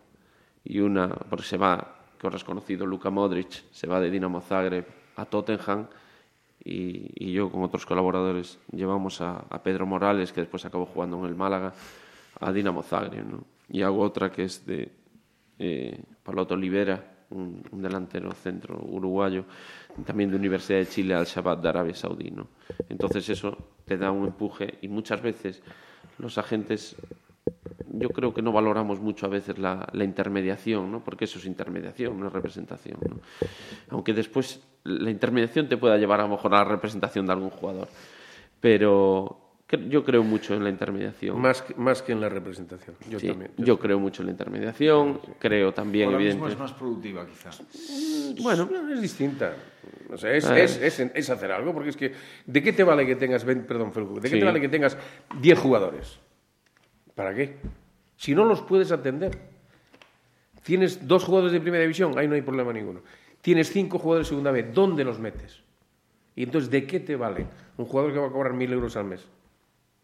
y 0.64 0.80
una, 0.80 1.08
porque 1.08 1.44
se 1.44 1.56
va, 1.56 1.96
que 2.18 2.26
ahora 2.26 2.36
has 2.36 2.44
conocido, 2.44 2.86
Luka 2.86 3.10
Modric, 3.10 3.64
se 3.72 3.86
va 3.86 4.00
de 4.00 4.10
Dinamo 4.10 4.40
Zagreb 4.40 4.86
a 5.16 5.24
Tottenham 5.24 5.86
y, 6.64 7.10
y 7.16 7.32
yo 7.32 7.50
con 7.50 7.62
otros 7.62 7.84
colaboradores 7.86 8.58
llevamos 8.70 9.20
a, 9.20 9.44
a, 9.48 9.62
Pedro 9.62 9.86
Morales, 9.86 10.32
que 10.32 10.40
después 10.40 10.64
acabó 10.64 10.86
jugando 10.86 11.18
en 11.18 11.26
el 11.26 11.34
Málaga, 11.34 11.72
a 12.40 12.52
Dinamo 12.52 12.82
Zagreb. 12.82 13.24
¿no? 13.24 13.44
Y 13.68 13.82
hago 13.82 14.00
otra 14.00 14.30
que 14.30 14.44
es 14.44 14.64
de 14.66 14.90
eh, 15.64 15.96
Paloto 16.24 16.54
Olivera, 16.54 17.00
un, 17.30 17.62
delantero 17.70 18.32
centro 18.32 18.82
uruguayo, 18.82 19.44
también 20.04 20.28
de 20.30 20.36
Universidad 20.36 20.80
de 20.80 20.86
Chile 20.86 21.14
al 21.14 21.24
Shabbat 21.24 21.62
de 21.62 21.68
Arabia 21.68 21.94
Saudí. 21.94 22.32
Entonces 22.88 23.28
eso 23.28 23.56
te 23.84 23.96
da 23.96 24.10
un 24.10 24.26
empuje 24.26 24.78
y 24.82 24.88
muchas 24.88 25.22
veces 25.22 25.62
los 26.18 26.36
agentes 26.36 26.96
yo 27.92 28.08
creo 28.08 28.34
que 28.34 28.42
no 28.42 28.50
valoramos 28.50 29.00
mucho 29.00 29.26
a 29.26 29.28
veces 29.28 29.56
la, 29.58 29.86
intermediación, 29.94 30.90
¿no? 30.90 31.04
porque 31.04 31.26
eso 31.26 31.38
es 31.38 31.46
intermediación, 31.46 32.18
no 32.18 32.26
es 32.26 32.32
representación. 32.32 32.98
Aunque 33.90 34.14
después 34.14 34.60
la 34.82 35.10
intermediación 35.10 35.68
te 35.68 35.76
pueda 35.76 35.96
llevar 35.96 36.20
a 36.20 36.24
lo 36.24 36.30
mejor 36.30 36.54
a 36.54 36.58
la 36.58 36.64
representación 36.64 37.26
de 37.26 37.32
algún 37.32 37.50
jugador. 37.50 37.88
Pero 38.60 39.41
yo 39.88 40.04
creo 40.04 40.22
mucho 40.22 40.54
en 40.54 40.64
la 40.64 40.70
intermediación. 40.70 41.40
Más 41.40 41.62
que, 41.62 41.74
más 41.74 42.02
que 42.02 42.12
en 42.12 42.20
la 42.20 42.28
representación. 42.28 42.96
Yo 43.08 43.18
Sí, 43.18 43.28
también. 43.28 43.50
yo 43.56 43.78
creo 43.78 43.98
mucho 43.98 44.22
en 44.22 44.26
la 44.26 44.32
intermediación, 44.32 45.20
creo 45.38 45.72
también, 45.72 46.06
Ahora 46.06 46.18
mismo 46.18 46.46
evidente. 46.46 46.52
es 46.54 46.58
más 46.58 46.72
productiva, 46.78 47.26
quizá. 47.26 47.50
Bueno, 48.42 48.68
es 48.92 49.00
distinta. 49.00 49.54
O 50.12 50.16
sea, 50.18 50.32
es, 50.34 50.44
Ah. 50.46 50.58
es, 50.58 50.76
es, 50.80 51.00
es 51.00 51.30
hacer 51.30 51.50
algo, 51.52 51.72
porque 51.72 51.88
es 51.90 51.96
que, 51.96 52.12
¿de 52.46 52.62
qué 52.62 52.72
te 52.72 52.84
vale 52.84 53.06
que 53.06 53.16
tengas, 53.16 53.44
20 53.44 53.66
perdón, 53.66 53.92
Felco, 53.92 54.14
¿de 54.16 54.20
qué 54.22 54.28
Sí. 54.28 54.38
te 54.38 54.44
vale 54.44 54.60
que 54.60 54.68
tengas 54.68 54.96
10 55.40 55.58
jugadores? 55.58 56.18
¿Para 57.14 57.34
qué? 57.34 57.56
Si 58.16 58.34
no 58.34 58.44
los 58.44 58.60
puedes 58.62 58.92
atender. 58.92 59.38
Tienes 60.62 61.08
dos 61.08 61.24
jugadores 61.24 61.52
de 61.52 61.60
primera 61.60 61.82
división, 61.82 62.16
ahí 62.18 62.28
no 62.28 62.34
hay 62.34 62.42
problema 62.42 62.72
ninguno. 62.72 63.00
Tienes 63.40 63.72
cinco 63.72 63.98
jugadores 63.98 64.26
de 64.26 64.28
segunda 64.30 64.52
B, 64.52 64.62
¿dónde 64.72 65.02
los 65.02 65.18
metes? 65.18 65.60
Y 66.36 66.44
entonces, 66.44 66.70
¿de 66.70 66.86
qué 66.86 67.00
te 67.00 67.16
vale 67.16 67.46
un 67.76 67.84
jugador 67.86 68.12
que 68.12 68.18
va 68.20 68.26
a 68.28 68.30
cobrar 68.30 68.52
1.000 68.54 68.72
euros 68.72 68.96
al 68.96 69.04
mes? 69.06 69.26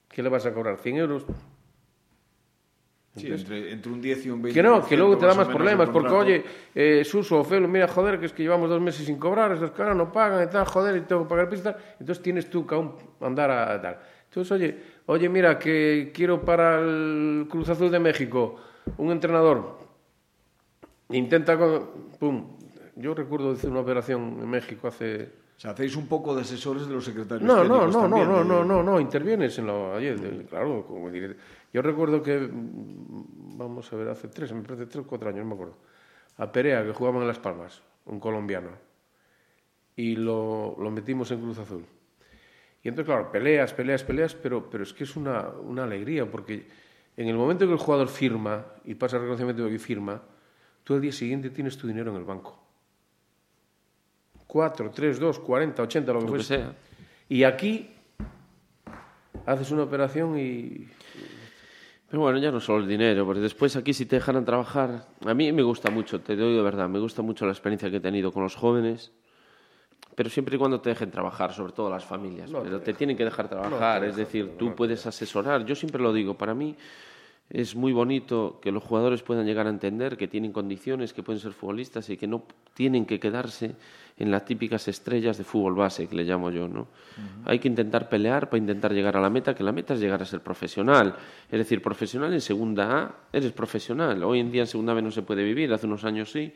¿Qué 0.09 0.23
le 0.23 0.29
vas 0.29 0.47
a 0.47 0.53
cobrar? 0.53 0.79
¿100 0.79 0.97
euros? 0.97 1.27
Sí, 3.17 3.27
entre, 3.27 3.73
entre 3.73 3.93
un 3.93 4.01
10 4.01 4.27
y 4.27 4.31
un 4.31 4.43
20. 4.43 4.59
Que 4.59 4.63
no, 4.63 4.87
que 4.87 4.97
luego 4.97 5.19
te 5.19 5.27
da 5.27 5.35
más 5.35 5.49
problemas, 5.49 5.89
porque 5.91 6.13
oye, 6.13 6.45
eh, 6.75 7.05
Suso 7.05 7.41
o 7.41 7.45
Felo, 7.45 7.67
mira, 7.67 7.89
joder, 7.89 8.21
que 8.21 8.27
es 8.27 8.33
que 8.33 8.43
llevamos 8.43 8.69
dos 8.71 8.81
meses 8.81 9.07
sin 9.07 9.19
cobrar, 9.19 9.53
estos 9.53 9.73
caras 9.73 9.97
no 9.97 10.13
pagan 10.13 10.47
y 10.47 10.51
tal, 10.51 10.65
joder, 10.67 10.97
y 10.97 11.01
tengo 11.03 11.25
que 11.25 11.29
pagar 11.29 11.49
pista, 11.49 11.77
entonces 11.99 12.23
tienes 12.23 12.49
tú 12.49 12.67
que 12.67 12.75
aún 12.75 12.95
andar 13.21 13.51
a 13.51 13.81
tal. 13.81 13.99
Entonces, 14.29 14.53
oye, 14.53 14.79
oye, 15.07 15.29
mira, 15.29 15.59
que 15.59 16.13
quiero 16.15 16.45
para 16.45 16.79
el 16.79 17.47
Cruz 17.51 17.69
Azul 17.71 17.91
de 17.91 17.99
México 17.99 18.57
un 18.97 19.11
entrenador, 19.11 19.79
intenta 21.11 21.59
con... 21.59 22.09
Pum, 22.19 22.57
yo 22.97 23.15
recuerdo 23.15 23.53
hacer 23.53 23.71
una 23.71 23.81
operación 23.81 24.39
en 24.41 24.49
México 24.49 24.89
hace... 24.89 25.48
O 25.59 25.61
sea, 25.61 25.73
hacéis 25.73 25.97
un 25.97 26.07
poco 26.07 26.37
de 26.37 26.43
asesores 26.43 26.87
de 26.87 26.95
los 26.95 27.05
secretarios 27.05 27.43
No, 27.45 27.57
no, 27.57 27.63
técnicos 27.63 27.93
no, 27.97 28.03
no, 28.03 28.09
también, 28.17 28.29
no, 28.29 28.39
de- 28.39 28.45
no, 28.45 28.65
no, 28.65 28.83
no, 28.85 29.01
intervienes 29.01 29.59
en 29.59 29.67
lo 29.67 29.93
ayer, 29.97 30.19
del- 30.21 30.45
claro, 30.47 30.87
como 30.87 31.11
diré. 31.11 31.35
Yo 31.73 31.83
recuerdo 31.83 32.23
que, 32.23 32.39
mm, 32.39 33.59
vamos 33.59 33.93
a 33.93 33.97
ver, 33.97 34.09
hace 34.09 34.29
tres, 34.29 34.53
me 34.53 34.63
parece 34.63 34.87
tres 34.87 35.05
o 35.05 35.09
cuatro 35.09 35.29
años, 35.31 35.41
no 35.41 35.47
me 35.49 35.55
acuerdo, 35.55 35.75
a 36.37 36.53
Perea, 36.53 36.85
que 36.85 36.93
jugaban 36.93 37.23
en 37.23 37.27
Las 37.29 37.41
Palmas, 37.41 37.83
un 38.07 38.21
colombiano, 38.21 38.71
y 39.97 40.15
lo, 40.15 40.77
lo 40.79 40.91
metimos 40.93 41.29
en 41.33 41.41
Cruz 41.41 41.59
Azul. 41.59 41.85
Y 42.85 42.89
entonces, 42.89 43.13
claro, 43.13 43.33
peleas, 43.33 43.75
peleas, 43.75 44.05
peleas, 44.05 44.35
pero, 44.37 44.71
pero 44.71 44.85
es 44.85 44.93
que 44.95 45.03
es 45.03 45.17
una, 45.17 45.49
una 45.49 45.83
alegría, 45.83 46.31
porque 46.31 46.69
en 47.17 47.27
el 47.27 47.35
momento 47.37 47.67
que 47.67 47.73
el 47.73 47.79
jugador 47.79 48.07
firma 48.07 48.65
y 48.85 48.95
pasa 48.95 49.17
el 49.17 49.23
reconocimiento 49.23 49.65
de 49.65 49.73
que 49.73 49.79
firma, 49.81 50.23
tú 50.85 50.95
al 50.95 51.01
día 51.01 51.11
siguiente 51.11 51.51
tienes 51.51 51.77
tu 51.77 51.89
dinero 51.89 52.13
en 52.13 52.19
el 52.19 52.25
banco. 52.25 52.63
Cuatro, 54.49 54.91
tres, 54.91 55.21
dos, 55.21 55.39
cuarenta, 55.39 55.83
ochenta, 55.83 56.13
lo 56.13 56.19
que 56.21 56.25
Lo 56.25 56.33
que 56.33 56.39
fuese. 56.39 56.57
sea. 56.57 56.73
Y 57.29 57.45
aquí 57.45 57.91
haces 59.47 59.71
una 59.71 59.83
operación 59.85 60.37
y... 60.39 60.89
Pero 62.11 62.23
bueno, 62.23 62.39
ya 62.39 62.51
no 62.51 62.59
solo 62.59 62.79
el 62.83 62.89
dinero, 62.89 63.27
porque 63.27 63.41
después 63.41 63.77
aquí 63.77 63.93
si 63.93 64.07
te 64.07 64.17
dejaran 64.17 64.45
trabajar, 64.47 65.05
a 65.27 65.35
mí 65.35 65.53
me 65.53 65.63
gusta 65.63 65.91
mucho, 65.91 66.21
te 66.23 66.35
doy 66.35 66.57
de 66.57 66.63
verdad, 66.63 66.89
me 66.89 66.99
gusta 66.99 67.21
mucho 67.21 67.45
la 67.45 67.53
experiencia 67.53 67.91
que 67.91 67.99
he 67.99 68.01
tenido 68.01 68.33
con 68.33 68.43
los 68.43 68.57
jóvenes, 68.57 69.13
pero 70.15 70.31
siempre 70.31 70.57
y 70.57 70.59
cuando 70.59 70.81
te 70.81 70.89
dejen 70.89 71.11
trabajar, 71.11 71.53
sobre 71.53 71.75
todo 71.75 71.91
las 71.91 72.07
familias, 72.07 72.51
No 72.51 72.63
pero 72.63 72.79
te 72.79 72.87
te 72.87 72.95
tienen 72.95 73.15
que 73.15 73.27
dejar 73.27 73.49
trabajar, 73.49 74.03
es 74.05 74.17
decir, 74.17 74.47
no, 74.47 74.53
tú 74.53 74.75
puedes 74.75 75.05
asesorar, 75.07 75.67
yo 75.67 75.75
siempre 75.75 76.01
lo 76.03 76.15
digo, 76.15 76.33
para 76.33 76.55
mí 76.55 76.75
es 77.51 77.75
muy 77.75 77.93
bonito 77.93 78.59
que 78.61 78.71
los 78.71 78.83
jugadores 78.83 79.23
puedan 79.23 79.47
llegar 79.47 79.67
a 79.67 79.71
entender 79.71 80.19
que 80.19 80.29
tienen 80.29 80.53
condiciones, 80.53 81.15
que 81.15 81.23
pueden 81.23 81.41
ser 81.41 81.53
futbolistas 81.53 82.11
y 82.11 82.19
que 82.19 82.27
no 82.27 82.43
tienen 82.75 83.07
que 83.07 83.19
quedarse 83.19 83.75
en 84.19 84.31
las 84.31 84.45
típicas 84.45 84.87
estrellas 84.89 85.39
de 85.39 85.45
fútbol 85.45 85.75
base, 85.75 86.09
que 86.09 86.17
le 86.17 86.25
llamo 86.25 86.51
yo, 86.51 86.69
¿no? 86.69 86.89
Hay 87.47 87.59
que 87.59 87.69
intentar 87.69 88.09
pelear 88.09 88.51
para 88.51 88.59
intentar 88.59 88.93
llegar 88.93 89.17
a 89.17 89.21
la 89.21 89.31
meta, 89.31 89.55
que 89.55 89.63
la 89.63 89.73
meta 89.73 89.95
es 89.95 90.01
llegar 90.01 90.21
a 90.21 90.27
ser 90.27 90.41
profesional. 90.41 91.15
Es 91.51 91.59
decir, 91.59 91.81
profesional 91.81 92.33
en 92.35 92.41
segunda 92.41 92.99
A, 92.99 93.15
eres 93.33 93.53
profesional. 93.53 94.23
Hoy 94.25 94.41
en 94.41 94.51
día 94.51 94.63
en 94.63 94.67
segunda 94.67 94.93
B 94.93 95.01
no 95.01 95.11
se 95.11 95.23
puede 95.23 95.43
vivir, 95.43 95.73
hace 95.73 95.87
unos 95.87 96.05
años 96.05 96.31
sí, 96.31 96.53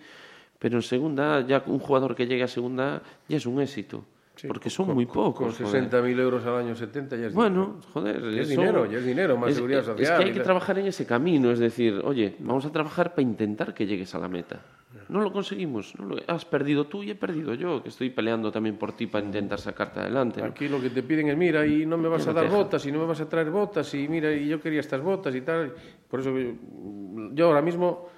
pero 0.58 0.76
en 0.76 0.82
segunda 0.82 1.36
A 1.36 1.46
ya 1.46 1.62
un 1.66 1.78
jugador 1.78 2.14
que 2.14 2.26
llegue 2.26 2.42
a 2.42 2.48
segunda 2.48 2.96
A 2.96 3.02
ya 3.28 3.38
es 3.38 3.46
un 3.46 3.62
éxito, 3.62 4.04
porque 4.48 4.70
son 4.70 4.86
con- 4.86 4.94
muy 4.94 5.06
pocos. 5.06 5.56
Con 5.56 5.66
joder. 5.66 5.82
60.000 5.90 6.18
euros 6.20 6.44
al 6.46 6.56
año, 6.56 6.74
70 6.74 7.16
ya 7.16 7.26
es 7.26 7.34
Bueno, 7.34 7.80
joder, 7.92 8.20
Ya 8.22 8.42
es 8.42 8.50
eso- 8.50 8.60
dinero, 8.60 8.86
ya 8.90 8.98
es 8.98 9.04
dinero, 9.04 9.36
más 9.36 9.54
seguridad 9.54 9.80
es- 9.80 9.86
social 9.86 10.04
Es 10.04 10.18
que 10.18 10.24
hay 10.28 10.32
que 10.32 10.40
trabajar 10.40 10.78
en 10.78 10.86
ese 10.86 11.06
camino, 11.06 11.50
es 11.50 11.58
decir, 11.58 12.00
oye, 12.04 12.36
vamos 12.40 12.64
a 12.64 12.72
trabajar 12.72 13.10
para 13.14 13.22
intentar 13.22 13.74
que 13.74 13.86
llegues 13.86 14.14
a 14.14 14.18
la 14.18 14.28
meta. 14.28 14.60
No 15.08 15.20
lo 15.20 15.32
conseguimos, 15.32 15.94
no 15.98 16.06
lo- 16.06 16.16
has 16.26 16.44
perdido 16.44 16.86
tú 16.86 17.02
y 17.02 17.10
he 17.10 17.14
perdido 17.14 17.52
yo, 17.54 17.82
que 17.82 17.88
estoy 17.90 18.08
peleando 18.10 18.50
también 18.50 18.76
por 18.76 18.92
ti 18.92 19.06
para 19.06 19.24
intentar 19.26 19.58
sacarte 19.58 20.00
adelante. 20.00 20.40
¿no? 20.40 20.46
Aquí 20.46 20.68
lo 20.68 20.80
que 20.80 20.90
te 20.90 21.02
piden 21.02 21.28
es, 21.28 21.36
mira, 21.36 21.66
y 21.66 21.84
no 21.84 21.98
me 21.98 22.08
vas 22.08 22.26
a 22.26 22.32
dar 22.32 22.48
botas, 22.48 22.86
y 22.86 22.92
no 22.92 23.00
me 23.00 23.06
vas 23.06 23.20
a 23.20 23.28
traer 23.28 23.50
botas, 23.50 23.92
y 23.94 24.08
mira, 24.08 24.32
y 24.32 24.48
yo 24.48 24.60
quería 24.60 24.80
estas 24.80 25.02
botas 25.02 25.34
y 25.34 25.40
tal. 25.42 25.74
Por 26.08 26.20
eso 26.20 26.30
yo, 26.38 26.52
yo 27.34 27.46
ahora 27.46 27.60
mismo 27.62 28.08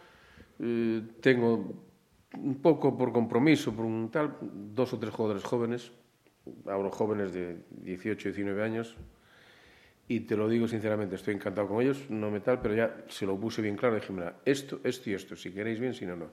eh, 0.61 1.03
tengo 1.21 1.73
un 2.39 2.57
poco 2.61 2.97
por 2.97 3.13
compromiso, 3.13 3.73
por 3.73 3.85
un 3.85 4.09
tal, 4.11 4.37
dos 4.41 4.93
o 4.93 4.99
tres 4.99 5.13
jugadores 5.13 5.43
jóvenes, 5.43 5.91
ahora 6.66 6.90
jóvenes 6.90 7.33
de 7.33 7.57
18, 7.83 8.30
19 8.30 8.62
años, 8.62 8.96
y 10.07 10.20
te 10.20 10.37
lo 10.37 10.48
digo 10.48 10.68
sinceramente, 10.68 11.14
estoy 11.14 11.35
encantado 11.35 11.68
con 11.68 11.83
ellos, 11.83 12.11
no 12.11 12.30
me 12.30 12.40
tal, 12.40 12.61
pero 12.61 12.74
ya 12.74 13.04
se 13.09 13.24
lo 13.24 13.38
puse 13.38 13.62
bien 13.62 13.76
claro, 13.76 13.94
dije, 13.94 14.12
mira, 14.12 14.37
esto, 14.44 14.80
esto 14.85 15.11
y 15.11 15.14
esto, 15.14 15.35
si 15.37 15.50
queréis 15.50 15.80
bien, 15.80 15.94
si 15.94 16.04
no, 16.04 16.16
no. 16.16 16.26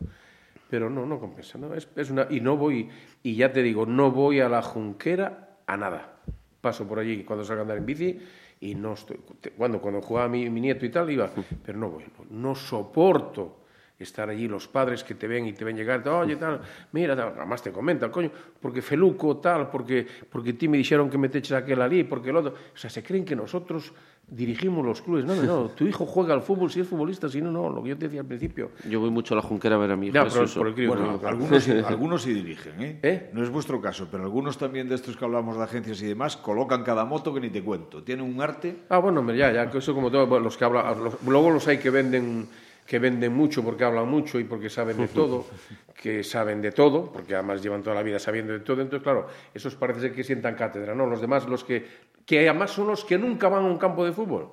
Pero 0.69 0.89
no, 0.89 1.05
no 1.05 1.19
compensa, 1.19 1.57
no, 1.57 1.73
es, 1.73 1.87
es 1.95 2.09
una, 2.09 2.27
y 2.29 2.41
no 2.41 2.57
voy, 2.57 2.89
y 3.23 3.35
ya 3.35 3.51
te 3.51 3.61
digo, 3.61 3.85
no 3.85 4.11
voy 4.11 4.39
a 4.41 4.49
la 4.49 4.61
junquera 4.61 5.57
a 5.65 5.77
nada. 5.77 6.19
Paso 6.59 6.87
por 6.87 6.99
allí 6.99 7.23
cuando 7.23 7.45
salgo 7.45 7.61
a 7.61 7.63
andar 7.63 7.77
en 7.77 7.85
bici 7.85 8.19
y 8.59 8.75
no 8.75 8.93
estoy, 8.93 9.19
cuando, 9.57 9.81
cuando 9.81 10.01
jugaba 10.01 10.27
mi, 10.27 10.49
mi 10.49 10.61
nieto 10.61 10.85
y 10.85 10.89
tal, 10.89 11.09
iba, 11.09 11.29
pero 11.65 11.77
no 11.77 11.89
voy, 11.89 12.03
no, 12.29 12.49
no 12.49 12.55
soporto 12.55 13.60
estar 14.03 14.29
allí 14.29 14.47
los 14.47 14.67
padres 14.67 15.03
que 15.03 15.15
te 15.15 15.27
ven 15.27 15.45
y 15.45 15.53
te 15.53 15.63
ven 15.65 15.75
llegar, 15.75 16.07
oye, 16.07 16.35
tal, 16.35 16.61
mira, 16.91 17.15
tal, 17.15 17.33
además 17.37 17.61
te 17.61 17.71
comentan, 17.71 18.11
coño, 18.11 18.31
porque 18.59 18.81
Feluco, 18.81 19.37
tal, 19.37 19.69
porque, 19.69 20.05
porque 20.29 20.53
ti 20.53 20.67
me 20.67 20.77
dijeron 20.77 21.09
que 21.09 21.17
me 21.17 21.29
te 21.29 21.39
eches 21.39 21.53
aquel 21.53 21.81
allí, 21.81 22.03
porque 22.03 22.29
el 22.29 22.37
otro, 22.37 22.53
o 22.53 22.77
sea, 22.77 22.89
se 22.89 23.03
creen 23.03 23.25
que 23.25 23.35
nosotros 23.35 23.93
dirigimos 24.31 24.85
los 24.85 25.01
clubes, 25.01 25.25
no, 25.25 25.35
no, 25.35 25.43
no, 25.43 25.69
tu 25.69 25.85
hijo 25.85 26.05
juega 26.05 26.33
al 26.33 26.41
fútbol 26.41 26.71
si 26.71 26.79
es 26.79 26.87
futbolista, 26.87 27.27
si 27.27 27.41
no, 27.41 27.51
no, 27.51 27.69
lo 27.69 27.83
que 27.83 27.89
yo 27.89 27.97
te 27.97 28.05
decía 28.05 28.21
al 28.21 28.27
principio. 28.27 28.71
Yo 28.89 29.01
voy 29.01 29.09
mucho 29.09 29.33
a 29.33 29.37
la 29.37 29.41
Junquera 29.41 29.75
a 29.75 29.79
ver 29.79 29.91
a 29.91 29.97
mi 29.97 30.07
hijo. 30.07 30.15
Ya, 30.15 30.23
pero 30.23 30.45
eso. 30.45 30.59
por 30.59 30.69
el 30.69 30.73
crío, 30.73 30.87
Bueno, 30.89 31.19
no, 31.21 31.27
algunos, 31.27 31.67
algunos 31.85 32.21
sí 32.21 32.33
dirigen, 32.33 32.81
¿eh? 32.81 32.99
¿Eh? 33.03 33.29
No 33.33 33.43
es 33.43 33.49
vuestro 33.49 33.81
caso, 33.81 34.07
pero 34.09 34.23
algunos 34.23 34.57
también 34.57 34.87
de 34.87 34.95
estos 34.95 35.17
que 35.17 35.25
hablamos 35.25 35.57
de 35.57 35.63
agencias 35.63 36.01
y 36.01 36.05
demás 36.05 36.37
colocan 36.37 36.83
cada 36.83 37.03
moto 37.03 37.33
que 37.33 37.41
ni 37.41 37.49
te 37.49 37.61
cuento. 37.61 38.03
Tienen 38.03 38.25
un 38.25 38.41
arte. 38.41 38.83
Ah, 38.87 38.99
bueno, 38.99 39.21
ya, 39.33 39.51
ya, 39.51 39.69
que 39.69 39.79
eso 39.79 39.93
como 39.93 40.09
todo, 40.09 40.25
bueno, 40.27 40.45
los 40.45 40.55
que 40.55 40.63
hablan, 40.63 40.95
luego 41.27 41.49
los 41.49 41.67
hay 41.67 41.79
que 41.79 41.89
venden, 41.89 42.47
que 42.91 42.99
venden 42.99 43.31
mucho 43.31 43.63
porque 43.63 43.85
hablan 43.85 44.09
mucho 44.09 44.37
y 44.37 44.43
porque 44.43 44.69
saben 44.69 44.97
de 44.97 45.07
todo, 45.07 45.45
que 45.95 46.25
saben 46.25 46.61
de 46.61 46.73
todo, 46.73 47.09
porque 47.09 47.35
además 47.35 47.63
llevan 47.63 47.81
toda 47.81 47.95
la 47.95 48.03
vida 48.03 48.19
sabiendo 48.19 48.51
de 48.51 48.59
todo, 48.59 48.81
entonces, 48.81 49.01
claro, 49.01 49.27
esos 49.53 49.75
parece 49.75 50.01
ser 50.01 50.13
que 50.13 50.25
sientan 50.25 50.55
cátedra, 50.55 50.93
¿no? 50.93 51.05
Los 51.05 51.21
demás, 51.21 51.47
los 51.47 51.63
que, 51.63 51.85
que 52.25 52.49
además 52.49 52.71
son 52.71 52.87
los 52.87 53.05
que 53.05 53.17
nunca 53.17 53.47
van 53.47 53.63
a 53.63 53.67
un 53.67 53.77
campo 53.77 54.03
de 54.03 54.11
fútbol, 54.11 54.49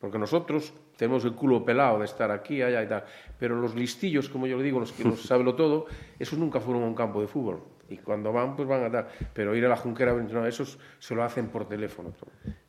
porque 0.00 0.18
nosotros 0.18 0.72
tenemos 0.96 1.24
el 1.24 1.34
culo 1.34 1.64
pelado 1.64 2.00
de 2.00 2.06
estar 2.06 2.32
aquí, 2.32 2.60
allá 2.60 2.82
y 2.82 2.88
tal, 2.88 3.04
pero 3.38 3.54
los 3.54 3.76
listillos, 3.76 4.28
como 4.28 4.48
yo 4.48 4.58
le 4.58 4.64
digo, 4.64 4.80
los 4.80 4.90
que 4.90 5.04
nos 5.04 5.22
saben 5.28 5.54
todo, 5.54 5.86
esos 6.18 6.40
nunca 6.40 6.58
fueron 6.58 6.82
a 6.82 6.86
un 6.86 6.94
campo 6.96 7.20
de 7.20 7.28
fútbol, 7.28 7.60
y 7.90 7.96
cuando 7.96 8.32
van, 8.32 8.56
pues 8.56 8.68
van 8.68 8.84
a 8.84 8.88
dar, 8.88 9.08
pero 9.34 9.54
ir 9.54 9.66
a 9.66 9.68
la 9.68 9.76
junquera, 9.76 10.14
no, 10.14 10.46
esos 10.46 10.78
se 10.98 11.14
lo 11.14 11.24
hacen 11.24 11.48
por 11.48 11.68
teléfono. 11.68 12.12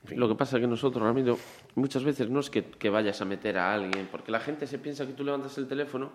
Lo 0.10 0.28
que 0.28 0.36
pasa 0.36 0.58
es 0.58 0.62
que 0.62 0.68
nosotros, 0.68 1.04
Ramiro, 1.04 1.38
muchas 1.76 2.04
veces 2.04 2.30
no 2.30 2.40
es 2.40 2.50
que, 2.50 2.90
vayas 2.90 3.22
a 3.22 3.26
meter 3.26 3.58
a 3.58 3.74
alguien, 3.74 4.08
porque 4.12 4.32
la 4.32 4.40
gente 4.40 4.66
se 4.66 4.80
piensa 4.80 5.06
que 5.06 5.14
tú 5.14 5.24
levantas 5.24 5.58
el 5.60 5.68
teléfono 5.68 6.12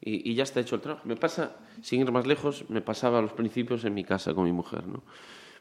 y, 0.00 0.30
y 0.30 0.34
ya 0.34 0.42
está 0.42 0.60
hecho 0.60 0.74
el 0.74 0.82
trabajo. 0.82 1.08
Me 1.08 1.16
pasa, 1.16 1.56
sin 1.80 2.02
ir 2.02 2.12
más 2.12 2.26
lejos, 2.26 2.68
me 2.68 2.82
pasaba 2.82 3.18
a 3.18 3.22
los 3.22 3.32
principios 3.32 3.84
en 3.84 3.94
mi 3.94 4.04
casa 4.04 4.34
con 4.34 4.44
mi 4.44 4.52
mujer, 4.52 4.86
¿no? 4.86 5.02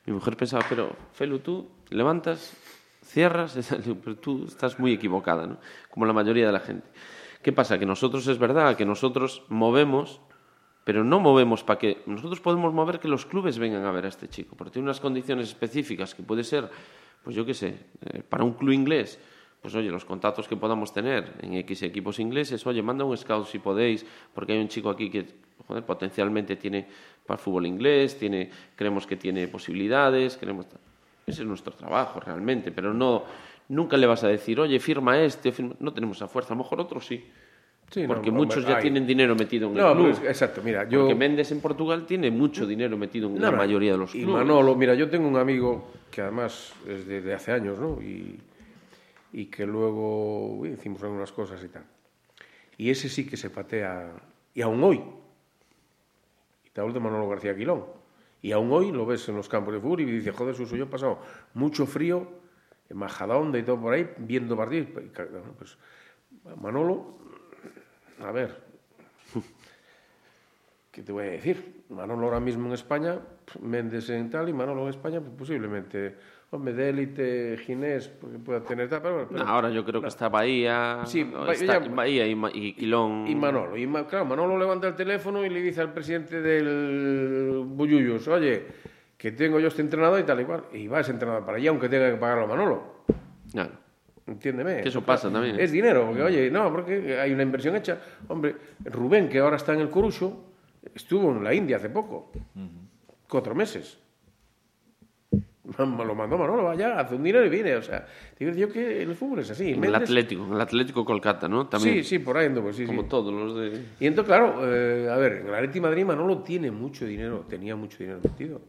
Mi 0.05 0.13
mujer 0.13 0.35
pensaba, 0.35 0.65
pero 0.67 0.95
Felu, 1.13 1.39
tú 1.39 1.69
levantas, 1.89 2.53
cierras, 3.05 3.57
pero 4.03 4.17
tú 4.17 4.45
estás 4.45 4.79
muy 4.79 4.93
equivocada, 4.93 5.47
¿no? 5.47 5.57
Como 5.89 6.05
la 6.05 6.13
mayoría 6.13 6.45
de 6.45 6.51
la 6.51 6.59
gente. 6.59 6.87
¿Qué 7.41 7.51
pasa? 7.51 7.79
Que 7.79 7.85
nosotros 7.85 8.27
es 8.27 8.37
verdad 8.37 8.75
que 8.75 8.85
nosotros 8.85 9.43
movemos 9.47 10.21
pero 10.91 11.05
no 11.05 11.21
movemos 11.21 11.63
para 11.63 11.79
que 11.79 11.99
nosotros 12.05 12.41
podemos 12.41 12.73
mover 12.73 12.99
que 12.99 13.07
los 13.07 13.25
clubes 13.25 13.57
vengan 13.57 13.85
a 13.85 13.91
ver 13.91 14.03
a 14.03 14.09
este 14.09 14.27
chico, 14.27 14.57
porque 14.57 14.73
tiene 14.73 14.87
unas 14.87 14.99
condiciones 14.99 15.47
específicas 15.47 16.13
que 16.13 16.21
puede 16.21 16.43
ser, 16.43 16.69
pues 17.23 17.33
yo 17.33 17.45
qué 17.45 17.53
sé, 17.53 17.77
eh, 18.07 18.21
para 18.27 18.43
un 18.43 18.51
club 18.55 18.73
inglés, 18.73 19.17
pues 19.61 19.73
oye, 19.73 19.89
los 19.89 20.03
contactos 20.03 20.49
que 20.49 20.57
podamos 20.57 20.91
tener 20.91 21.31
en 21.43 21.53
X 21.53 21.83
equipos 21.83 22.19
ingleses, 22.19 22.67
oye, 22.67 22.81
manda 22.81 23.05
un 23.05 23.15
scout 23.15 23.47
si 23.47 23.59
podéis, 23.59 24.05
porque 24.33 24.51
hay 24.51 24.59
un 24.59 24.67
chico 24.67 24.89
aquí 24.89 25.09
que 25.09 25.27
potencialmente 25.87 26.57
tiene 26.57 26.85
para 27.25 27.39
el 27.39 27.41
fútbol 27.41 27.67
inglés, 27.67 28.19
tiene, 28.19 28.49
creemos 28.75 29.07
que 29.07 29.15
tiene 29.15 29.47
posibilidades, 29.47 30.37
tal. 30.37 30.81
Ese 31.25 31.43
es 31.43 31.47
nuestro 31.47 31.71
trabajo 31.71 32.19
realmente, 32.19 32.73
pero 32.73 32.93
no 32.93 33.23
nunca 33.69 33.95
le 33.95 34.07
vas 34.07 34.25
a 34.25 34.27
decir, 34.27 34.59
oye, 34.59 34.77
firma 34.81 35.17
este, 35.21 35.53
no 35.79 35.93
tenemos 35.93 36.17
esa 36.17 36.27
fuerza, 36.27 36.53
a 36.53 36.57
lo 36.57 36.63
mejor 36.63 36.81
otros 36.81 37.05
sí. 37.05 37.23
Sí, 37.91 38.07
porque 38.07 38.31
no, 38.31 38.37
muchos 38.37 38.65
ya 38.65 38.77
hay. 38.77 38.81
tienen 38.83 39.05
dinero 39.05 39.35
metido 39.35 39.67
en 39.67 39.73
No, 39.75 39.91
el 39.91 40.13
club. 40.15 40.25
exacto, 40.27 40.61
mira, 40.63 40.87
yo... 40.87 41.01
Porque 41.01 41.13
Méndez 41.15 41.51
en 41.51 41.59
Portugal 41.59 42.05
tiene 42.05 42.31
mucho 42.31 42.65
dinero 42.65 42.97
metido 42.97 43.27
en 43.27 43.41
la 43.41 43.51
No, 43.51 43.57
mayoría 43.57 43.91
de 43.91 43.97
los 43.97 44.15
y 44.15 44.19
clubes. 44.23 44.35
Manolo, 44.45 44.75
mira, 44.75 44.95
yo 44.95 45.09
tengo 45.09 45.27
un 45.27 45.35
amigo 45.35 45.91
que 46.09 46.21
además 46.21 46.73
es 46.87 47.05
de, 47.05 47.19
de 47.21 47.33
hace 47.33 47.51
años, 47.51 47.77
¿no? 47.79 48.01
Y, 48.01 48.39
y 49.33 49.45
que 49.47 49.65
luego 49.65 50.55
uy, 50.55 50.69
hicimos 50.69 51.03
algunas 51.03 51.31
cosas 51.33 51.61
y 51.63 51.67
tal. 51.67 51.83
Y 52.77 52.89
ese 52.89 53.09
sí 53.09 53.27
que 53.27 53.35
se 53.35 53.49
patea, 53.49 54.09
y 54.55 54.61
aún 54.61 54.81
hoy. 54.83 55.01
Y 56.65 56.69
te 56.69 56.79
hablo 56.79 56.93
de 56.93 56.99
Manolo 57.01 57.27
García 57.27 57.53
Quilón. 57.55 57.83
Y 58.41 58.53
aún 58.53 58.71
hoy 58.71 58.91
lo 58.93 59.05
ves 59.05 59.27
en 59.27 59.35
los 59.35 59.49
campos 59.49 59.73
de 59.73 59.81
fútbol 59.81 59.99
y 60.01 60.05
dice, 60.05 60.31
joder, 60.31 60.55
Suso, 60.55 60.75
yo 60.77 60.85
he 60.85 60.87
pasado 60.87 61.19
mucho 61.53 61.85
frío 61.85 62.25
en 62.89 62.97
Majadahonda 62.97 63.59
y 63.59 63.63
todo 63.63 63.79
por 63.81 63.93
ahí, 63.93 64.09
viendo 64.17 64.55
partidos. 64.55 64.87
Y, 64.89 65.09
Pues 65.59 65.77
Manolo, 66.59 67.19
a 68.23 68.31
ver, 68.31 68.71
¿Qué 70.91 71.01
te 71.03 71.11
voy 71.13 71.23
a 71.23 71.29
decir? 71.31 71.83
Manolo 71.89 72.25
ahora 72.27 72.41
mismo 72.41 72.67
en 72.67 72.73
España, 72.73 73.17
Méndez 73.61 74.09
en 74.09 74.29
tal 74.29 74.49
y 74.49 74.53
Manolo 74.53 74.83
en 74.83 74.89
España, 74.89 75.21
pues 75.21 75.31
posiblemente, 75.37 76.17
hombre, 76.49 76.73
de 76.73 76.89
élite, 76.89 77.57
Ginés, 77.65 78.09
porque 78.09 78.37
pueda 78.39 78.59
tener 78.61 78.89
tal, 78.89 79.01
pero, 79.01 79.25
pero- 79.29 79.41
No, 79.45 79.49
ahora 79.49 79.69
yo 79.69 79.85
creo 79.85 80.01
que 80.01 80.09
está 80.09 80.27
Bahía, 80.27 80.99
Sí, 81.05 81.23
no, 81.23 81.45
Bahía- 81.45 81.53
está 81.53 81.79
ya- 81.81 81.89
Bahía 81.95 82.27
y, 82.27 82.37
y 82.55 82.73
Quilón. 82.73 83.25
y 83.25 83.35
Manolo. 83.35 83.77
Y 83.77 83.87
claro, 84.09 84.25
Manolo 84.25 84.57
levanta 84.59 84.89
el 84.89 84.95
teléfono 84.95 85.45
y 85.45 85.49
le 85.49 85.61
dice 85.61 85.79
al 85.79 85.93
presidente 85.93 86.41
del 86.41 87.63
Bulluyus, 87.65 88.27
oye, 88.27 88.65
que 89.17 89.31
tengo 89.31 89.61
yo 89.61 89.69
este 89.69 89.81
entrenador 89.83 90.19
y 90.19 90.23
tal 90.23 90.41
y 90.41 90.43
cual. 90.43 90.65
Y 90.73 90.87
va 90.87 90.99
ese 90.99 91.11
entrenador 91.11 91.45
para 91.45 91.57
allá, 91.57 91.69
aunque 91.69 91.87
tenga 91.87 92.11
que 92.11 92.17
pagarlo 92.17 92.43
a 92.43 92.47
Manolo. 92.47 92.83
Claro. 93.49 93.71
Entiéndeme. 94.27 94.81
Que 94.81 94.89
eso 94.89 95.01
pasa 95.01 95.31
también. 95.31 95.59
Es 95.59 95.71
dinero, 95.71 96.05
porque 96.07 96.21
oye, 96.23 96.51
no, 96.51 96.71
porque 96.71 97.19
hay 97.19 97.33
una 97.33 97.43
inversión 97.43 97.75
hecha. 97.75 97.99
Hombre, 98.27 98.55
Rubén, 98.85 99.27
que 99.27 99.39
ahora 99.39 99.57
está 99.57 99.73
en 99.73 99.81
el 99.81 99.89
Corucho, 99.89 100.45
estuvo 100.93 101.31
en 101.31 101.43
la 101.43 101.53
India 101.53 101.77
hace 101.77 101.89
poco, 101.89 102.31
cuatro 103.27 103.55
meses. 103.55 103.97
Me 105.77 106.05
lo 106.05 106.15
mandó 106.15 106.37
Manolo, 106.37 106.63
vaya, 106.63 106.99
hace 106.99 107.15
un 107.15 107.23
dinero 107.23 107.45
y 107.45 107.49
viene. 107.49 107.75
O 107.75 107.81
sea, 107.81 108.05
digo 108.37 108.51
yo 108.51 108.69
que 108.69 109.03
el 109.03 109.15
fútbol 109.15 109.39
es 109.39 109.51
así. 109.51 109.71
En 109.71 109.83
el 109.83 109.95
Atlético, 109.95 110.45
en 110.45 110.53
el 110.53 110.61
Atlético 110.61 111.05
Colcata, 111.05 111.47
¿no? 111.47 111.67
También, 111.67 111.95
Sí, 111.95 112.03
sí, 112.03 112.19
por 112.19 112.37
ahí 112.37 112.47
ando, 112.47 112.61
pues 112.61 112.75
sí, 112.75 112.85
como 112.85 113.03
sí. 113.03 113.07
todos 113.07 113.33
los 113.33 113.55
de... 113.55 113.81
Y 113.99 114.07
entonces, 114.07 114.27
claro, 114.27 114.59
eh, 114.63 115.07
a 115.09 115.15
ver, 115.17 115.33
en 115.33 115.47
el 115.47 115.53
Atleti 115.53 115.79
Madrid 115.79 116.03
Manolo 116.03 116.39
tiene 116.39 116.71
mucho 116.71 117.05
dinero, 117.05 117.45
tenía 117.47 117.75
mucho 117.75 117.99
dinero 117.99 118.19
metido. 118.23 118.61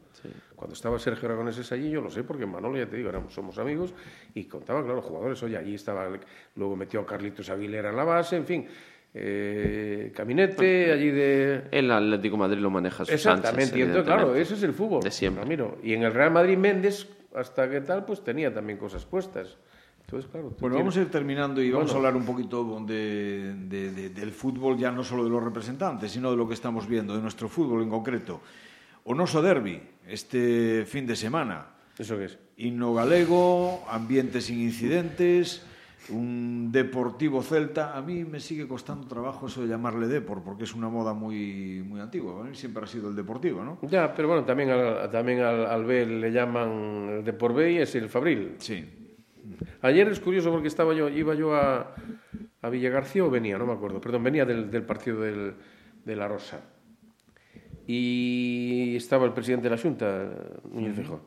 Cuando 0.63 0.75
estaba 0.75 0.97
Sergio 0.97 1.27
Aragoneses 1.27 1.69
allí, 1.73 1.89
yo 1.89 1.99
lo 1.99 2.09
sé, 2.09 2.23
porque 2.23 2.45
Manolo, 2.45 2.77
ya 2.77 2.85
te 2.85 2.95
digo, 2.95 3.09
éramos, 3.09 3.33
somos 3.33 3.57
amigos, 3.57 3.93
y 4.33 4.45
contaba, 4.45 4.79
claro, 4.79 4.95
los 4.95 5.03
jugadores, 5.03 5.43
oye, 5.43 5.57
allí 5.57 5.75
estaba, 5.75 6.07
luego 6.55 6.77
metió 6.77 7.01
a 7.01 7.05
Carlitos 7.05 7.49
Aguilera 7.49 7.89
en 7.89 7.97
la 7.97 8.05
base, 8.05 8.37
en 8.37 8.45
fin, 8.45 8.65
eh, 9.13 10.13
Caminete, 10.15 10.89
allí 10.93 11.11
de... 11.11 11.63
El 11.69 11.91
Atlético 11.91 12.37
de 12.37 12.39
Madrid 12.39 12.59
lo 12.59 12.69
maneja 12.69 12.99
Sánchez, 12.99 13.13
Exactamente, 13.13 13.77
y 13.77 13.81
entonces, 13.81 14.05
claro, 14.05 14.35
ese 14.35 14.53
es 14.53 14.63
el 14.63 14.71
fútbol, 14.71 15.03
De 15.03 15.11
siempre. 15.11 15.43
Ramiro. 15.43 15.79
Y 15.83 15.91
en 15.95 16.03
el 16.03 16.13
Real 16.13 16.31
Madrid 16.31 16.57
Méndez, 16.57 17.09
hasta 17.35 17.69
que 17.69 17.81
tal, 17.81 18.05
pues 18.05 18.23
tenía 18.23 18.53
también 18.53 18.77
cosas 18.79 19.03
puestas. 19.03 19.57
Entonces, 20.05 20.31
claro, 20.31 20.45
Bueno, 20.61 20.75
tienes- 20.75 20.77
vamos 20.79 20.95
a 20.95 21.01
ir 21.01 21.11
terminando 21.11 21.61
y 21.61 21.71
vamos 21.71 21.91
a 21.93 21.97
hablar 21.97 22.15
un 22.15 22.25
poquito 22.25 22.79
de, 22.87 23.53
de- 23.67 23.91
de- 23.91 24.09
del 24.11 24.31
fútbol, 24.31 24.77
ya 24.77 24.91
no 24.91 25.03
solo 25.03 25.25
de 25.25 25.29
los 25.29 25.43
representantes, 25.43 26.09
sino 26.09 26.31
de 26.31 26.37
lo 26.37 26.47
que 26.47 26.53
estamos 26.53 26.87
viendo, 26.87 27.13
de 27.13 27.21
nuestro 27.21 27.49
fútbol 27.49 27.83
en 27.83 27.89
concreto. 27.89 28.39
Onoso 29.05 29.41
Derby, 29.41 29.81
este 30.07 30.85
fin 30.85 31.05
de 31.05 31.15
semana. 31.15 31.67
¿Eso 31.97 32.17
qué 32.17 32.25
es? 32.25 32.39
Himno 32.57 32.93
galego, 32.93 33.83
ambiente 33.89 34.39
sin 34.39 34.61
incidentes, 34.61 35.65
un 36.09 36.71
deportivo 36.71 37.43
celta. 37.43 37.97
A 37.97 38.01
mí 38.01 38.23
me 38.23 38.39
sigue 38.39 38.67
costando 38.67 39.07
trabajo 39.07 39.47
eso 39.47 39.61
de 39.61 39.67
llamarle 39.67 40.07
depor, 40.07 40.41
porque 40.41 40.63
es 40.63 40.73
una 40.73 40.87
moda 40.87 41.13
muy, 41.13 41.83
muy 41.85 41.99
antigua. 41.99 42.47
Siempre 42.53 42.83
ha 42.83 42.87
sido 42.87 43.09
el 43.09 43.15
deportivo, 43.15 43.63
¿no? 43.63 43.77
Ya, 43.83 44.13
pero 44.13 44.29
bueno, 44.29 44.45
también 44.45 44.69
al, 44.69 45.11
también 45.11 45.41
al, 45.41 45.65
al 45.65 45.83
B 45.83 46.05
le 46.05 46.31
llaman 46.31 47.09
el 47.17 47.23
de 47.25 47.33
por 47.33 47.53
B 47.53 47.73
y 47.73 47.77
es 47.79 47.93
el 47.95 48.09
Fabril. 48.09 48.55
Sí. 48.59 48.85
Ayer 49.81 50.07
es 50.07 50.21
curioso 50.21 50.49
porque 50.49 50.69
estaba 50.69 50.93
yo, 50.93 51.09
iba 51.09 51.35
yo 51.35 51.53
a, 51.53 51.93
a 52.61 52.69
Villagarcía 52.69 53.25
o 53.25 53.29
venía, 53.29 53.57
no 53.57 53.65
me 53.65 53.73
acuerdo, 53.73 53.99
perdón, 53.99 54.23
venía 54.23 54.45
del, 54.45 54.71
del 54.71 54.83
partido 54.83 55.19
del, 55.19 55.55
de 56.05 56.15
La 56.15 56.29
Rosa. 56.29 56.61
Y 57.87 58.95
estaba 58.95 59.25
el 59.25 59.33
presidente 59.33 59.69
de 59.69 59.75
la 59.75 59.81
Junta, 59.81 60.29
Núñez 60.71 60.95
Feijóo. 60.95 61.19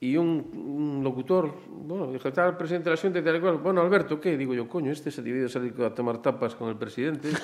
Y 0.00 0.16
un, 0.16 0.50
un 0.54 1.02
locutor, 1.02 1.54
bueno, 1.68 2.12
dijo, 2.12 2.28
está 2.28 2.46
el 2.46 2.56
presidente 2.56 2.90
de 2.90 2.96
la 2.96 3.00
Junta 3.00 3.18
y 3.20 3.22
tal 3.22 3.40
cual. 3.40 3.58
Bueno, 3.58 3.80
Alberto, 3.80 4.20
¿qué? 4.20 4.36
Digo 4.36 4.52
yo, 4.54 4.68
coño, 4.68 4.92
este 4.92 5.10
se 5.10 5.20
ha 5.20 5.24
dedicado 5.24 5.86
a 5.86 5.94
tomar 5.94 6.20
tapas 6.20 6.54
con 6.54 6.68
el 6.68 6.76
presidente. 6.76 7.28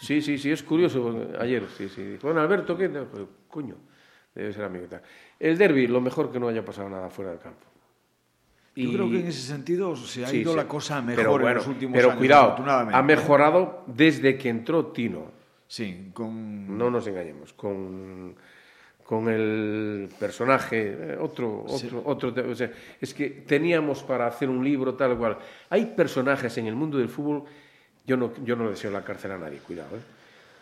Sí, 0.00 0.20
sí, 0.20 0.36
sí, 0.36 0.50
es 0.50 0.62
curioso. 0.62 1.28
Ayer, 1.40 1.62
sí, 1.78 1.88
sí. 1.88 2.02
Dijo, 2.02 2.26
bueno, 2.26 2.42
Alberto, 2.42 2.76
¿qué? 2.76 2.88
Digo, 2.88 3.06
coño, 3.48 3.76
debe 4.34 4.52
ser 4.52 4.64
amigo 4.64 4.84
tal. 4.86 5.00
El 5.40 5.56
derby, 5.56 5.86
lo 5.86 5.98
mejor 6.02 6.30
que 6.30 6.38
no 6.38 6.48
haya 6.48 6.62
pasado 6.62 6.90
nada 6.90 7.08
fuera 7.08 7.30
del 7.30 7.40
campo. 7.40 7.64
Yo 8.76 8.92
creo 8.92 9.08
que 9.08 9.20
en 9.20 9.26
ese 9.28 9.40
sentido 9.40 9.96
se 9.96 10.24
ha 10.24 10.28
Sí, 10.28 10.38
ido 10.38 10.50
sí. 10.50 10.56
la 10.58 10.68
cosa 10.68 11.00
mejor 11.00 11.38
pero 11.40 11.48
en 11.48 11.54
los 11.54 11.66
últimos 11.68 11.94
pero 11.96 12.08
años, 12.08 12.18
cuidado, 12.18 12.44
afortunadamente. 12.48 12.98
ha 12.98 13.02
mejorado 13.02 13.84
desde 13.86 14.36
que 14.36 14.50
entró 14.50 14.86
Tino. 14.88 15.30
Sí, 15.74 16.10
con... 16.14 16.78
No 16.78 16.88
nos 16.88 17.04
engañemos, 17.08 17.52
con, 17.52 18.32
con 19.04 19.28
el 19.28 20.08
personaje, 20.20 20.92
eh, 20.92 21.16
otro, 21.20 21.64
otro, 21.66 22.00
otro, 22.04 22.32
te- 22.32 22.42
o 22.42 22.54
sea, 22.54 22.70
es 23.00 23.12
que 23.12 23.28
teníamos 23.44 24.04
para 24.04 24.28
hacer 24.28 24.48
un 24.48 24.62
libro 24.64 24.94
tal 24.94 25.18
cual. 25.18 25.36
Hay 25.70 25.86
personajes 25.86 26.56
en 26.58 26.68
el 26.68 26.76
mundo 26.76 26.96
del 26.98 27.08
fútbol, 27.08 27.42
yo 28.06 28.16
no, 28.16 28.32
yo 28.44 28.54
no 28.54 28.70
deseo 28.70 28.92
la 28.92 29.02
cárcel 29.02 29.32
a 29.32 29.38
nadie, 29.38 29.58
cuidado, 29.58 29.96
¿eh? 29.96 30.00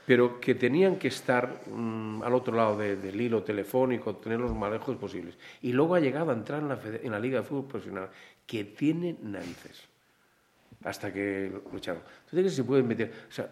pero 0.07 0.41
que 0.41 0.55
tenían 0.55 0.97
que 0.97 1.09
estar 1.09 1.61
mm, 1.71 2.23
al 2.23 2.33
otro 2.33 2.57
lado 2.57 2.79
de- 2.79 2.97
del 2.97 3.21
hilo 3.21 3.43
telefónico, 3.43 4.17
tener 4.17 4.41
los 4.41 4.55
más 4.55 4.73
lejos 4.73 4.97
posibles. 4.97 5.37
Y 5.61 5.75
luego 5.75 5.95
ha 5.95 6.01
llegado 6.01 6.31
a 6.31 6.35
entrar 6.35 6.63
en 6.63 6.69
la, 6.69 6.81
en 7.03 7.13
la 7.13 7.21
Liga 7.21 7.41
de 7.41 7.45
Fútbol 7.45 7.67
Profesional, 7.67 8.09
que 8.47 8.65
tiene 8.65 9.15
narices, 9.23 9.83
hasta 10.85 11.13
que 11.13 11.53
lo 11.71 11.77
echaron. 11.77 12.01
Entonces, 12.25 12.45
¿qué 12.51 12.57
se 12.57 12.65
pueden 12.65 12.89
meter? 12.89 13.13
O 13.29 13.31
sea, 13.31 13.51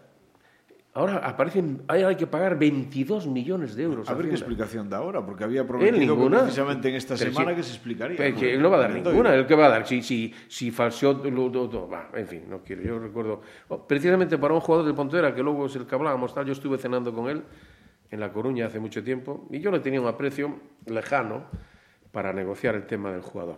ahora 0.93 1.17
aparecen, 1.17 1.83
hay, 1.87 2.15
que 2.15 2.27
pagar 2.27 2.57
22 2.59 3.27
millones 3.27 3.75
de 3.75 3.83
euros. 3.83 4.09
A 4.09 4.13
ver 4.13 4.23
qué 4.27 4.33
Hacienda. 4.33 4.35
explicación 4.53 4.89
da 4.89 4.97
ahora, 4.97 5.25
porque 5.25 5.43
había 5.43 5.65
prometido 5.65 6.17
que 6.29 6.35
precisamente 6.37 6.89
en 6.89 6.95
esta 6.95 7.15
Pero 7.15 7.31
semana 7.31 7.51
sí. 7.51 7.57
que 7.57 7.63
se 7.63 7.71
explicaría. 7.71 8.35
Que 8.35 8.57
¿no? 8.57 8.69
va 8.69 8.77
a 8.77 8.79
dar 8.81 8.91
ninguna. 8.91 9.33
¿El 9.35 9.45
qué 9.47 9.55
va 9.55 9.67
a 9.67 9.69
dar? 9.69 9.87
Si, 9.87 10.01
si, 10.01 10.33
si 10.47 10.71
falseó... 10.71 11.13
lo- 11.13 11.49
lo- 11.49 11.67
lo- 11.71 11.89
va, 11.89 12.09
en 12.13 12.27
fin, 12.27 12.43
no 12.49 12.59
quiero. 12.63 12.81
Yo 12.83 12.99
recuerdo... 12.99 13.41
oh, 13.69 13.87
precisamente 13.87 14.37
para 14.37 14.53
un 14.53 14.59
jugador 14.59 14.85
del 14.85 14.95
Pontevedra, 14.95 15.33
que 15.33 15.41
luego 15.43 15.65
es 15.65 15.75
el 15.75 15.85
que 15.85 15.95
hablábamos, 15.95 16.33
tal, 16.33 16.45
yo 16.45 16.51
estuve 16.53 16.77
cenando 16.77 17.13
con 17.13 17.29
él 17.29 17.43
en 18.09 18.19
La 18.19 18.31
Coruña 18.33 18.65
hace 18.65 18.79
mucho 18.79 19.03
tiempo 19.03 19.47
y 19.49 19.59
yo 19.59 19.71
le 19.71 19.79
tenía 19.79 20.01
un 20.01 20.07
aprecio 20.07 20.53
lejano 20.85 21.45
para 22.11 22.33
negociar 22.33 22.75
el 22.75 22.85
tema 22.85 23.11
del 23.13 23.21
jugador, 23.21 23.55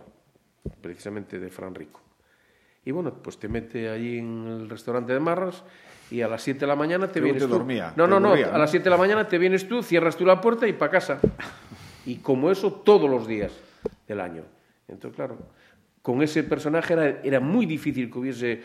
precisamente 0.80 1.40
de 1.40 1.50
Fran 1.50 1.74
Rico. 1.74 2.00
Y 2.84 2.92
bueno, 2.92 3.12
pues 3.14 3.38
te 3.38 3.48
mete 3.48 3.88
allí 3.88 4.18
en 4.18 4.46
el 4.46 4.70
restaurante 4.70 5.12
de 5.12 5.18
Marras 5.18 5.64
y 6.10 6.20
a 6.20 6.28
las 6.28 6.42
7 6.42 6.60
de 6.60 6.66
la 6.66 6.76
mañana 6.76 7.06
te 7.06 7.14
Creo 7.14 7.24
vienes 7.24 7.42
que 7.42 7.48
tú. 7.48 7.54
dormía, 7.54 7.92
no, 7.96 8.04
te 8.04 8.10
no, 8.10 8.20
no, 8.20 8.32
a 8.32 8.58
las 8.58 8.70
7 8.70 8.84
de 8.84 8.90
la 8.90 8.96
mañana 8.96 9.26
te 9.26 9.38
vienes 9.38 9.66
tú, 9.68 9.82
cierras 9.82 10.16
tú 10.16 10.24
la 10.24 10.40
puerta 10.40 10.66
y 10.66 10.72
para 10.72 10.90
casa. 10.90 11.20
Y 12.06 12.16
como 12.16 12.50
eso 12.50 12.70
todos 12.72 13.08
los 13.08 13.26
días 13.26 13.52
del 14.06 14.20
año. 14.20 14.42
Entonces, 14.88 15.16
claro, 15.16 15.38
con 16.02 16.22
ese 16.22 16.44
personaje 16.44 16.92
era, 16.92 17.08
era 17.22 17.40
muy 17.40 17.64
difícil 17.66 18.10
que 18.10 18.18
hubiese 18.18 18.62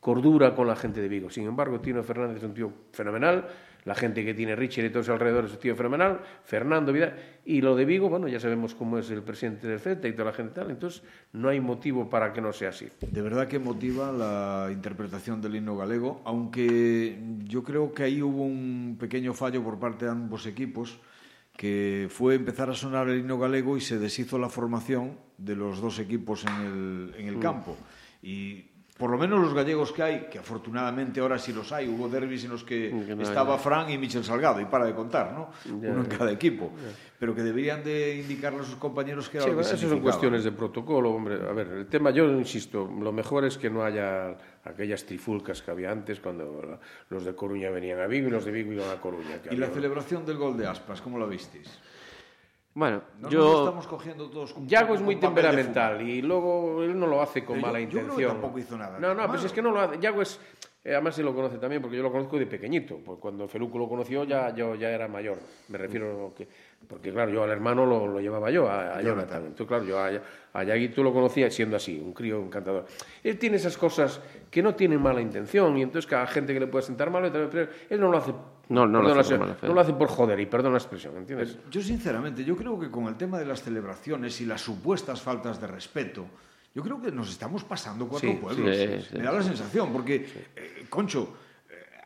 cordura 0.00 0.54
con 0.54 0.66
la 0.68 0.76
gente 0.76 1.00
de 1.00 1.08
Vigo. 1.08 1.30
Sin 1.30 1.46
embargo, 1.46 1.80
Tino 1.80 2.02
Fernández 2.02 2.36
es 2.38 2.44
un 2.44 2.54
tío 2.54 2.70
fenomenal, 2.92 3.48
la 3.86 3.94
gente 3.94 4.24
que 4.24 4.34
tiene 4.34 4.54
Richard 4.56 4.84
y 4.84 4.90
todos 4.90 5.08
alrededor 5.08 5.44
es 5.44 5.52
un 5.52 5.58
tío 5.58 5.76
fenomenal, 5.76 6.20
Fernando 6.44 6.92
Vidal, 6.92 7.14
y 7.44 7.60
lo 7.60 7.76
de 7.76 7.84
Vigo, 7.84 8.08
bueno, 8.08 8.26
ya 8.26 8.40
sabemos 8.40 8.74
cómo 8.74 8.98
es 8.98 9.08
el 9.10 9.22
presidente 9.22 9.68
del 9.68 9.78
Celta 9.78 10.08
y 10.08 10.12
toda 10.12 10.26
la 10.26 10.32
gente 10.32 10.54
tal, 10.54 10.70
entonces 10.72 11.04
no 11.32 11.48
hay 11.48 11.60
motivo 11.60 12.10
para 12.10 12.32
que 12.32 12.40
no 12.40 12.52
sea 12.52 12.70
así. 12.70 12.88
De 13.00 13.22
verdad 13.22 13.46
que 13.46 13.60
motiva 13.60 14.10
la 14.10 14.70
interpretación 14.72 15.40
del 15.40 15.54
himno 15.54 15.76
galego, 15.76 16.20
aunque 16.24 17.16
yo 17.44 17.62
creo 17.62 17.94
que 17.94 18.02
ahí 18.02 18.20
hubo 18.20 18.42
un 18.42 18.96
pequeño 18.98 19.32
fallo 19.34 19.62
por 19.62 19.78
parte 19.78 20.04
de 20.04 20.10
ambos 20.10 20.46
equipos, 20.46 20.98
que 21.56 22.08
fue 22.10 22.34
empezar 22.34 22.68
a 22.68 22.74
sonar 22.74 23.08
el 23.08 23.20
himno 23.20 23.38
galego 23.38 23.76
y 23.76 23.80
se 23.80 24.00
deshizo 24.00 24.36
la 24.36 24.48
formación 24.48 25.16
de 25.38 25.54
los 25.54 25.80
dos 25.80 26.00
equipos 26.00 26.44
en 26.44 26.54
el, 26.54 27.14
en 27.18 27.28
el 27.28 27.36
mm. 27.36 27.40
campo. 27.40 27.76
Y 28.20 28.75
por 28.96 29.10
lo 29.10 29.18
menos 29.18 29.44
os 29.44 29.52
gallegos 29.52 29.92
que 29.92 30.00
hai, 30.00 30.16
que 30.32 30.40
afortunadamente 30.40 31.20
ahora 31.20 31.36
si 31.36 31.52
los 31.52 31.68
hai, 31.68 31.84
hubo 31.84 32.08
derbis 32.08 32.48
en 32.48 32.56
los 32.56 32.64
que 32.64 32.88
no 32.88 33.20
estaba 33.20 33.60
haya. 33.60 33.62
Fran 33.62 33.86
e 33.92 34.00
Michel 34.00 34.24
Salgado, 34.24 34.56
e 34.56 34.64
para 34.64 34.88
de 34.88 34.96
contar, 34.96 35.36
¿no? 35.36 35.52
Ya, 35.68 35.92
Uno 35.92 36.00
en 36.00 36.08
cada 36.08 36.32
equipo. 36.32 36.72
Pero 37.20 37.36
que 37.36 37.44
deberían 37.44 37.84
de 37.84 38.16
indicarle 38.16 38.64
a 38.64 38.64
sus 38.64 38.80
compañeros 38.80 39.28
que 39.28 39.36
era 39.36 39.44
sí, 39.44 39.52
lo 39.52 39.60
que 39.60 39.68
Esas 39.68 39.80
son 39.80 40.00
cuestiones 40.00 40.44
de 40.44 40.52
protocolo, 40.52 41.12
hombre. 41.12 41.36
A 41.44 41.52
ver, 41.52 41.68
el 41.84 41.86
tema, 41.92 42.08
yo 42.08 42.24
insisto, 42.32 42.88
lo 42.88 43.12
mejor 43.12 43.44
es 43.44 43.60
que 43.60 43.68
no 43.68 43.84
haya 43.84 44.32
aquellas 44.64 45.04
trifulcas 45.04 45.60
que 45.60 45.70
había 45.70 45.92
antes 45.92 46.20
cuando 46.20 46.80
los 47.10 47.24
de 47.24 47.34
Coruña 47.36 47.68
venían 47.68 48.00
a 48.00 48.06
Vigo 48.06 48.28
y 48.28 48.30
los 48.30 48.44
de 48.44 48.52
Vigo 48.52 48.72
iban 48.72 48.88
a 48.88 48.96
Coruña. 48.96 49.44
Que 49.44 49.52
¿Y 49.52 49.60
había... 49.60 49.68
la 49.68 49.72
celebración 49.72 50.24
del 50.24 50.38
gol 50.38 50.56
de 50.56 50.66
Aspas, 50.66 51.02
cómo 51.02 51.18
la 51.18 51.26
visteis? 51.26 51.68
Bueno, 52.76 53.00
No 53.20 53.30
yo... 53.30 53.38
nos 53.40 53.58
estamos 53.60 53.86
cogiendo 53.86 54.28
todos 54.28 54.52
con- 54.52 54.68
Yago 54.68 54.94
es 54.94 55.00
muy 55.00 55.16
temperamental 55.16 56.02
y 56.02 56.20
luego 56.20 56.82
él 56.82 56.98
no 56.98 57.06
lo 57.06 57.22
hace 57.22 57.42
con 57.42 57.54
Pero 57.54 57.66
yo- 57.68 57.72
mala 57.72 57.80
yo 57.80 57.88
creo 57.88 58.00
que 58.02 58.04
intención. 58.04 58.32
tampoco 58.32 58.58
hizo 58.58 58.76
nada 58.76 58.98
No, 58.98 59.08
no, 59.08 59.14
malo. 59.14 59.28
pues 59.30 59.44
es 59.44 59.52
que 59.52 59.62
no 59.62 59.70
lo 59.70 59.80
hace. 59.80 59.98
Yago 59.98 60.20
es. 60.20 60.38
eh, 60.84 60.92
además 60.92 61.14
se 61.14 61.22
lo 61.22 61.34
conoce 61.34 61.56
también 61.56 61.80
porque 61.80 61.96
yo 61.96 62.02
lo 62.02 62.12
conozco 62.12 62.38
de 62.38 62.44
pequeñito. 62.46 62.98
Pues 63.02 63.18
cuando 63.18 63.48
Feluco 63.48 63.78
lo 63.78 63.88
conoció 63.88 64.24
ya 64.24 64.54
yo 64.54 64.74
ya 64.74 64.90
era 64.90 65.08
mayor. 65.08 65.38
Me 65.68 65.78
refiero 65.78 66.34
que. 66.36 66.46
Porque 66.88 67.12
claro, 67.12 67.32
yo 67.32 67.42
al 67.42 67.50
hermano 67.50 67.84
lo, 67.84 68.06
lo 68.06 68.20
llevaba 68.20 68.48
yo, 68.50 68.68
a, 68.68 68.98
a 68.98 69.02
Jonathan. 69.02 69.42
Entonces, 69.46 69.66
claro, 69.66 69.84
yo 69.84 69.98
a, 69.98 70.10
a 70.52 70.62
Yaguito 70.64 71.02
lo 71.02 71.12
conocía 71.12 71.50
siendo 71.50 71.76
así, 71.76 71.98
un 71.98 72.12
crío 72.12 72.38
encantador. 72.40 72.86
Él 73.24 73.38
tiene 73.38 73.56
esas 73.56 73.76
cosas 73.76 74.20
que 74.50 74.62
no 74.62 74.74
tienen 74.76 75.02
mala 75.02 75.20
intención 75.20 75.76
y 75.76 75.82
entonces 75.82 76.08
cada 76.08 76.28
gente 76.28 76.54
que 76.54 76.60
le 76.60 76.68
puede 76.68 76.84
sentar 76.84 77.10
mal, 77.10 77.24
él 77.24 78.00
no 78.00 78.08
lo 78.10 78.18
hace. 78.18 78.32
No, 78.68 78.86
no 78.86 79.00
lo 79.02 79.20
hace 79.20 79.36
no 79.38 79.74
lo 79.74 79.80
hace 79.80 79.92
por 79.94 80.08
joder 80.08 80.38
y 80.40 80.46
perdona 80.46 80.72
la 80.72 80.78
expresión, 80.78 81.16
¿entiendes? 81.16 81.56
Yo 81.70 81.80
sinceramente, 81.82 82.44
yo 82.44 82.56
creo 82.56 82.78
que 82.78 82.90
con 82.90 83.06
el 83.06 83.16
tema 83.16 83.38
de 83.38 83.46
las 83.46 83.62
celebraciones 83.62 84.40
y 84.40 84.46
las 84.46 84.60
supuestas 84.60 85.20
faltas 85.22 85.60
de 85.60 85.66
respeto, 85.68 86.26
yo 86.74 86.82
creo 86.82 87.00
que 87.00 87.10
nos 87.12 87.30
estamos 87.30 87.64
pasando 87.64 88.06
cuatro 88.08 88.28
Sí, 88.30 88.36
pueblos. 88.40 88.76
sí, 88.76 88.86
sí. 89.10 89.18
Me 89.18 89.22
da 89.24 89.32
la 89.32 89.42
sensación, 89.42 89.92
porque, 89.92 90.26
eh, 90.56 90.86
Concho, 90.90 91.36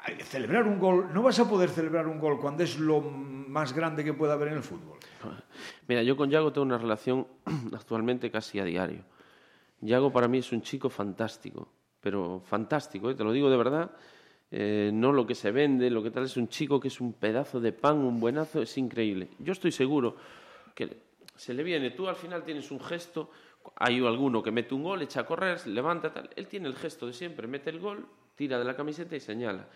eh, 0.07 0.23
celebrar 0.23 0.67
un 0.67 0.79
gol, 0.79 1.07
no 1.15 1.23
vas 1.23 1.39
a 1.41 1.49
poder 1.49 1.71
celebrar 1.71 2.07
un 2.07 2.19
gol 2.21 2.39
cuando 2.39 2.63
es 2.63 2.79
lo 2.79 3.01
más 3.51 3.73
grande 3.73 4.05
que 4.05 4.15
pueda 4.15 4.35
haber 4.35 4.49
en 4.49 4.55
el 4.55 4.63
fútbol. 4.63 4.99
Mira, 5.89 6.03
yo 6.03 6.17
con 6.17 6.31
Yago 6.31 6.53
tengo 6.53 6.65
una 6.65 6.79
relación 6.79 7.27
actualmente 7.75 8.31
casi 8.31 8.61
a 8.61 8.65
diario. 8.65 9.03
Yago 9.81 10.13
para 10.13 10.29
mí 10.29 10.39
es 10.39 10.53
un 10.53 10.63
chico 10.63 10.89
fantástico, 10.89 11.69
pero 12.01 12.43
fantástico, 12.45 13.11
¿eh? 13.11 13.15
te 13.15 13.25
lo 13.25 13.33
digo 13.33 13.51
de 13.51 13.57
verdad. 13.57 13.91
Eh, 14.53 14.91
no 14.93 15.13
lo 15.13 15.27
que 15.27 15.35
se 15.35 15.51
vende, 15.51 15.91
lo 15.91 16.03
que 16.03 16.11
tal, 16.11 16.25
es 16.25 16.37
un 16.37 16.49
chico 16.49 16.81
que 16.81 16.89
es 16.89 17.01
un 17.01 17.13
pedazo 17.13 17.61
de 17.61 17.73
pan, 17.73 17.99
un 17.99 18.21
buenazo, 18.21 18.63
es 18.63 18.77
increíble. 18.79 19.29
Yo 19.39 19.53
estoy 19.53 19.73
seguro 19.73 20.17
que 20.75 21.03
se 21.37 21.55
le 21.55 21.63
viene, 21.63 21.91
tú 21.91 22.09
al 22.09 22.17
final 22.17 22.45
tienes 22.45 22.71
un 22.71 22.81
gesto, 22.81 23.31
hay 23.77 24.05
alguno 24.05 24.43
que 24.43 24.51
mete 24.51 24.75
un 24.75 24.83
gol, 24.83 25.03
echa 25.03 25.21
a 25.21 25.27
correr, 25.27 25.65
levanta, 25.67 26.13
tal. 26.13 26.31
Él 26.35 26.47
tiene 26.47 26.69
el 26.69 26.75
gesto 26.75 27.07
de 27.07 27.13
siempre, 27.13 27.47
mete 27.47 27.71
el 27.71 27.79
gol, 27.79 28.07
tira 28.41 28.59
de 28.59 28.65
la 28.65 28.75
camiseta 28.75 29.15
y 29.15 29.21
señala. 29.21 29.67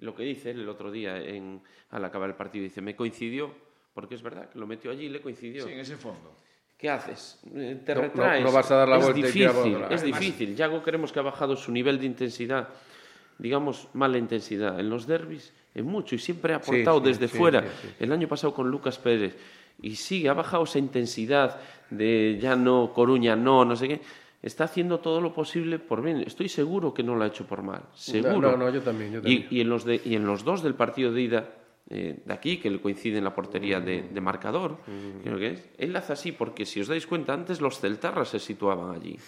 Lo 0.00 0.12
que 0.12 0.24
dice 0.24 0.50
él 0.50 0.58
el 0.62 0.68
otro 0.68 0.90
día 0.90 1.18
en, 1.22 1.62
al 1.90 2.04
acabar 2.04 2.28
el 2.28 2.34
partido, 2.34 2.64
dice, 2.64 2.80
me 2.80 2.96
coincidió, 2.96 3.54
porque 3.94 4.16
es 4.16 4.22
verdad 4.22 4.50
que 4.50 4.58
lo 4.58 4.66
metió 4.66 4.90
allí 4.90 5.04
y 5.04 5.08
le 5.08 5.20
coincidió. 5.20 5.64
Sí, 5.64 5.70
en 5.72 5.78
ese 5.78 5.96
fondo. 5.96 6.34
¿Qué 6.76 6.90
haces? 6.90 7.38
Eh, 7.54 7.80
Te 7.86 7.94
No- 7.94 8.00
no- 8.00 8.06
retraes. 8.08 8.42
no 8.44 8.50
vas 8.50 8.68
a 8.72 8.74
dar 8.74 8.88
la 8.88 8.96
es 8.96 9.02
vuelta 9.04 9.20
y 9.20 9.22
difícil, 9.22 9.50
por 9.52 9.66
otra. 9.84 9.94
Es 9.94 10.02
difícil. 10.02 10.56
Yago 10.56 10.82
creemos 10.82 11.12
que 11.12 11.20
ha 11.20 11.22
bajado 11.22 11.54
su 11.54 11.70
nivel 11.70 12.00
de 12.00 12.06
intensidad, 12.06 12.68
digamos, 13.38 13.86
mala 13.94 14.18
intensidad 14.18 14.80
en 14.80 14.90
los 14.90 15.06
derbis, 15.06 15.52
en 15.76 15.86
mucho, 15.86 16.16
y 16.16 16.18
siempre 16.18 16.54
ha 16.54 16.58
Sí, 16.60 16.72
aportado 16.72 16.98
sí, 16.98 17.06
desde 17.06 17.28
sí, 17.28 17.38
fuera. 17.38 17.62
sí, 17.62 17.68
sí. 17.82 17.88
El 18.00 18.10
año 18.10 18.26
pasado 18.26 18.52
con 18.52 18.68
Lucas 18.68 18.98
Pérez. 18.98 19.36
Y 19.80 19.94
sigue, 19.94 20.28
ha 20.28 20.32
bajado 20.34 20.64
esa 20.64 20.80
intensidad 20.80 21.60
de 21.88 22.36
ya 22.40 22.56
no, 22.56 22.92
Coruña 22.92 23.36
no, 23.36 23.64
no 23.64 23.76
sé 23.76 23.86
qué. 23.86 24.00
Está 24.40 24.64
haciendo 24.64 25.00
todo 25.00 25.20
lo 25.20 25.34
posible 25.34 25.78
por 25.78 26.02
bien. 26.02 26.20
Estoy 26.20 26.48
seguro 26.48 26.94
que 26.94 27.02
no 27.02 27.16
lo 27.16 27.24
ha 27.24 27.26
hecho 27.26 27.46
por 27.46 27.62
mal. 27.62 27.82
Seguro. 27.94 28.52
no, 28.52 28.56
no, 28.56 28.70
yo 28.70 28.80
también, 28.82 29.12
yo 29.12 29.18
Y- 29.18 29.22
también. 29.22 29.46
Y, 29.50 29.60
en, 29.60 29.68
los 29.68 29.84
de, 29.84 30.00
y 30.04 30.14
en 30.14 30.24
los 30.26 30.44
dos 30.44 30.62
del 30.62 30.74
partido 30.74 31.12
de 31.12 31.20
ida, 31.22 31.48
eh, 31.90 32.22
de 32.24 32.32
aquí, 32.34 32.58
que 32.58 32.70
le 32.70 32.80
coincide 32.80 33.18
en 33.18 33.24
la 33.24 33.34
portería 33.34 33.80
de, 33.80 34.02
de 34.02 34.20
marcador, 34.20 34.76
creo 35.24 35.38
que 35.38 35.52
es, 35.52 35.68
él 35.78 35.96
hace 35.96 36.12
así 36.12 36.32
porque, 36.32 36.64
si 36.66 36.80
os 36.80 36.86
dais 36.88 37.06
cuenta, 37.06 37.32
antes 37.34 37.60
los 37.60 37.80
celtarras 37.80 38.28
se 38.28 38.38
situaban 38.38 38.94
allí. 38.94 39.18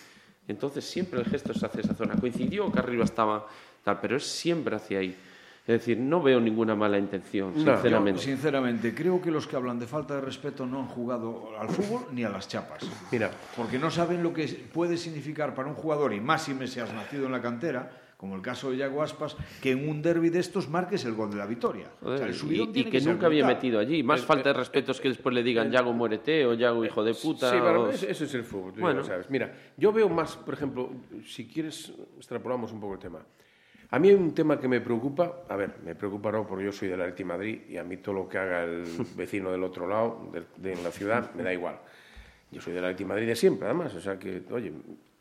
Entonces 0.46 0.84
siempre 0.84 1.20
el 1.20 1.26
gesto 1.26 1.52
es 1.52 1.62
hacia 1.62 1.80
esa 1.80 1.94
zona. 1.94 2.16
Coincidió 2.16 2.70
que 2.70 2.78
arriba 2.78 3.04
estaba 3.04 3.46
tal, 3.84 3.98
pero 4.00 4.16
es 4.16 4.24
siempre 4.26 4.76
hacia 4.76 4.98
ahí. 5.00 5.16
Es 5.70 5.78
decir, 5.82 5.98
no 5.98 6.20
veo 6.20 6.40
ninguna 6.40 6.74
mala 6.74 6.98
intención, 6.98 7.52
No, 7.54 7.64
Yo, 7.64 7.72
sinceramente. 7.74 8.20
sinceramente, 8.20 8.92
creo 8.92 9.22
que 9.22 9.30
los 9.30 9.46
que 9.46 9.54
hablan 9.54 9.78
de 9.78 9.86
falta 9.86 10.16
de 10.16 10.20
respeto 10.20 10.66
no 10.66 10.80
han 10.80 10.86
jugado 10.88 11.50
al 11.60 11.68
fútbol 11.68 12.06
ni 12.10 12.24
a 12.24 12.28
las 12.28 12.48
chapas. 12.48 12.82
Mira, 13.12 13.30
Porque 13.56 13.78
no 13.78 13.88
saben 13.88 14.20
lo 14.20 14.32
que 14.32 14.48
puede 14.72 14.96
significar 14.96 15.54
para 15.54 15.68
un 15.68 15.76
jugador, 15.76 16.12
y 16.12 16.20
más 16.20 16.42
si 16.42 16.54
me 16.54 16.66
seas 16.66 16.92
nacido 16.92 17.26
en 17.26 17.30
la 17.32 17.40
cantera, 17.40 17.88
como 18.16 18.34
el 18.34 18.42
caso 18.42 18.72
de 18.72 18.78
Yago 18.78 19.00
Aspas, 19.00 19.36
que 19.62 19.70
en 19.70 19.88
un 19.88 20.02
derby 20.02 20.28
de 20.28 20.40
estos 20.40 20.68
marques 20.68 21.04
el 21.04 21.14
gol 21.14 21.30
de 21.30 21.36
la 21.36 21.46
victoria. 21.46 21.86
O 22.02 22.16
sea, 22.16 22.26
el 22.26 22.34
y, 22.34 22.62
y 22.80 22.84
que, 22.86 23.00
nunca 23.02 23.26
había 23.26 23.44
brutal. 23.44 23.54
metido 23.56 23.78
allí. 23.78 24.02
Más 24.02 24.22
falta 24.22 24.48
de 24.48 24.54
respeto 24.58 24.90
es 24.90 25.00
que 25.00 25.08
después 25.10 25.32
le 25.32 25.44
digan 25.44 25.70
Yago 25.70 25.92
muérete 25.92 26.44
o 26.46 26.54
Yago 26.54 26.84
hijo 26.84 27.04
de 27.04 27.14
puta. 27.14 27.48
Sí, 27.48 27.56
o- 27.58 27.88
eso, 27.90 28.24
es 28.24 28.34
el 28.34 28.42
fútbol, 28.42 28.72
Bueno. 28.76 29.00
lo 29.02 29.04
sabes. 29.06 29.30
Mira, 29.30 29.54
yo 29.76 29.92
veo 29.92 30.08
más, 30.08 30.36
por 30.36 30.52
ejemplo, 30.54 30.90
si 31.24 31.46
quieres, 31.46 31.92
extrapolamos 32.16 32.72
un 32.72 32.80
poco 32.80 32.94
el 32.94 32.98
tema. 32.98 33.20
A 33.92 33.98
mí 33.98 34.08
hay 34.08 34.14
un 34.14 34.32
tema 34.34 34.58
que 34.60 34.68
me 34.68 34.80
preocupa, 34.80 35.42
a 35.48 35.56
ver, 35.56 35.74
me 35.84 35.96
preocupa 35.96 36.30
no, 36.30 36.46
porque 36.46 36.64
yo 36.64 36.72
soy 36.72 36.88
del 36.88 37.00
Atleti 37.00 37.24
Madrid 37.24 37.60
y 37.68 37.76
a 37.76 37.82
mí 37.82 37.96
todo 37.96 38.14
lo 38.14 38.28
que 38.28 38.38
haga 38.38 38.62
el 38.62 38.84
vecino 39.16 39.50
del 39.50 39.64
otro 39.64 39.88
lado, 39.88 40.30
de, 40.56 40.76
la 40.76 40.90
ciudad, 40.90 41.32
me 41.34 41.42
da 41.42 41.52
igual. 41.52 41.76
Yo 42.52 42.60
soy 42.60 42.72
del 42.72 42.84
Atleti 42.84 43.04
Madrid 43.04 43.26
de 43.26 43.36
siempre, 43.36 43.66
además, 43.66 43.94
o 43.94 44.00
sea 44.00 44.18
que, 44.18 44.42
oye, 44.50 44.72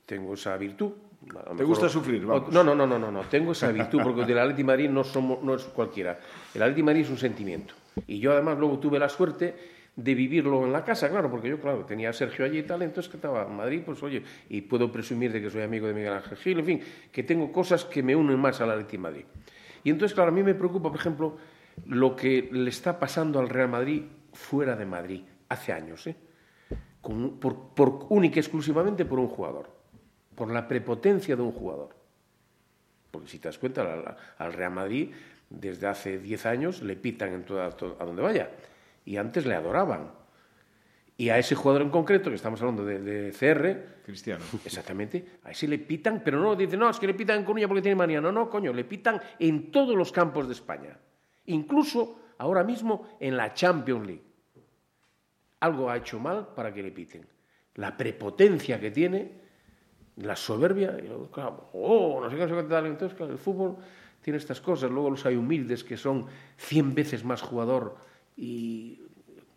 tengo 0.05 0.33
esa 0.33 0.55
virtud. 0.57 0.91
Lo 1.33 1.55
Te 1.55 1.63
gusta 1.63 1.89
sufrir, 1.89 2.25
vamos. 2.25 2.51
No, 2.51 2.63
no, 2.63 2.75
no, 2.75 2.85
no, 2.85 2.97
no, 2.97 3.11
no, 3.11 3.21
tengo 3.23 3.51
esa 3.51 3.71
virtud, 3.71 4.01
porque 4.03 4.23
del 4.23 4.37
Atleti 4.37 4.63
Madrid 4.63 4.89
no, 4.89 5.03
somos, 5.03 5.43
no 5.43 5.55
es 5.55 5.63
cualquiera. 5.63 6.19
El 6.53 6.61
Atleti 6.61 6.83
Madrid 6.83 7.01
es 7.01 7.09
un 7.09 7.17
sentimiento. 7.17 7.73
Y 8.07 8.19
yo 8.19 8.31
además 8.31 8.57
luego 8.57 8.79
tuve 8.79 8.99
la 8.99 9.09
suerte 9.09 9.78
de 10.03 10.15
vivirlo 10.15 10.65
en 10.65 10.71
la 10.71 10.83
casa, 10.83 11.09
claro, 11.09 11.29
porque 11.29 11.49
yo, 11.49 11.59
claro, 11.59 11.83
tenía 11.85 12.09
a 12.09 12.13
Sergio 12.13 12.45
allí 12.45 12.59
y 12.59 12.63
tal, 12.63 12.81
entonces 12.81 13.09
que 13.09 13.17
estaba 13.17 13.43
en 13.43 13.55
Madrid, 13.55 13.81
pues 13.85 14.01
oye, 14.03 14.23
y 14.49 14.61
puedo 14.61 14.91
presumir 14.91 15.31
de 15.33 15.41
que 15.41 15.49
soy 15.49 15.61
amigo 15.61 15.87
de 15.87 15.93
Miguel 15.93 16.13
Ángel 16.13 16.37
Gil, 16.37 16.59
en 16.59 16.65
fin, 16.65 16.81
que 17.11 17.23
tengo 17.23 17.51
cosas 17.51 17.83
que 17.85 18.01
me 18.03 18.15
unen 18.15 18.39
más 18.39 18.61
al 18.61 18.71
Atleti 18.71 18.97
Madrid. 18.97 19.25
Y 19.83 19.89
entonces, 19.89 20.15
claro, 20.15 20.29
a 20.29 20.33
mí 20.33 20.43
me 20.43 20.53
preocupa, 20.55 20.89
por 20.89 20.99
ejemplo, 20.99 21.37
lo 21.85 22.15
que 22.15 22.49
le 22.51 22.69
está 22.69 22.99
pasando 22.99 23.39
al 23.39 23.49
Real 23.49 23.69
Madrid 23.69 24.03
fuera 24.33 24.75
de 24.75 24.85
Madrid, 24.85 25.23
hace 25.49 25.73
años, 25.73 26.05
¿eh? 26.07 26.15
Por, 27.01 27.73
por 27.73 28.05
única 28.09 28.37
y 28.37 28.39
exclusivamente 28.39 29.05
por 29.05 29.19
un 29.19 29.27
jugador, 29.27 29.69
por 30.35 30.51
la 30.51 30.67
prepotencia 30.67 31.35
de 31.35 31.41
un 31.41 31.51
jugador. 31.51 31.95
Porque 33.11 33.27
si 33.29 33.39
te 33.39 33.47
das 33.47 33.57
cuenta, 33.57 33.81
al, 33.81 34.15
al 34.37 34.53
Real 34.53 34.71
Madrid 34.73 35.11
desde 35.49 35.87
hace 35.87 36.19
10 36.19 36.45
años 36.45 36.81
le 36.83 36.95
pitan 36.95 37.33
en 37.33 37.43
toda, 37.43 37.71
to- 37.71 37.97
a 37.99 38.05
donde 38.05 38.21
vaya. 38.21 38.51
Y 39.05 39.17
antes 39.17 39.45
le 39.45 39.55
adoraban. 39.55 40.11
Y 41.17 41.29
a 41.29 41.37
ese 41.37 41.53
jugador 41.53 41.81
en 41.81 41.89
concreto, 41.89 42.29
que 42.29 42.37
estamos 42.37 42.61
hablando 42.61 42.85
de, 42.85 42.99
de 42.99 43.31
CR, 43.31 44.03
Cristiano. 44.05 44.43
exactamente, 44.65 45.39
a 45.43 45.51
ese 45.51 45.67
le 45.67 45.77
pitan, 45.77 46.21
pero 46.23 46.39
no 46.39 46.55
dicen, 46.55 46.79
no, 46.79 46.89
es 46.89 46.97
que 46.97 47.07
le 47.07 47.13
pitan 47.13 47.39
en 47.39 47.43
Coruña 47.43 47.67
porque 47.67 47.81
tiene 47.81 47.95
manía. 47.95 48.21
No, 48.21 48.31
no, 48.31 48.49
coño, 48.49 48.71
le 48.71 48.85
pitan 48.85 49.21
en 49.37 49.69
todos 49.69 49.95
los 49.95 50.11
campos 50.11 50.47
de 50.47 50.53
España. 50.53 50.97
Incluso 51.47 52.19
ahora 52.37 52.63
mismo 52.63 53.17
en 53.19 53.37
la 53.37 53.53
Champions 53.53 54.07
League. 54.07 54.23
Algo 55.59 55.89
ha 55.89 55.97
hecho 55.97 56.19
mal 56.19 56.53
para 56.55 56.73
que 56.73 56.81
le 56.81 56.91
piten. 56.91 57.27
La 57.75 57.97
prepotencia 57.97 58.79
que 58.79 58.91
tiene, 58.91 59.41
la 60.15 60.35
soberbia, 60.35 60.97
y 61.03 61.07
luego, 61.07 61.29
claro, 61.29 61.69
oh, 61.73 62.19
no 62.21 62.29
sé 62.29 62.37
qué, 62.37 62.47
no 62.47 62.55
sé 62.55 62.63
qué 62.63 62.69
tal. 62.69 62.85
Entonces, 62.85 63.17
claro, 63.17 63.33
el 63.33 63.37
fútbol 63.37 63.77
tiene 64.21 64.37
estas 64.37 64.61
cosas. 64.61 64.89
Luego 64.89 65.09
los 65.09 65.25
hay 65.25 65.35
humildes 65.35 65.83
que 65.83 65.97
son 65.97 66.27
100 66.57 66.95
veces 66.95 67.23
más 67.23 67.41
jugador. 67.41 67.97
Y 68.39 69.01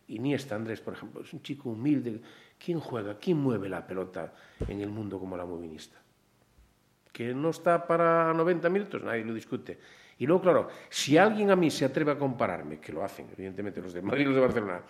Iniesta, 0.09 0.57
Andrés, 0.57 0.81
por 0.81 0.95
ejemplo, 0.95 1.23
es 1.23 1.33
un 1.33 1.43
chico 1.43 1.71
humilde. 1.71 2.21
¿Quién 2.59 2.81
juega? 2.81 3.19
¿Quién 3.19 3.39
mueve 3.39 3.69
la 3.69 3.87
pelota 3.87 4.33
en 4.69 4.81
el 4.81 4.91
mundo 4.91 5.19
como 5.19 5.37
la 5.37 5.45
movinista? 5.45 6.03
que 7.13 7.35
no 7.35 7.51
está 7.51 7.87
para 7.87 8.33
90 8.33 8.69
minutos, 8.71 9.03
nadie 9.03 9.25
lo 9.25 9.35
discute. 9.35 9.79
Y 10.19 10.27
luego, 10.27 10.43
claro, 10.43 10.69
si 10.89 11.19
alguien 11.19 11.51
a 11.51 11.57
mí 11.57 11.71
se 11.71 11.85
atreve 11.85 12.13
a 12.13 12.19
compararme, 12.19 12.81
que 12.81 12.93
lo 12.93 13.05
hacen, 13.05 13.29
evidentemente, 13.33 13.81
los 13.83 13.93
de 13.93 14.03
Madrid 14.03 14.23
y 14.23 14.27
los 14.27 14.35
de 14.35 14.41
Barcelona, 14.41 14.81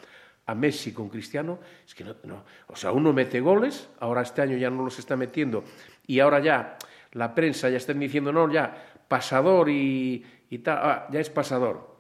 a 0.47 0.55
Messi 0.55 0.93
con 0.93 1.09
Cristiano, 1.09 1.59
es 1.85 1.95
que 1.95 2.05
no, 2.05 2.17
no. 2.25 2.45
O 2.69 2.77
sea, 2.77 2.93
uno 2.93 3.13
mete 3.13 3.41
goles, 3.41 3.89
ahora 3.99 4.23
este 4.23 4.43
año 4.43 4.57
ya 4.57 4.71
no 4.71 4.85
los 4.85 4.99
está 4.99 5.17
metiendo, 5.17 5.65
y 6.07 6.21
ahora 6.21 6.41
ya 6.41 6.77
la 7.13 7.35
prensa 7.35 7.69
ya 7.69 7.77
está 7.77 7.93
diciendo, 7.93 8.33
no, 8.33 8.51
ya, 8.51 8.75
pasador 9.09 9.69
y, 9.69 10.25
y 10.49 10.59
tal, 10.59 10.79
ah, 10.81 11.09
ya 11.11 11.21
es 11.21 11.31
pasador. 11.31 11.92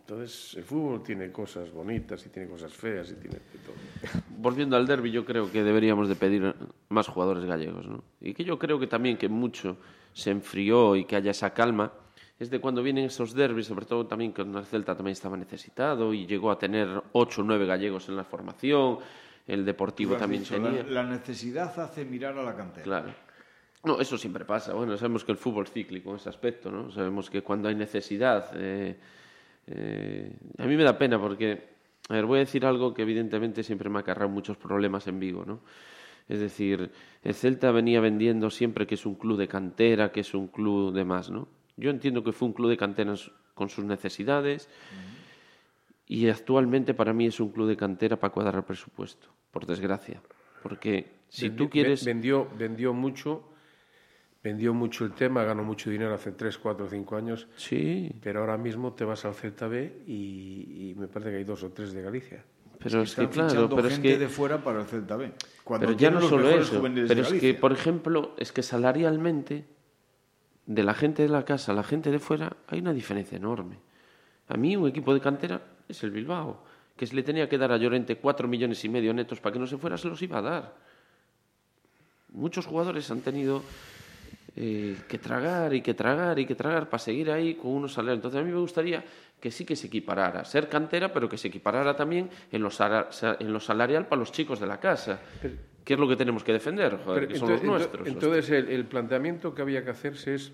Entonces, 0.00 0.54
el 0.56 0.64
fútbol 0.64 1.02
tiene 1.02 1.30
cosas 1.30 1.70
bonitas 1.70 2.24
y 2.26 2.28
tiene 2.28 2.48
cosas 2.48 2.72
feas 2.72 3.10
y 3.10 3.14
tiene 3.14 3.36
de 3.36 3.58
todo. 3.64 4.22
volviendo 4.38 4.76
al 4.76 4.86
derby, 4.86 5.10
yo 5.10 5.24
creo 5.24 5.50
que 5.50 5.62
deberíamos 5.62 6.08
de 6.08 6.16
pedir 6.16 6.54
más 6.88 7.08
jugadores 7.08 7.44
gallegos, 7.44 7.86
¿no? 7.86 8.02
Y 8.20 8.34
que 8.34 8.44
yo 8.44 8.58
creo 8.58 8.78
que 8.78 8.86
también 8.86 9.16
que 9.16 9.28
mucho 9.28 9.76
se 10.12 10.30
enfrió 10.30 10.96
y 10.96 11.04
que 11.04 11.16
haya 11.16 11.30
esa 11.30 11.54
calma 11.54 11.92
es 12.38 12.50
de 12.50 12.60
cuando 12.60 12.82
vienen 12.82 13.04
esos 13.04 13.34
derbis, 13.34 13.66
sobre 13.66 13.86
todo 13.86 14.06
también 14.06 14.32
que 14.32 14.42
el 14.42 14.64
Celta 14.64 14.96
también 14.96 15.12
estaba 15.12 15.36
necesitado 15.36 16.12
y 16.12 16.26
llegó 16.26 16.50
a 16.50 16.58
tener 16.58 16.88
ocho 17.12 17.42
o 17.42 17.44
nueve 17.44 17.66
gallegos 17.66 18.08
en 18.08 18.16
la 18.16 18.24
formación, 18.24 18.98
el 19.46 19.64
Deportivo 19.64 20.16
también 20.16 20.42
dicho, 20.42 20.54
tenía. 20.54 20.82
La, 20.82 21.02
la 21.02 21.04
necesidad 21.04 21.78
hace 21.78 22.04
mirar 22.04 22.36
a 22.36 22.42
la 22.42 22.56
cantera. 22.56 22.84
Claro. 22.84 23.14
No, 23.84 24.00
eso 24.00 24.18
siempre 24.18 24.44
pasa. 24.44 24.74
Bueno, 24.74 24.96
sabemos 24.96 25.24
que 25.24 25.32
el 25.32 25.38
fútbol 25.38 25.64
es 25.64 25.72
cíclico 25.72 26.10
en 26.10 26.16
ese 26.16 26.28
aspecto, 26.28 26.70
¿no? 26.70 26.90
Sabemos 26.90 27.30
que 27.30 27.42
cuando 27.42 27.68
hay 27.68 27.74
necesidad... 27.74 28.50
eh, 28.54 28.96
eh, 29.66 30.36
a 30.58 30.66
mí 30.66 30.76
me 30.76 30.84
da 30.84 30.98
pena 30.98 31.20
porque, 31.20 31.68
a 32.08 32.14
ver, 32.14 32.26
voy 32.26 32.38
a 32.38 32.40
decir 32.40 32.64
algo 32.66 32.94
que 32.94 33.02
evidentemente 33.02 33.62
siempre 33.62 33.88
me 33.88 33.98
ha 33.98 34.00
acarreado 34.00 34.30
muchos 34.30 34.56
problemas 34.56 35.06
en 35.06 35.20
Vigo, 35.20 35.44
¿no? 35.44 35.60
Es 36.28 36.40
decir, 36.40 36.90
el 37.22 37.34
Celta 37.34 37.72
venía 37.72 38.00
vendiendo 38.00 38.50
siempre 38.50 38.86
que 38.86 38.94
es 38.94 39.06
un 39.06 39.16
club 39.16 39.38
de 39.38 39.48
cantera, 39.48 40.12
que 40.12 40.20
es 40.20 40.34
un 40.34 40.48
club 40.48 40.92
de 40.94 41.04
más, 41.04 41.30
¿no? 41.30 41.48
Yo 41.76 41.90
entiendo 41.90 42.22
que 42.22 42.32
fue 42.32 42.48
un 42.48 42.54
club 42.54 42.70
de 42.70 42.76
cantera 42.76 43.14
con 43.54 43.68
sus 43.68 43.84
necesidades 43.84 44.68
y 46.06 46.28
actualmente 46.28 46.94
para 46.94 47.12
mí 47.12 47.26
es 47.26 47.40
un 47.40 47.50
club 47.50 47.68
de 47.68 47.76
cantera 47.76 48.16
para 48.18 48.32
cuadrar 48.32 48.56
el 48.56 48.64
presupuesto, 48.64 49.28
por 49.50 49.66
desgracia. 49.66 50.20
Porque 50.62 51.12
si 51.28 51.50
tú 51.50 51.68
quieres... 51.68 52.04
Vendió, 52.04 52.48
vendió 52.56 52.92
mucho, 52.92 53.51
vendió 54.42 54.74
mucho 54.74 55.04
el 55.04 55.12
tema, 55.12 55.44
ganó 55.44 55.62
mucho 55.62 55.90
dinero 55.90 56.14
hace 56.14 56.32
3, 56.32 56.58
4, 56.58 56.88
5 56.88 57.16
años, 57.16 57.46
Sí, 57.56 58.12
pero 58.20 58.40
ahora 58.40 58.58
mismo 58.58 58.92
te 58.92 59.04
vas 59.04 59.24
al 59.24 59.34
Celta 59.34 59.68
B 59.68 60.02
y, 60.06 60.90
y 60.90 60.94
me 60.96 61.06
parece 61.06 61.30
que 61.30 61.36
hay 61.36 61.44
dos 61.44 61.62
o 61.62 61.70
tres 61.70 61.92
de 61.92 62.02
Galicia. 62.02 62.44
pero 62.78 63.02
es 63.02 63.14
que, 63.14 63.28
claro, 63.28 63.68
pero 63.68 63.86
es 63.86 63.94
gente 63.94 64.08
que... 64.08 64.18
de 64.18 64.28
fuera 64.28 64.62
para 64.62 64.80
el 64.80 64.86
Celta 64.86 65.16
B. 65.16 65.32
Cuando 65.62 65.86
Pero 65.86 65.98
ya 65.98 66.10
no 66.10 66.20
los 66.20 66.28
solo 66.28 66.50
eso, 66.50 66.82
pero 66.82 67.22
es 67.22 67.32
que, 67.34 67.54
por 67.54 67.72
ejemplo, 67.72 68.34
es 68.36 68.50
que 68.50 68.62
salarialmente, 68.62 69.64
de 70.66 70.82
la 70.82 70.94
gente 70.94 71.22
de 71.22 71.28
la 71.28 71.44
casa 71.44 71.72
a 71.72 71.74
la 71.74 71.84
gente 71.84 72.10
de 72.10 72.18
fuera, 72.18 72.56
hay 72.66 72.80
una 72.80 72.92
diferencia 72.92 73.36
enorme. 73.36 73.78
A 74.48 74.56
mí 74.56 74.76
un 74.76 74.88
equipo 74.88 75.14
de 75.14 75.20
cantera 75.20 75.62
es 75.88 76.02
el 76.02 76.10
Bilbao, 76.10 76.64
que 76.96 77.06
se 77.06 77.14
le 77.14 77.22
tenía 77.22 77.48
que 77.48 77.58
dar 77.58 77.70
a 77.70 77.76
Llorente 77.76 78.16
cuatro 78.16 78.48
millones 78.48 78.84
y 78.84 78.88
medio 78.88 79.14
netos 79.14 79.40
para 79.40 79.52
que 79.52 79.60
no 79.60 79.68
se 79.68 79.78
fuera, 79.78 79.96
se 79.96 80.08
los 80.08 80.20
iba 80.20 80.38
a 80.38 80.42
dar. 80.42 80.74
Muchos 82.30 82.66
jugadores 82.66 83.08
han 83.10 83.20
tenido 83.20 83.62
eh, 84.56 84.96
que 85.08 85.18
tragar 85.18 85.72
y 85.74 85.80
que 85.80 85.94
tragar 85.94 86.38
y 86.38 86.44
que 86.46 86.54
tragar 86.54 86.88
para 86.88 86.98
seguir 87.02 87.30
ahí 87.30 87.54
con 87.54 87.70
unos 87.72 87.92
salarios. 87.94 88.18
Entonces 88.18 88.40
a 88.40 88.44
mí 88.44 88.50
me 88.52 88.58
gustaría 88.58 89.02
que 89.40 89.50
sí 89.50 89.64
que 89.64 89.74
se 89.76 89.86
equiparara, 89.88 90.44
ser 90.44 90.68
cantera, 90.68 91.12
pero 91.12 91.28
que 91.28 91.36
se 91.38 91.48
equiparara 91.48 91.96
también 91.96 92.28
en 92.50 92.62
lo, 92.62 92.68
en 93.40 93.52
lo 93.52 93.60
salarial 93.60 94.06
para 94.06 94.20
los 94.20 94.30
chicos 94.30 94.60
de 94.60 94.66
la 94.66 94.78
casa. 94.78 95.20
¿Qué 95.84 95.94
es 95.94 95.98
lo 95.98 96.06
que 96.08 96.14
tenemos 96.16 96.44
que 96.44 96.52
defender? 96.52 96.96
Joder, 97.04 97.22
Pero 97.26 97.32
que 97.32 97.38
son 97.38 97.48
los 97.50 97.60
ento- 97.60 97.64
ento- 97.64 97.66
nuestros. 97.66 98.08
Entonces, 98.08 98.50
el, 98.50 98.68
el 98.68 98.84
planteamiento 98.84 99.52
que 99.54 99.62
había 99.62 99.82
que 99.84 99.90
hacerse 99.90 100.34
es 100.36 100.52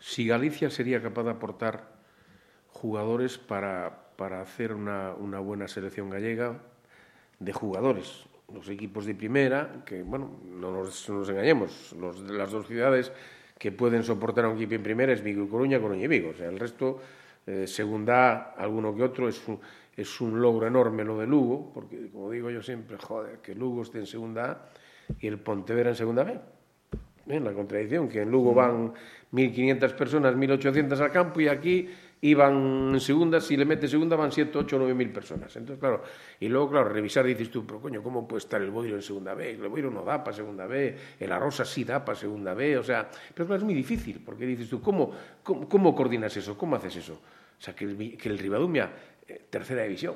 si 0.00 0.26
Galicia 0.26 0.68
sería 0.68 1.00
capaz 1.00 1.22
de 1.22 1.30
aportar 1.30 1.88
jugadores 2.68 3.38
para, 3.38 4.10
para 4.16 4.42
hacer 4.42 4.74
una, 4.74 5.14
una 5.14 5.38
buena 5.40 5.66
selección 5.66 6.10
gallega 6.10 6.58
de 7.38 7.52
jugadores. 7.52 8.24
Los 8.52 8.68
equipos 8.68 9.04
de 9.04 9.14
primera, 9.14 9.82
que, 9.84 10.02
bueno, 10.02 10.40
no 10.44 10.72
nos, 10.72 11.08
no 11.08 11.18
nos 11.18 11.28
engañemos, 11.28 11.94
los, 12.00 12.20
las 12.30 12.50
dos 12.50 12.66
ciudades 12.66 13.12
que 13.58 13.72
pueden 13.72 14.02
soportar 14.02 14.46
a 14.46 14.48
un 14.48 14.56
equipo 14.56 14.74
en 14.74 14.82
primera 14.82 15.12
es 15.12 15.22
Vigo 15.22 15.44
y 15.44 15.48
Coruña, 15.48 15.80
Coruña 15.80 16.04
y 16.04 16.08
Vigo. 16.08 16.30
O 16.30 16.34
sea, 16.34 16.48
el 16.48 16.58
resto, 16.58 17.00
eh, 17.46 17.66
segunda, 17.66 18.54
alguno 18.56 18.94
que 18.94 19.02
otro, 19.02 19.28
es 19.28 19.46
un, 19.48 19.60
es 19.96 20.20
un 20.20 20.40
logro 20.40 20.66
enorme 20.66 21.04
lo 21.04 21.18
de 21.18 21.26
Lugo, 21.26 21.72
porque, 21.74 22.08
como 22.10 22.30
digo 22.30 22.50
yo 22.50 22.62
siempre, 22.62 22.96
joder, 22.98 23.38
que 23.38 23.54
Lugo 23.54 23.82
esté 23.82 23.98
en 23.98 24.06
segunda 24.06 24.50
A 24.50 24.68
y 25.18 25.26
el 25.26 25.38
Pontevedra 25.38 25.90
en 25.90 25.96
segunda 25.96 26.24
B. 26.24 26.38
¿eh? 27.28 27.40
la 27.40 27.52
contradicción, 27.52 28.08
que 28.08 28.22
en 28.22 28.30
Lugo 28.30 28.54
van 28.54 28.92
1.500 29.32 29.94
personas, 29.94 30.34
1.800 30.34 30.98
al 31.00 31.12
campo 31.12 31.40
y 31.40 31.48
aquí 31.48 31.88
iban 32.22 32.90
en 32.94 33.00
segunda, 33.00 33.40
si 33.40 33.56
le 33.56 33.64
metes 33.64 33.90
segunda 33.90 34.16
van 34.16 34.32
7, 34.32 34.58
8, 34.58 34.78
9.000 34.78 35.12
personas. 35.12 35.54
Entonces, 35.56 35.80
claro, 35.80 36.02
y 36.40 36.48
luego, 36.48 36.70
claro, 36.70 36.88
revisar 36.88 37.24
dices 37.24 37.50
tú, 37.50 37.66
pero 37.66 37.80
coño, 37.80 38.02
¿cómo 38.02 38.26
puede 38.26 38.38
estar 38.38 38.60
el 38.60 38.70
Boiro 38.70 38.96
en 38.96 39.02
segunda 39.02 39.34
B? 39.34 39.50
El 39.50 39.68
Boiro 39.68 39.90
no 39.90 40.04
da 40.04 40.22
para 40.24 40.36
segunda 40.36 40.66
B, 40.66 40.96
el 41.20 41.32
Arrosa 41.32 41.64
sí 41.64 41.84
da 41.84 42.04
para 42.04 42.18
segunda 42.18 42.54
B, 42.54 42.78
o 42.78 42.82
sea, 42.82 43.08
pero 43.34 43.54
es 43.54 43.62
muy 43.62 43.74
difícil, 43.74 44.20
porque 44.24 44.46
dices 44.46 44.68
tú, 44.68 44.80
¿cómo, 44.80 45.12
cómo, 45.42 45.68
cómo 45.68 45.94
coordinas 45.94 46.36
eso? 46.36 46.56
¿Cómo 46.56 46.76
haces 46.76 46.96
eso? 46.96 47.14
O 47.14 47.62
sea, 47.62 47.74
que 47.74 47.84
el, 47.84 48.16
que 48.16 48.28
el 48.28 48.38
Ribadumia, 48.38 48.90
eh, 49.26 49.42
tercera 49.50 49.82
división. 49.82 50.14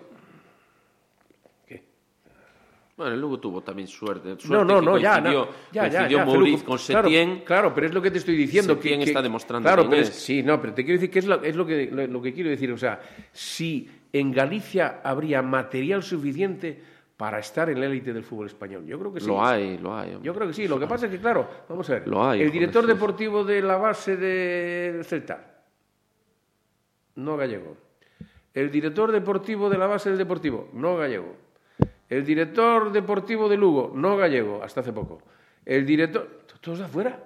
Bueno, 3.02 3.16
el 3.16 3.20
Lugo 3.20 3.40
tuvo 3.40 3.62
también 3.62 3.88
suerte. 3.88 4.28
No, 4.28 4.38
suerte 4.38 4.72
no, 4.72 4.78
que 4.78 4.86
no, 4.86 4.96
ya, 4.98 5.20
no, 5.20 5.48
ya, 5.72 5.88
ya, 5.88 6.24
con 6.64 6.78
Setién. 6.78 7.40
Claro, 7.44 7.74
pero 7.74 7.88
es 7.88 7.92
lo 7.92 8.00
que 8.00 8.12
te 8.12 8.18
estoy 8.18 8.36
diciendo. 8.36 8.76
Setién 8.76 9.00
que, 9.00 9.06
está 9.06 9.20
demostrando 9.20 9.66
Claro, 9.66 9.90
pero 9.90 10.02
es- 10.02 10.10
es. 10.10 10.14
sí, 10.14 10.44
no, 10.44 10.60
pero 10.60 10.72
te 10.72 10.84
quiero 10.84 11.00
decir 11.00 11.10
que 11.10 11.18
es, 11.18 11.26
lo, 11.56 11.66
que, 11.66 11.90
lo, 11.90 12.06
lo 12.06 12.22
que 12.22 12.32
quiero 12.32 12.48
decir. 12.48 12.70
O 12.70 12.78
sea, 12.78 13.00
si 13.32 13.90
en 14.12 14.30
Galicia 14.30 15.00
habría 15.02 15.42
material 15.42 16.04
suficiente 16.04 16.80
para 17.16 17.40
estar 17.40 17.68
en 17.70 17.80
la 17.80 17.86
élite 17.86 18.12
del 18.12 18.22
fútbol 18.22 18.46
español. 18.46 18.86
Yo 18.86 19.00
creo 19.00 19.12
que 19.12 19.18
sí. 19.18 19.26
Lo 19.26 19.44
hay, 19.44 19.78
lo 19.78 19.96
hay. 19.96 20.10
hombre. 20.14 20.24
Yo 20.24 20.32
creo 20.32 20.46
que 20.46 20.54
sí. 20.54 20.68
Lo 20.68 20.78
que 20.78 20.86
pasa 20.86 21.06
es 21.06 21.12
que, 21.12 21.18
claro, 21.18 21.48
vamos 21.68 21.90
a 21.90 21.94
ver. 21.94 22.06
Lo 22.06 22.24
hay, 22.24 22.40
el 22.40 22.52
director 22.52 22.86
deportivo 22.86 23.42
de 23.42 23.62
la 23.62 23.78
base 23.78 24.16
de 24.16 25.02
Celta, 25.02 25.56
no 27.16 27.36
gallego. 27.36 27.76
El 28.54 28.70
director 28.70 29.10
deportivo 29.10 29.68
de 29.68 29.76
la 29.78 29.88
base 29.88 30.10
del 30.10 30.18
Deportivo, 30.18 30.68
no 30.74 30.96
gallego. 30.96 31.41
El 32.08 32.24
director 32.24 32.92
deportivo 32.92 33.48
de 33.48 33.56
Lugo, 33.56 33.92
no 33.94 34.16
gallego, 34.16 34.62
hasta 34.62 34.80
hace 34.80 34.92
poco. 34.92 35.22
El 35.64 35.86
director. 35.86 36.42
Todos 36.60 36.78
de 36.78 36.84
afuera. 36.84 37.18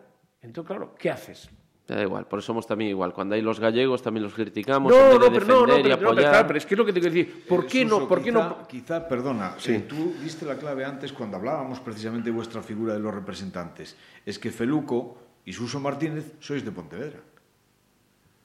Entonces, 0.43 0.69
claro, 0.69 0.95
¿qué 0.99 1.11
haces? 1.11 1.51
Da 1.87 2.03
igual, 2.03 2.27
por 2.27 2.41
eso 2.41 2.47
somos 2.47 2.67
también 2.67 2.91
igual. 2.91 3.13
Cuando 3.13 3.35
hay 3.37 3.43
los 3.43 3.61
gallegos 3.61 4.03
también 4.03 4.25
los 4.25 4.35
criticamos. 4.35 4.93
No, 4.93 5.19
no, 5.19 5.31
pero 5.33 5.47
no, 5.47 5.67
no, 5.67 5.75
pero, 5.83 5.89
no, 5.97 5.99
pero, 5.99 6.15
claro, 6.15 6.47
pero 6.47 6.59
es 6.59 6.67
que 6.67 6.75
es 6.75 6.79
lo 6.79 6.85
que 6.85 6.93
te 6.93 7.01
quiero 7.01 7.15
decir. 7.15 7.45
¿Por 7.49 7.65
Eh, 7.65 7.67
qué 7.71 7.83
Suso, 7.85 8.01
no? 8.01 8.09
¿Por 8.09 8.19
qué 8.19 8.31
quizá, 8.31 8.49
no? 8.49 8.67
Quizá, 8.67 9.09
perdona, 9.09 9.57
eh, 9.67 9.85
tú 9.89 10.15
diste 10.21 10.45
la 10.47 10.57
clave 10.57 10.85
antes 10.85 11.13
cuando 11.13 11.37
hablábamos 11.37 11.79
precisamente 11.81 12.31
de 12.31 12.35
vuestra 12.35 12.61
figura 12.61 12.93
de 12.95 12.99
los 13.01 13.15
representantes. 13.15 13.97
Es 14.25 14.39
que 14.39 14.51
Feluco 14.51 15.19
y 15.45 15.53
Suso 15.53 15.79
Martínez 15.79 16.33
sois 16.41 16.65
de 16.65 16.73
Pontevedra. 16.73 17.21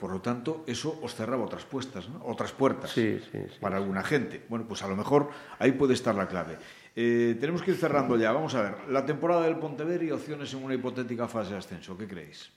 Por 0.02 0.12
lo 0.12 0.20
tanto, 0.20 0.64
eso 0.66 0.97
os 1.04 1.14
cerraba 1.14 1.45
otras 1.45 1.64
puestas, 1.64 2.10
¿no? 2.10 2.26
otras 2.26 2.52
puertas 2.54 2.89
Sí, 2.89 3.20
sí, 3.32 3.38
sí, 3.47 3.60
para 3.62 3.78
alguna 3.78 4.02
gente. 4.02 4.41
Bueno, 4.49 4.66
pues 4.68 4.82
a 4.82 4.88
lo 4.88 4.95
mejor 4.95 5.30
ahí 5.60 5.74
puede 5.74 5.93
estar 5.93 6.16
la 6.16 6.28
clave. 6.28 6.58
Eh, 6.95 7.38
tenemos 7.39 7.62
que 7.62 7.70
ir 7.70 7.78
cerrando 7.78 8.18
ya. 8.18 8.32
Vamos 8.32 8.56
a 8.56 8.64
ver, 8.64 8.89
la 8.89 9.06
temporada 9.06 9.43
del 9.43 9.58
Pontevedra 9.58 10.04
y 10.04 10.10
opciones 10.10 10.52
en 10.56 10.64
una 10.64 10.74
hipotética 10.74 11.28
fase 11.28 11.52
de 11.52 11.60
ascenso. 11.60 11.95
¿Qué 11.95 12.08
creéis? 12.08 12.52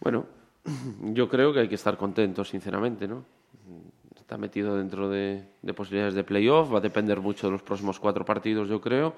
Bueno, 0.00 0.26
yo 1.14 1.30
creo 1.30 1.50
que 1.50 1.60
hay 1.60 1.68
que 1.68 1.76
estar 1.76 1.96
contentos, 1.96 2.50
sinceramente, 2.50 3.08
¿no? 3.08 3.24
Está 4.14 4.36
metido 4.36 4.76
dentro 4.76 5.08
de, 5.08 5.42
de 5.62 5.72
posibilidades 5.72 6.12
de 6.12 6.24
playoff, 6.24 6.70
va 6.74 6.76
a 6.76 6.82
depender 6.82 7.22
mucho 7.22 7.46
de 7.46 7.52
los 7.52 7.62
próximos 7.62 7.98
cuatro 7.98 8.22
partidos, 8.22 8.68
yo 8.68 8.82
creo. 8.82 9.16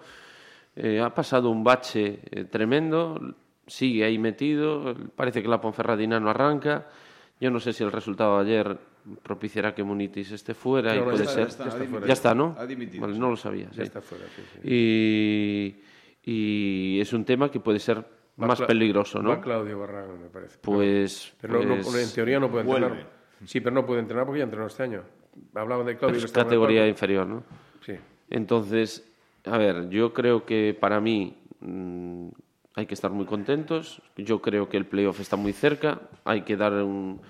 Eh, 0.76 1.00
ha 1.00 1.14
pasado 1.14 1.50
un 1.50 1.62
bache 1.62 2.20
eh, 2.30 2.44
tremendo, 2.44 3.20
sigue 3.66 4.04
ahí 4.04 4.18
metido, 4.18 4.94
parece 5.16 5.42
que 5.42 5.48
la 5.48 5.60
Ponferradina 5.60 6.20
no 6.20 6.30
arranca. 6.30 6.86
Yo 7.40 7.50
no 7.50 7.60
sé 7.60 7.72
si 7.72 7.82
el 7.84 7.92
resultado 7.92 8.42
de 8.42 8.50
ayer 8.58 8.78
propiciará 9.22 9.74
que 9.74 9.82
Munitis 9.82 10.30
esté 10.32 10.54
fuera 10.54 10.94
y 10.94 10.98
ya 11.18 11.26
ser. 11.26 11.48
está, 11.48 11.64
ya 11.64 11.70
está 11.70 11.84
fuera. 11.84 12.06
Ya 12.06 12.12
está, 12.12 12.34
¿no? 12.34 12.54
Ha 12.58 12.66
dimitido, 12.66 13.02
Vale, 13.02 13.14
sí. 13.14 13.20
no 13.20 13.30
lo 13.30 13.36
sabía. 13.36 13.66
Ya 13.66 13.72
sí. 13.76 13.82
está 13.82 14.00
fuera, 14.00 14.24
sí, 14.34 14.42
sí. 14.52 14.60
Y, 14.64 15.82
y 16.96 17.00
es 17.00 17.12
un 17.12 17.24
tema 17.24 17.50
que 17.50 17.60
puede 17.60 17.78
ser 17.78 17.98
Va 18.40 18.48
más 18.48 18.60
Cla- 18.60 18.66
peligroso, 18.66 19.22
¿no? 19.22 19.28
Va 19.30 19.40
Claudio 19.40 19.78
Barragán, 19.78 20.20
me 20.22 20.28
parece. 20.28 20.58
Pues, 20.60 21.34
Pero 21.40 21.62
no- 21.62 21.76
pues- 21.82 22.08
en 22.08 22.14
teoría 22.14 22.40
no 22.40 22.50
puede 22.50 22.64
entrenar. 22.64 23.06
Sí, 23.44 23.60
pero 23.60 23.74
no 23.74 23.84
puede 23.86 24.00
entrenar 24.00 24.24
porque 24.26 24.38
ya 24.38 24.44
entrenó 24.44 24.66
este 24.66 24.82
año. 24.82 25.02
Hablaban 25.54 25.86
de 25.86 25.96
Claudio. 25.96 26.16
pero 26.16 26.26
es 26.26 26.32
categoría 26.32 26.88
inferior, 26.88 27.26
¿no? 27.26 27.44
Sí. 27.84 27.92
Entonces, 28.30 29.06
a 29.44 29.58
ver, 29.58 29.88
yo 29.90 30.12
creo 30.12 30.44
que 30.46 30.76
para 30.78 31.00
mí 31.00 31.36
mm, 31.60 32.28
hay 32.74 32.86
que 32.86 32.94
estar 32.94 33.10
muy 33.10 33.24
contentos. 33.24 34.02
Yo 34.16 34.40
creo 34.42 34.68
que 34.68 34.76
el 34.76 34.86
playoff 34.86 35.20
está 35.20 35.36
muy 35.36 35.52
cerca. 35.52 36.00
Hay 36.24 36.42
que 36.42 36.56
dar 36.56 36.72
un, 36.72 37.20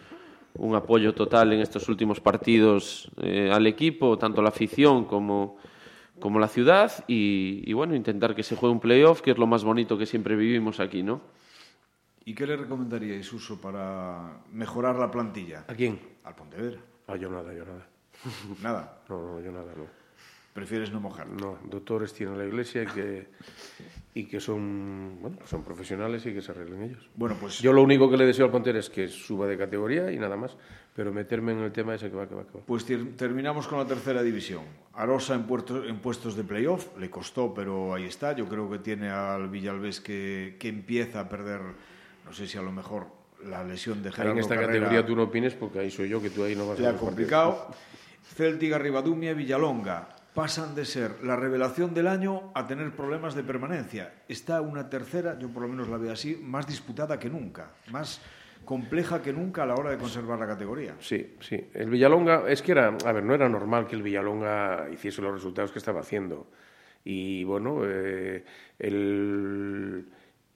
un 0.54 0.74
apoyo 0.74 1.14
total 1.14 1.52
en 1.52 1.60
estos 1.60 1.88
últimos 1.88 2.20
partidos 2.20 3.10
eh, 3.18 3.50
al 3.52 3.66
equipo, 3.66 4.16
tanto 4.18 4.40
la 4.40 4.48
afición 4.48 5.04
como, 5.04 5.56
como 6.18 6.38
la 6.38 6.48
ciudad. 6.48 6.92
Y, 7.06 7.62
y, 7.66 7.72
bueno, 7.74 7.94
intentar 7.94 8.34
que 8.34 8.42
se 8.42 8.56
juegue 8.56 8.72
un 8.72 8.80
playoff, 8.80 9.20
que 9.20 9.32
es 9.32 9.38
lo 9.38 9.46
más 9.46 9.64
bonito 9.64 9.98
que 9.98 10.06
siempre 10.06 10.34
vivimos 10.36 10.80
aquí, 10.80 11.02
¿no? 11.02 11.20
¿Y 12.24 12.34
qué 12.34 12.46
le 12.46 12.56
recomendaríais, 12.56 13.30
Uso, 13.32 13.60
para 13.60 14.38
mejorar 14.50 14.96
la 14.96 15.10
plantilla? 15.10 15.66
¿A 15.68 15.74
quién? 15.74 16.00
Al 16.24 16.34
Pontevedra. 16.34 16.80
Ah, 17.06 17.16
yo 17.16 17.30
nada, 17.30 17.52
yo 17.52 17.64
nada. 17.64 17.86
Nada. 18.62 19.00
No, 19.10 19.20
no, 19.20 19.40
yo 19.40 19.52
nada, 19.52 19.72
no. 19.76 20.03
Prefieres 20.54 20.92
no 20.92 21.00
mojar. 21.00 21.26
No, 21.26 21.58
doctores 21.68 22.14
tiene 22.14 22.36
la 22.36 22.44
iglesia 22.46 22.84
y 22.84 22.86
que, 22.86 23.26
y 24.14 24.24
que 24.26 24.38
son, 24.38 25.18
bueno, 25.20 25.38
son 25.46 25.64
profesionales 25.64 26.24
y 26.26 26.32
que 26.32 26.40
se 26.40 26.52
arreglen 26.52 26.84
ellos. 26.84 27.10
Bueno, 27.16 27.36
pues 27.40 27.58
Yo 27.58 27.72
lo 27.72 27.82
único 27.82 28.08
que 28.08 28.16
le 28.16 28.24
deseo 28.24 28.46
al 28.46 28.52
Ponter 28.52 28.76
es 28.76 28.88
que 28.88 29.08
suba 29.08 29.48
de 29.48 29.58
categoría 29.58 30.12
y 30.12 30.16
nada 30.18 30.36
más, 30.36 30.56
pero 30.94 31.12
meterme 31.12 31.50
en 31.52 31.58
el 31.58 31.72
tema 31.72 31.96
ese 31.96 32.08
que 32.08 32.14
va, 32.16 32.28
que 32.28 32.36
va, 32.36 32.44
que 32.46 32.58
va. 32.58 32.64
Pues 32.64 32.84
ter- 32.84 33.16
terminamos 33.16 33.66
con 33.66 33.78
la 33.78 33.84
tercera 33.84 34.22
división. 34.22 34.62
Arosa 34.92 35.34
en, 35.34 35.42
puerto- 35.42 35.84
en 35.84 35.98
puestos 35.98 36.36
de 36.36 36.44
playoff, 36.44 36.96
le 37.00 37.10
costó, 37.10 37.52
pero 37.52 37.92
ahí 37.92 38.04
está. 38.04 38.32
Yo 38.36 38.46
creo 38.48 38.70
que 38.70 38.78
tiene 38.78 39.10
al 39.10 39.48
Villalbés 39.48 40.00
que, 40.00 40.54
que 40.60 40.68
empieza 40.68 41.18
a 41.18 41.28
perder, 41.28 41.60
no 42.24 42.32
sé 42.32 42.46
si 42.46 42.56
a 42.58 42.62
lo 42.62 42.70
mejor 42.70 43.08
la 43.44 43.64
lesión 43.64 44.04
de 44.04 44.12
Gerardo 44.12 44.34
en 44.34 44.38
esta 44.38 44.54
Carrera 44.54 44.72
categoría 44.84 45.04
tú 45.04 45.16
no 45.16 45.24
opines 45.24 45.54
porque 45.54 45.80
ahí 45.80 45.90
soy 45.90 46.08
yo, 46.08 46.22
que 46.22 46.30
tú 46.30 46.44
ahí 46.44 46.54
no 46.54 46.68
vas 46.68 46.78
le 46.78 46.86
a 46.86 46.90
ha 46.90 46.92
ver 46.92 47.00
complicado. 47.00 47.66
Céltica, 48.36 48.78
Ribadumia 48.78 49.34
Villalonga 49.34 50.08
pasan 50.34 50.74
de 50.74 50.84
ser 50.84 51.22
la 51.22 51.36
revelación 51.36 51.94
del 51.94 52.08
año 52.08 52.50
a 52.54 52.66
tener 52.66 52.90
problemas 52.94 53.34
de 53.34 53.44
permanencia. 53.44 54.12
Está 54.28 54.60
una 54.60 54.90
tercera, 54.90 55.38
yo 55.38 55.48
por 55.48 55.62
lo 55.62 55.68
menos 55.68 55.88
la 55.88 55.96
veo 55.96 56.12
así, 56.12 56.36
más 56.36 56.66
disputada 56.66 57.18
que 57.18 57.30
nunca, 57.30 57.70
más 57.90 58.20
compleja 58.64 59.22
que 59.22 59.32
nunca 59.32 59.62
a 59.62 59.66
la 59.66 59.74
hora 59.74 59.90
de 59.90 59.98
conservar 59.98 60.38
la 60.38 60.46
categoría. 60.46 60.96
Sí, 60.98 61.36
sí. 61.40 61.68
El 61.72 61.90
Villalonga, 61.90 62.48
es 62.48 62.62
que 62.62 62.72
era, 62.72 62.96
a 63.04 63.12
ver, 63.12 63.22
no 63.22 63.34
era 63.34 63.48
normal 63.48 63.86
que 63.86 63.94
el 63.94 64.02
Villalonga 64.02 64.88
hiciese 64.92 65.22
los 65.22 65.32
resultados 65.32 65.70
que 65.70 65.78
estaba 65.78 66.00
haciendo. 66.00 66.48
Y 67.04 67.44
bueno, 67.44 67.82
eh, 67.84 68.44
el, 68.78 70.06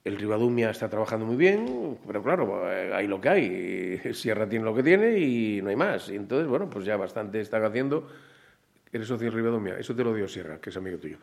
El 0.03 0.17
Ribadumia 0.17 0.71
está 0.71 0.89
trabajando 0.89 1.27
muy 1.27 1.37
bien, 1.37 1.99
pero 2.07 2.23
claro, 2.23 2.73
eh, 2.73 2.93
hay 2.95 3.07
lo 3.07 3.21
que 3.21 3.29
hay. 3.29 3.99
Sierra 4.15 4.49
tiene 4.49 4.65
lo 4.65 4.75
que 4.75 4.83
tiene 4.83 5.19
y 5.19 5.61
no 5.63 5.69
hay 5.69 5.77
más. 5.77 6.09
Y 6.09 6.17
entonces, 6.17 6.49
bueno, 6.49 6.69
pues 6.69 6.85
ya 6.85 6.97
bastante 6.97 7.41
están 7.41 7.63
haciendo. 7.65 8.09
Eres 8.93 9.07
socio 9.09 9.27
del 9.27 9.35
Ribadumia, 9.35 9.79
eso 9.79 9.95
te 9.95 10.03
lo 10.05 10.15
dio 10.15 10.27
Sierra, 10.29 10.61
que 10.61 10.71
es 10.71 10.77
amigo 10.77 10.99
tuyo. 10.99 11.19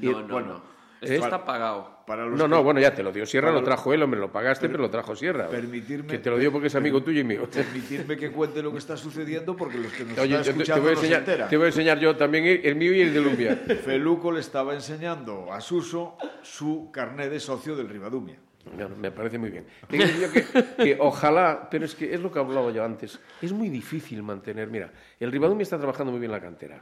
Y- 0.00 0.06
No, 0.06 0.20
no, 0.22 0.28
bueno, 0.28 0.48
no. 0.54 0.82
Esto 1.02 1.14
¿eh? 1.14 1.18
está 1.18 1.44
pagado. 1.44 1.98
Para 2.06 2.24
los 2.26 2.38
No, 2.38 2.44
que- 2.44 2.50
no, 2.50 2.62
bueno, 2.62 2.78
ya 2.78 2.94
te 2.94 3.02
lo 3.02 3.10
dio 3.10 3.26
Sierra, 3.26 3.48
Para 3.48 3.58
lo 3.58 3.64
trajo 3.64 3.92
él, 3.92 4.02
hombre, 4.04 4.20
lo 4.20 4.30
pagaste, 4.30 4.68
pero 4.68 4.82
lo 4.82 4.88
trajo 4.90 5.16
Sierra. 5.16 5.48
permitirme- 5.50 6.06
Que 6.12 6.18
te 6.18 6.30
lo 6.30 6.38
dio 6.38 6.52
porque 6.52 6.68
es 6.68 6.74
amigo 6.76 7.02
tuyo 7.02 7.20
y 7.20 7.24
mío. 7.24 7.48
Permitirme 7.52 8.16
que 8.16 8.30
cuente 8.30 8.62
lo 8.62 8.70
que 8.70 8.78
está 8.78 8.96
sucediendo 8.96 9.56
porque 9.56 9.78
los 9.78 9.92
que 9.92 10.04
nos 10.04 10.16
Oye, 10.18 10.36
están 10.36 10.38
yo 10.38 10.44
te, 10.44 10.50
escuchando 10.50 10.82
voy 10.82 10.90
a 10.92 10.94
no 10.94 11.00
se 11.00 11.06
enseñar, 11.14 11.48
te 11.48 11.56
voy 11.56 11.64
a 11.64 11.68
enseñar 11.68 11.98
yo 11.98 12.16
también 12.16 12.44
el, 12.44 12.60
el 12.64 12.76
mío 12.76 12.94
y 12.94 13.00
el 13.00 13.12
de 13.12 13.20
Lumbia. 13.20 13.56
Feluco 13.84 14.30
le 14.30 14.38
estaba 14.40 14.74
enseñando 14.74 15.52
a 15.52 15.60
Suso 15.60 16.16
su 16.42 16.90
carné 16.92 17.28
de 17.28 17.40
socio 17.40 17.74
del 17.74 17.88
Ribadumia. 17.88 18.38
No, 18.78 18.88
no, 18.88 18.94
me 18.94 19.10
parece 19.10 19.38
muy 19.38 19.50
bien. 19.50 19.66
Te 19.88 19.96
digo 19.96 20.20
yo 20.20 20.32
que, 20.32 20.44
que 20.84 20.96
ojalá, 21.00 21.66
pero 21.68 21.84
es 21.84 21.96
que 21.96 22.14
es 22.14 22.20
lo 22.20 22.30
que 22.30 22.38
hablaba 22.38 22.70
yo 22.70 22.84
antes, 22.84 23.18
es 23.40 23.52
muy 23.52 23.68
difícil 23.70 24.22
mantener. 24.22 24.68
Mira, 24.68 24.92
el 25.18 25.32
Ribadumia 25.32 25.64
está 25.64 25.78
trabajando 25.78 26.12
muy 26.12 26.20
bien 26.20 26.30
la 26.30 26.40
cantera. 26.40 26.80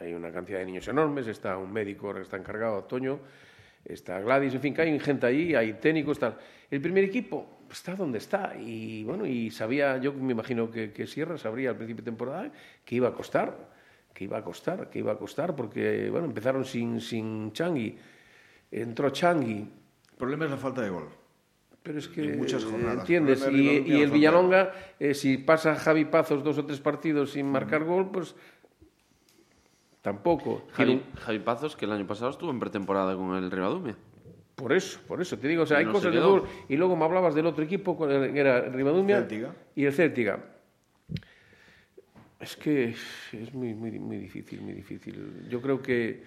Hay 0.00 0.14
una 0.14 0.32
cantidad 0.32 0.58
de 0.58 0.66
niños 0.66 0.88
enormes, 0.88 1.26
está 1.26 1.56
un 1.58 1.72
médico 1.72 2.14
que 2.14 2.22
está 2.22 2.36
encargado, 2.36 2.84
Toño, 2.84 3.20
está 3.84 4.20
Gladys, 4.20 4.54
en 4.54 4.60
fin, 4.60 4.74
que 4.74 4.82
hay 4.82 4.98
gente 4.98 5.26
ahí, 5.26 5.54
hay 5.54 5.74
técnicos, 5.74 6.18
tal. 6.18 6.36
El 6.70 6.80
primer 6.80 7.04
equipo 7.04 7.60
está 7.70 7.94
donde 7.94 8.18
está 8.18 8.56
y 8.58 9.04
bueno, 9.04 9.26
y 9.26 9.50
sabía, 9.50 9.98
yo 9.98 10.12
me 10.12 10.32
imagino 10.32 10.70
que, 10.70 10.92
que 10.92 11.06
Sierra 11.06 11.36
sabría 11.38 11.70
al 11.70 11.76
principio 11.76 12.02
de 12.02 12.10
temporada 12.10 12.50
que 12.84 12.94
iba 12.94 13.08
a 13.08 13.12
costar, 13.12 13.56
que 14.14 14.24
iba 14.24 14.38
a 14.38 14.42
costar, 14.42 14.90
que 14.90 14.98
iba 14.98 15.12
a 15.12 15.16
costar, 15.16 15.54
porque 15.54 16.08
bueno, 16.10 16.26
empezaron 16.26 16.64
sin, 16.64 17.00
sin 17.00 17.52
Changui, 17.52 17.96
entró 18.70 19.10
Changui, 19.10 19.58
El 19.58 20.16
problema 20.16 20.46
es 20.46 20.50
la 20.50 20.56
falta 20.56 20.82
de 20.82 20.90
gol. 20.90 21.08
pero 21.82 21.98
es 21.98 22.08
que, 22.08 22.22
muchas 22.36 22.62
eh, 22.62 22.66
jornadas. 22.66 23.00
¿entiendes? 23.00 23.42
El 23.42 23.60
Y, 23.60 23.68
y 23.86 24.02
el 24.02 24.10
Villalonga, 24.10 24.72
eh, 24.98 25.14
si 25.14 25.38
pasa 25.38 25.76
Javi 25.76 26.04
Pazos 26.06 26.42
dos 26.42 26.58
o 26.58 26.64
tres 26.64 26.80
partidos 26.80 27.32
sin 27.32 27.46
marcar 27.50 27.84
gol, 27.84 28.10
pues 28.10 28.34
tampoco. 30.02 30.66
Javi, 30.72 31.02
Javi 31.20 31.38
Pazos, 31.40 31.76
que 31.76 31.84
el 31.84 31.92
año 31.92 32.06
pasado 32.06 32.30
estuvo 32.30 32.50
en 32.50 32.58
pretemporada 32.60 33.14
con 33.16 33.34
el 33.36 33.50
Ribadumia. 33.50 33.92
un- 33.92 34.10
Por 34.54 34.72
eso, 34.72 35.00
por 35.08 35.20
eso. 35.22 35.38
Te 35.38 35.48
digo, 35.48 35.62
o 35.62 35.66
sea, 35.66 35.78
Y 35.78 35.80
hay 35.80 35.86
no 35.86 35.92
se 35.92 35.98
cosas 35.98 36.12
de 36.14 36.20
fútbol. 36.20 36.48
Y 36.68 36.76
luego 36.76 36.94
me 36.96 37.04
hablabas 37.04 37.34
del 37.34 37.46
otro 37.46 37.64
equipo, 37.64 37.96
con 37.96 38.10
el- 38.10 38.32
que 38.32 38.40
era 38.40 38.70
Céltiga. 39.18 39.54
y 39.74 39.84
el 39.86 39.92
Céltiga. 39.92 40.40
Es 42.38 42.56
que 42.56 42.94
es 43.32 43.54
muy, 43.54 43.74
muy, 43.74 43.98
muy 43.98 44.16
difícil, 44.16 44.60
muy 44.62 44.72
difícil. 44.72 45.46
Yo 45.50 45.60
creo 45.60 45.80
que... 45.82 46.22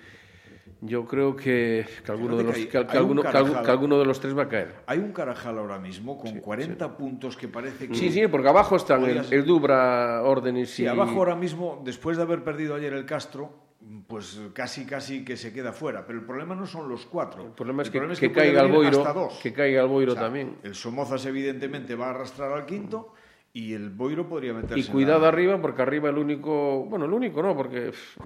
Yo 0.81 1.05
creo 1.05 1.35
que, 1.35 1.85
que 2.05 2.11
alguno, 2.11 2.37
de 2.37 2.43
los, 2.43 2.55
que 2.55 2.77
hay- 2.77 2.85
alguno, 2.97 3.21
Carajal. 3.21 3.79
de 3.99 4.05
los 4.05 4.19
tres 4.19 4.37
va 4.37 4.43
a 4.43 4.47
caer. 4.49 4.75
Hay 4.85 4.99
un 4.99 5.11
Carajal 5.11 5.57
ahora 5.57 5.77
mismo 5.79 6.17
con 6.17 6.39
40 6.39 6.95
puntos 6.97 7.35
que 7.35 7.47
parece 7.47 7.87
que... 7.87 7.95
Sí, 7.95 8.11
sí, 8.11 8.27
porque 8.27 8.47
abajo 8.49 8.75
están 8.75 9.01
el, 9.03 9.17
Podrías- 9.17 9.31
el 9.31 9.45
Dubra, 9.45 10.21
Órdenes 10.23 10.71
y... 10.79 10.83
Sí, 10.83 10.87
abajo 10.87 11.17
ahora 11.19 11.35
mismo, 11.35 11.81
después 11.83 12.17
de 12.17 12.23
haber 12.23 12.43
perdido 12.43 12.75
ayer 12.75 12.93
el 12.93 13.05
Castro, 13.05 13.62
pues 14.07 14.39
casi 14.53 14.85
casi 14.85 15.25
que 15.25 15.35
se 15.37 15.51
queda 15.53 15.73
fuera. 15.73 16.05
Pero 16.05 16.19
el 16.19 16.25
problema 16.25 16.55
no 16.55 16.65
son 16.65 16.87
los 16.89 17.05
cuatro. 17.05 17.43
El 17.45 17.51
problema 17.51 17.83
es 17.83 17.89
que, 17.89 17.99
que 17.99 18.31
caiga 18.31 18.61
el 18.61 18.71
Boiro, 18.71 18.97
hasta 18.99 19.13
dos. 19.13 19.39
que 19.41 19.51
caiga 19.53 19.81
el 19.81 19.87
Boiro 19.87 20.11
O 20.13 20.15
sea, 20.15 20.23
también. 20.25 20.57
El 20.63 20.75
Somozas 20.75 21.25
evidentemente 21.25 21.95
va 21.95 22.07
a 22.07 22.09
arrastrar 22.11 22.51
al 22.53 22.65
quinto 22.65 23.13
y 23.51 23.73
el 23.73 23.89
Boiro 23.89 24.27
podría 24.27 24.53
meterse. 24.53 24.79
Y 24.79 24.83
cuidado 24.91 25.21
la- 25.21 25.27
arriba, 25.29 25.61
porque 25.61 25.81
arriba 25.81 26.09
el 26.09 26.17
único, 26.17 26.85
bueno, 26.85 27.05
el 27.05 27.13
único 27.13 27.41
no, 27.43 27.55
porque 27.55 27.91
pff, 27.91 28.17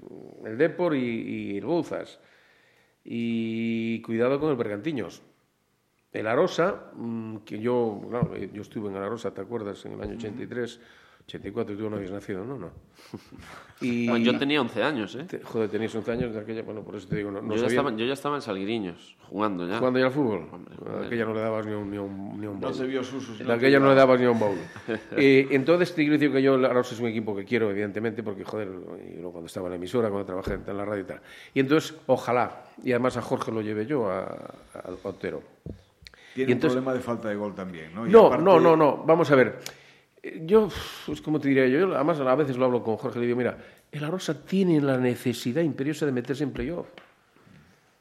el 0.46 0.56
Depor 0.58 0.94
y, 0.96 1.52
y 1.54 1.58
el 1.58 1.64
Bouzas. 1.66 2.18
Y 3.04 4.00
cuidado 4.02 4.38
con 4.40 4.50
el 4.50 4.56
Bergantiños. 4.56 5.22
El 6.12 6.26
Arosa, 6.26 6.90
mm, 6.94 7.38
que 7.38 7.58
yo, 7.58 8.00
claro, 8.08 8.36
yo 8.36 8.62
estuve 8.62 8.88
en 8.88 8.96
el 8.96 9.02
Arosa, 9.02 9.32
¿te 9.34 9.40
acuerdas? 9.40 9.84
En 9.84 9.92
el 9.92 10.00
año 10.02 10.14
83, 10.16 10.80
84, 11.28 11.76
tú 11.76 11.90
no 11.90 11.96
habías 11.96 12.10
nacido, 12.10 12.42
¿no? 12.42 12.56
No. 12.56 12.70
Y, 13.82 14.08
Bueno, 14.08 14.24
yo 14.24 14.38
tenía 14.38 14.62
11 14.62 14.82
años, 14.82 15.14
¿eh? 15.14 15.24
te- 15.24 15.40
joder, 15.42 15.68
tenías 15.68 15.94
11 15.94 16.10
años 16.10 16.32
de 16.34 16.40
aquella, 16.40 16.62
bueno, 16.62 16.82
por 16.82 16.96
eso 16.96 17.06
te 17.06 17.16
digo, 17.16 17.30
no, 17.30 17.42
no 17.42 17.54
yo, 17.54 17.60
ya 17.60 17.66
estaba, 17.66 17.90
yo 17.94 18.06
ya 18.06 18.14
estaba 18.14 18.36
en 18.36 18.42
Salguiriños, 18.42 19.14
jugando 19.28 19.68
ya. 19.68 19.78
jugando 19.78 19.98
ya 19.98 20.06
al 20.06 20.12
fútbol. 20.12 20.48
Hombre, 20.50 20.74
A 20.74 20.78
joder. 20.90 21.06
aquella 21.06 21.24
no 21.26 21.34
le 21.34 21.40
dabas 21.40 21.66
ni 21.66 21.72
un, 21.74 21.90
ni 21.90 21.98
un, 21.98 22.40
ni 22.40 22.46
un 22.46 22.54
No 22.54 22.68
bowl. 22.68 22.74
se 22.74 22.86
vio 22.86 23.02
no 23.44 23.52
aquella 23.52 23.78
no 23.78 23.88
le 23.90 23.94
dabas 23.94 24.18
ni 24.18 24.26
un 24.26 24.38
bowl. 24.38 24.56
Eh, 25.18 25.46
entonces, 25.50 25.90
te 25.94 25.96
quiero 26.02 26.14
decir 26.14 26.32
que 26.32 26.40
yo, 26.42 26.54
Arosa 26.54 26.94
es 26.94 27.00
un 27.00 27.08
equipo 27.08 27.36
que 27.36 27.44
quiero, 27.44 27.70
evidentemente, 27.70 28.22
porque, 28.22 28.44
joder, 28.44 28.68
y 29.06 29.14
luego 29.16 29.32
cuando 29.32 29.46
estaba 29.48 29.66
en 29.66 29.72
la 29.72 29.76
emisora, 29.76 30.08
cuando 30.08 30.24
trabajé 30.24 30.54
en 30.54 30.76
la 30.76 30.84
radio 30.86 31.02
y 31.02 31.06
tal. 31.06 31.20
Y 31.52 31.60
entonces, 31.60 31.94
ojalá, 32.06 32.64
y 32.82 32.92
además 32.92 33.18
a 33.18 33.22
Jorge 33.22 33.52
lo 33.52 33.60
llevé 33.60 33.84
yo, 33.84 34.10
a, 34.10 34.22
a 34.22 34.90
Otero. 35.02 35.42
Tiene 36.34 36.50
y 36.50 36.52
entonces- 36.54 36.78
un 36.78 36.84
problema 36.84 36.94
de 36.94 37.00
falta 37.00 37.28
de 37.28 37.34
gol 37.36 37.54
también, 37.54 37.94
¿no? 37.94 38.06
Y 38.06 38.10
No, 38.10 38.26
aparte- 38.28 38.44
no, 38.44 38.58
no, 38.60 38.76
no, 38.76 39.04
vamos 39.06 39.30
a 39.30 39.34
ver. 39.36 39.58
Yo, 40.22 40.68
pues, 41.06 41.20
como 41.20 41.38
te 41.38 41.48
diría 41.48 41.66
yo, 41.66 41.94
además 41.94 42.20
a 42.20 42.34
veces 42.34 42.56
lo 42.56 42.64
hablo 42.64 42.82
con 42.82 42.96
Jorge, 42.96 43.20
le 43.20 43.26
digo, 43.26 43.38
mira, 43.38 43.56
el 43.92 44.04
Arosa 44.04 44.44
tiene 44.44 44.80
la 44.80 44.98
necesidad 44.98 45.62
imperiosa 45.62 46.06
de 46.06 46.12
meterse 46.12 46.44
en 46.44 46.52
playoff. 46.52 46.88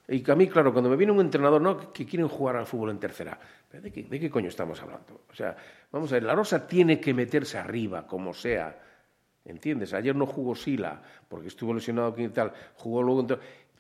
Y 0.08 0.30
a 0.30 0.36
mí, 0.36 0.48
claro, 0.48 0.72
cuando 0.72 0.90
me 0.90 0.96
viene 0.96 1.12
un 1.12 1.20
entrenador, 1.20 1.62
no, 1.62 1.92
que 1.92 2.06
quieren 2.06 2.28
jugar 2.28 2.56
al 2.56 2.66
fútbol 2.66 2.92
en 2.92 3.00
tercera. 3.00 3.38
¿Pero 3.70 3.84
¿De 3.84 3.92
qué, 3.92 4.04
de 4.04 4.20
qué 4.20 4.30
coño 4.30 4.48
estamos 4.48 4.82
hablando? 4.82 5.22
O 5.30 5.36
sea, 5.36 5.56
vamos 5.92 6.12
a 6.12 6.16
ver, 6.16 6.24
la 6.24 6.34
Rosa 6.34 6.66
tiene 6.66 7.00
que 7.00 7.14
meterse 7.14 7.58
arriba, 7.58 8.08
como 8.08 8.34
sea. 8.34 8.80
¿Entiendes? 9.44 9.94
Ayer 9.94 10.16
no 10.16 10.26
jugó 10.26 10.56
Sila, 10.56 11.02
porque 11.28 11.48
estuvo 11.48 11.74
lesionado 11.74 12.10
aquí 12.10 12.24
y 12.24 12.30
tal. 12.30 12.54
Jugó 12.76 13.04
luego... 13.04 13.28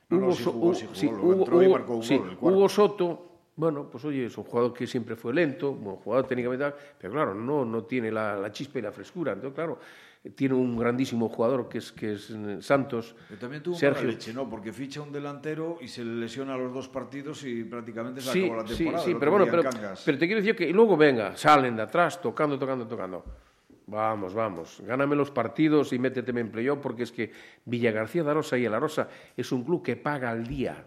Hugo 0.09 0.33
Soto, 2.69 3.36
bueno, 3.57 3.89
pues 3.91 4.05
oye, 4.05 4.27
es 4.27 4.37
un 4.37 4.43
jugador 4.45 4.71
que 4.73 4.87
siempre 4.87 5.15
fue 5.15 5.33
lento, 5.33 5.73
buen 5.73 5.97
jugador 5.97 6.27
técnicamente, 6.27 6.71
pero 6.99 7.11
claro, 7.13 7.33
no, 7.33 7.65
no 7.65 7.83
tiene 7.83 8.11
la, 8.11 8.35
la 8.37 8.51
chispa 8.51 8.79
y 8.79 8.83
la 8.83 8.91
frescura. 8.91 9.33
Entonces, 9.33 9.55
claro, 9.55 9.79
tiene 10.35 10.53
un 10.55 10.77
grandísimo 10.77 11.27
jugador 11.29 11.67
que 11.67 11.79
es, 11.79 11.91
que 11.91 12.13
es 12.13 12.29
eh, 12.29 12.57
Santos. 12.61 13.15
Pero 13.27 13.39
también 13.39 13.63
tuvo 13.63 13.75
Sergio. 13.75 14.03
mala 14.03 14.13
leche, 14.13 14.33
¿no? 14.33 14.49
Porque 14.49 14.71
ficha 14.71 15.01
un 15.01 15.11
delantero 15.11 15.77
y 15.81 15.87
se 15.87 16.03
le 16.05 16.15
lesiona 16.15 16.55
los 16.57 16.73
dos 16.73 16.87
partidos 16.87 17.43
y 17.45 17.63
prácticamente 17.63 18.21
se 18.21 18.31
Sí, 18.31 18.43
acabó 18.45 18.61
la 18.61 18.67
sí, 18.67 18.77
temporada. 18.77 19.03
sí, 19.05 19.11
el 19.11 19.17
pero 19.17 19.31
bueno, 19.31 19.45
pero 19.49 20.17
te 20.19 20.25
quiero 20.27 20.41
decir 20.41 20.55
que 20.55 20.71
luego 20.71 20.95
venga, 20.95 21.35
salen 21.35 21.75
de 21.75 21.81
atrás, 21.81 22.21
tocando, 22.21 22.57
tocando, 22.59 22.85
tocando. 22.87 23.23
Vamos, 23.89 24.33
vamos, 24.33 24.81
gáname 24.85 25.15
los 25.15 25.31
partidos 25.31 25.93
y 25.93 25.99
méteteme 25.99 26.41
en 26.41 26.51
playoff, 26.51 26.79
porque 26.81 27.03
es 27.03 27.11
que 27.13 27.31
Villagarcía 27.63 28.21
de 28.21 28.29
Arosa 28.31 28.57
y 28.57 28.65
el 28.65 28.73
Arosa 28.73 29.07
es 29.37 29.49
un 29.53 29.63
club 29.63 29.81
que 29.81 29.95
paga 29.95 30.29
al 30.29 30.45
día 30.45 30.85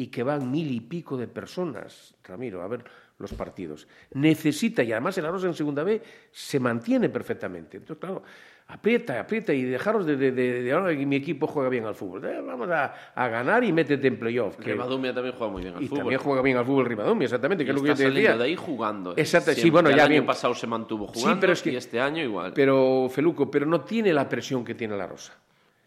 y 0.00 0.06
que 0.06 0.22
van 0.22 0.50
mil 0.50 0.70
y 0.70 0.80
pico 0.80 1.16
de 1.18 1.28
personas, 1.28 2.14
Ramiro, 2.24 2.62
a 2.62 2.68
ver 2.68 2.82
los 3.18 3.34
partidos. 3.34 3.86
Necesita, 4.14 4.82
y 4.82 4.92
además 4.92 5.18
el 5.18 5.26
Arosa 5.26 5.46
en 5.46 5.52
segunda 5.54 5.82
B 5.84 6.00
se 6.30 6.58
mantiene 6.58 7.10
perfectamente. 7.10 7.76
Entonces, 7.76 8.00
claro, 8.00 8.22
aprieta, 8.68 9.20
aprieta 9.20 9.52
y 9.52 9.62
dejaros 9.64 10.06
de, 10.06 10.16
de, 10.16 10.32
de, 10.32 10.62
de 10.62 10.72
ahora 10.72 10.96
que 10.96 11.04
mi 11.04 11.16
equipo 11.16 11.46
juega 11.46 11.68
bien 11.68 11.84
al 11.84 11.94
fútbol. 11.94 12.24
Eh, 12.24 12.40
vamos 12.40 12.70
a, 12.70 12.94
a 13.14 13.28
ganar 13.28 13.62
y 13.62 13.74
métete 13.74 14.08
en 14.08 14.18
playoff. 14.18 14.56
que- 14.56 14.72
Ribadumia 14.72 15.12
también 15.12 15.34
juega 15.36 15.52
muy 15.52 15.62
bien 15.62 15.74
al 15.76 15.82
y 15.82 15.86
fútbol. 15.88 15.98
también 15.98 16.20
juega 16.20 16.40
bien 16.42 16.56
al 16.56 16.64
fútbol 16.64 16.86
Ribadumia, 16.86 17.24
exactamente, 17.26 17.62
que 17.64 17.70
Y 17.72 17.74
es 17.74 17.76
lo 17.76 17.82
que 17.82 17.88
yo 17.90 17.94
te 17.96 18.10
decía. 18.10 18.36
de 18.38 18.44
ahí 18.44 18.56
jugando. 18.56 19.12
Exacto, 19.18 19.52
sí, 19.52 19.68
bueno, 19.68 19.90
ya 19.90 20.04
el 20.04 20.08
bien. 20.08 20.20
año 20.22 20.26
pasado 20.26 20.54
se 20.54 20.66
mantuvo 20.66 21.08
Sí, 21.12 21.20
jugando 21.20 21.40
pero 21.42 21.52
es 21.52 21.60
que- 21.60 21.72
y 21.72 21.76
este 21.76 22.00
año 22.00 22.22
igual. 22.24 22.52
Pero, 22.54 23.06
Feluco, 23.12 23.50
pero 23.50 23.66
no 23.66 23.82
tiene 23.82 24.14
la 24.14 24.26
presión 24.26 24.64
que 24.64 24.74
tiene 24.74 24.96
la 24.96 25.06
Rosa. 25.06 25.34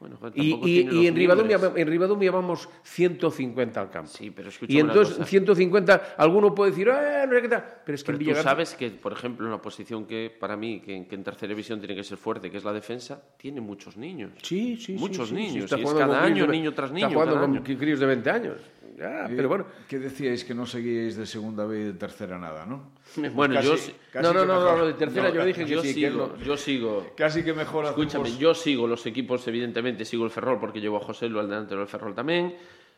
Bueno, 0.04 0.18
joder, 0.18 0.34
Y, 0.36 0.54
y- 0.66 0.90
y 1.04 1.08
en, 1.08 1.16
Ribadumia, 1.16 1.58
mimbres. 1.58 1.82
en 1.82 1.88
Ribadumia 1.88 2.30
vamos 2.30 2.68
150 2.84 3.80
al 3.80 3.90
campo. 3.90 4.10
Sí, 4.10 4.32
pero 4.32 4.50
escúchame 4.50 4.78
y 4.78 4.82
una 4.82 4.92
entonces 4.92 5.16
cosa. 5.16 5.30
150, 5.30 6.16
alguno 6.18 6.54
puede 6.54 6.72
decir, 6.72 6.90
eh, 6.90 7.24
no 7.26 7.34
sé 7.34 7.42
qué 7.42 7.48
tal. 7.48 7.64
Pero 7.86 7.96
es 7.96 8.04
que 8.04 8.08
Pero 8.08 8.16
en 8.18 8.20
tú 8.20 8.26
Villagarcía... 8.26 8.52
sabes 8.52 8.76
que, 8.76 8.90
por 8.90 9.14
ejemplo, 9.14 9.48
una 9.48 9.62
posición 9.62 10.06
que 10.06 10.30
para 10.38 10.58
mí, 10.58 10.82
que, 10.82 10.94
en- 10.94 11.06
que 11.06 11.16
en 11.16 11.24
tercera 11.24 11.48
división 11.48 11.80
tiene 11.80 11.96
que 11.96 12.04
ser 12.04 12.18
fuerte, 12.18 12.52
que 12.52 12.58
es 12.58 12.66
la 12.66 12.74
defensa, 12.74 13.24
tiene 13.38 13.62
muchos 13.62 13.96
niños. 13.96 14.32
Sí, 14.42 14.76
sí, 14.76 14.84
sí, 14.88 14.94
Muchos 15.00 15.30
sí, 15.30 15.36
sí, 15.38 15.42
niños, 15.42 15.64
está 15.64 15.80
y 15.80 15.84
es 15.84 15.94
cada 15.94 16.22
año, 16.22 16.48
de- 16.48 16.52
niño 16.52 16.74
tras 16.74 16.92
niño, 16.92 17.08
Está 17.08 17.14
jugando 17.22 17.40
con 17.40 17.52
año. 17.56 17.64
críos 17.64 18.02
de 18.02 18.06
20 18.06 18.30
años. 18.30 18.58
Ya, 18.98 19.26
Eh, 19.26 19.34
pero 19.36 19.48
bueno. 19.50 19.66
¿Qué 19.88 19.98
decíais 20.00 20.44
que 20.44 20.54
no 20.54 20.66
seguíais 20.66 21.16
de 21.18 21.26
segunda 21.26 21.66
B 21.66 21.80
y 21.80 21.84
de 21.86 21.94
tercera 21.94 22.38
nada, 22.38 22.66
no? 22.66 22.92
Bueno, 23.34 23.56
Casi- 23.56 23.68
yo 23.68 23.74
casi 24.12 24.24
no, 24.24 24.34
no, 24.34 24.46
no, 24.46 24.78
no, 24.78 24.86
de 24.86 24.94
tercera 24.94 25.30
yo 25.32 25.44
dije 25.46 25.66
que 25.66 25.72
yo 25.72 25.82
sí, 25.82 25.88
que 25.88 25.94
sigo, 26.10 26.36
no. 26.38 26.44
yo 26.44 26.58
sigo. 26.58 27.08
Casi 27.18 27.44
que 27.44 27.54
mejor 27.54 27.86
Escúchame, 27.86 28.24
hacemos- 28.26 28.40
yo 28.40 28.54
sigo 28.54 28.88
los 28.88 29.06
equipos, 29.06 29.48
evidentemente, 29.48 30.06
sigo 30.06 30.26
el 30.26 30.32
Ferrol 30.32 30.60
porque 30.60 30.80
llevo 30.80 30.98
a 30.98 31.00
José 31.02 31.28
Lu 31.30 31.40
al 31.40 31.50
delantero 31.50 31.80
del 31.80 31.88
Ferrol 31.90 32.14
también, 32.14 32.56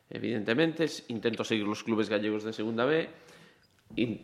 evidentemente, 0.10 0.86
intento 1.08 1.44
seguir 1.44 1.66
los 1.66 1.84
clubes 1.84 2.10
gallegos 2.10 2.44
de 2.44 2.54
Segunda 2.54 2.86
B 2.86 3.08
y, 3.96 4.22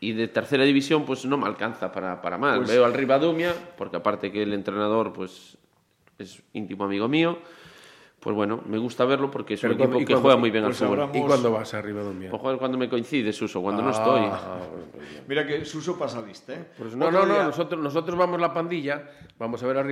y 0.00 0.12
de 0.12 0.28
Tercera 0.28 0.64
División 0.64 1.04
pues 1.04 1.24
no 1.24 1.36
me 1.38 1.46
alcanza 1.46 1.90
para, 1.92 2.20
para 2.20 2.38
mal. 2.38 2.58
Pues- 2.58 2.70
Veo 2.70 2.84
al 2.84 2.94
Ribadumia, 2.94 3.54
porque 3.76 3.96
aparte 3.96 4.30
que 4.30 4.42
el 4.42 4.52
entrenador 4.52 5.12
pues 5.12 5.56
es 6.18 6.42
íntimo 6.52 6.84
amigo 6.84 7.08
mío, 7.08 7.38
pues 8.26 8.34
bueno, 8.34 8.60
me 8.66 8.76
gusta 8.78 9.04
verlo 9.04 9.30
porque 9.30 9.54
es 9.54 9.60
Pero 9.60 9.74
un 9.74 9.78
equipo 9.78 9.88
cuando- 9.92 10.02
y 10.02 10.04
que 10.04 10.12
cuando- 10.14 10.22
juega 10.22 10.36
muy 10.36 10.50
bien 10.50 10.64
pues 10.64 10.82
al 10.82 10.88
fútbol. 10.88 11.10
¿Y 11.14 11.20
cuándo 11.22 11.52
vas 11.52 11.74
a 11.74 11.80
Ribadumia? 11.80 12.28
Pues 12.30 12.42
joder, 12.42 12.58
cuando 12.58 12.76
me 12.76 12.88
coincide, 12.88 13.32
Suso, 13.32 13.62
cuando 13.62 13.82
no 13.82 13.90
Ah, 13.90 13.92
estoy. 13.92 14.20
ah. 14.24 14.58
Mira 15.28 15.46
que 15.46 15.64
Suso 15.64 15.96
pasa 15.96 16.20
lista, 16.22 16.54
¿eh? 16.54 16.66
Pues 16.76 16.96
no, 16.96 17.08
no, 17.08 17.24
no, 17.24 17.44
nosotros, 17.44 17.80
nosotros 17.80 18.18
vamos 18.18 18.40
la 18.40 18.52
pandilla, 18.52 19.08
vamos 19.38 19.62
a 19.62 19.66
ver 19.68 19.78
a 19.78 19.82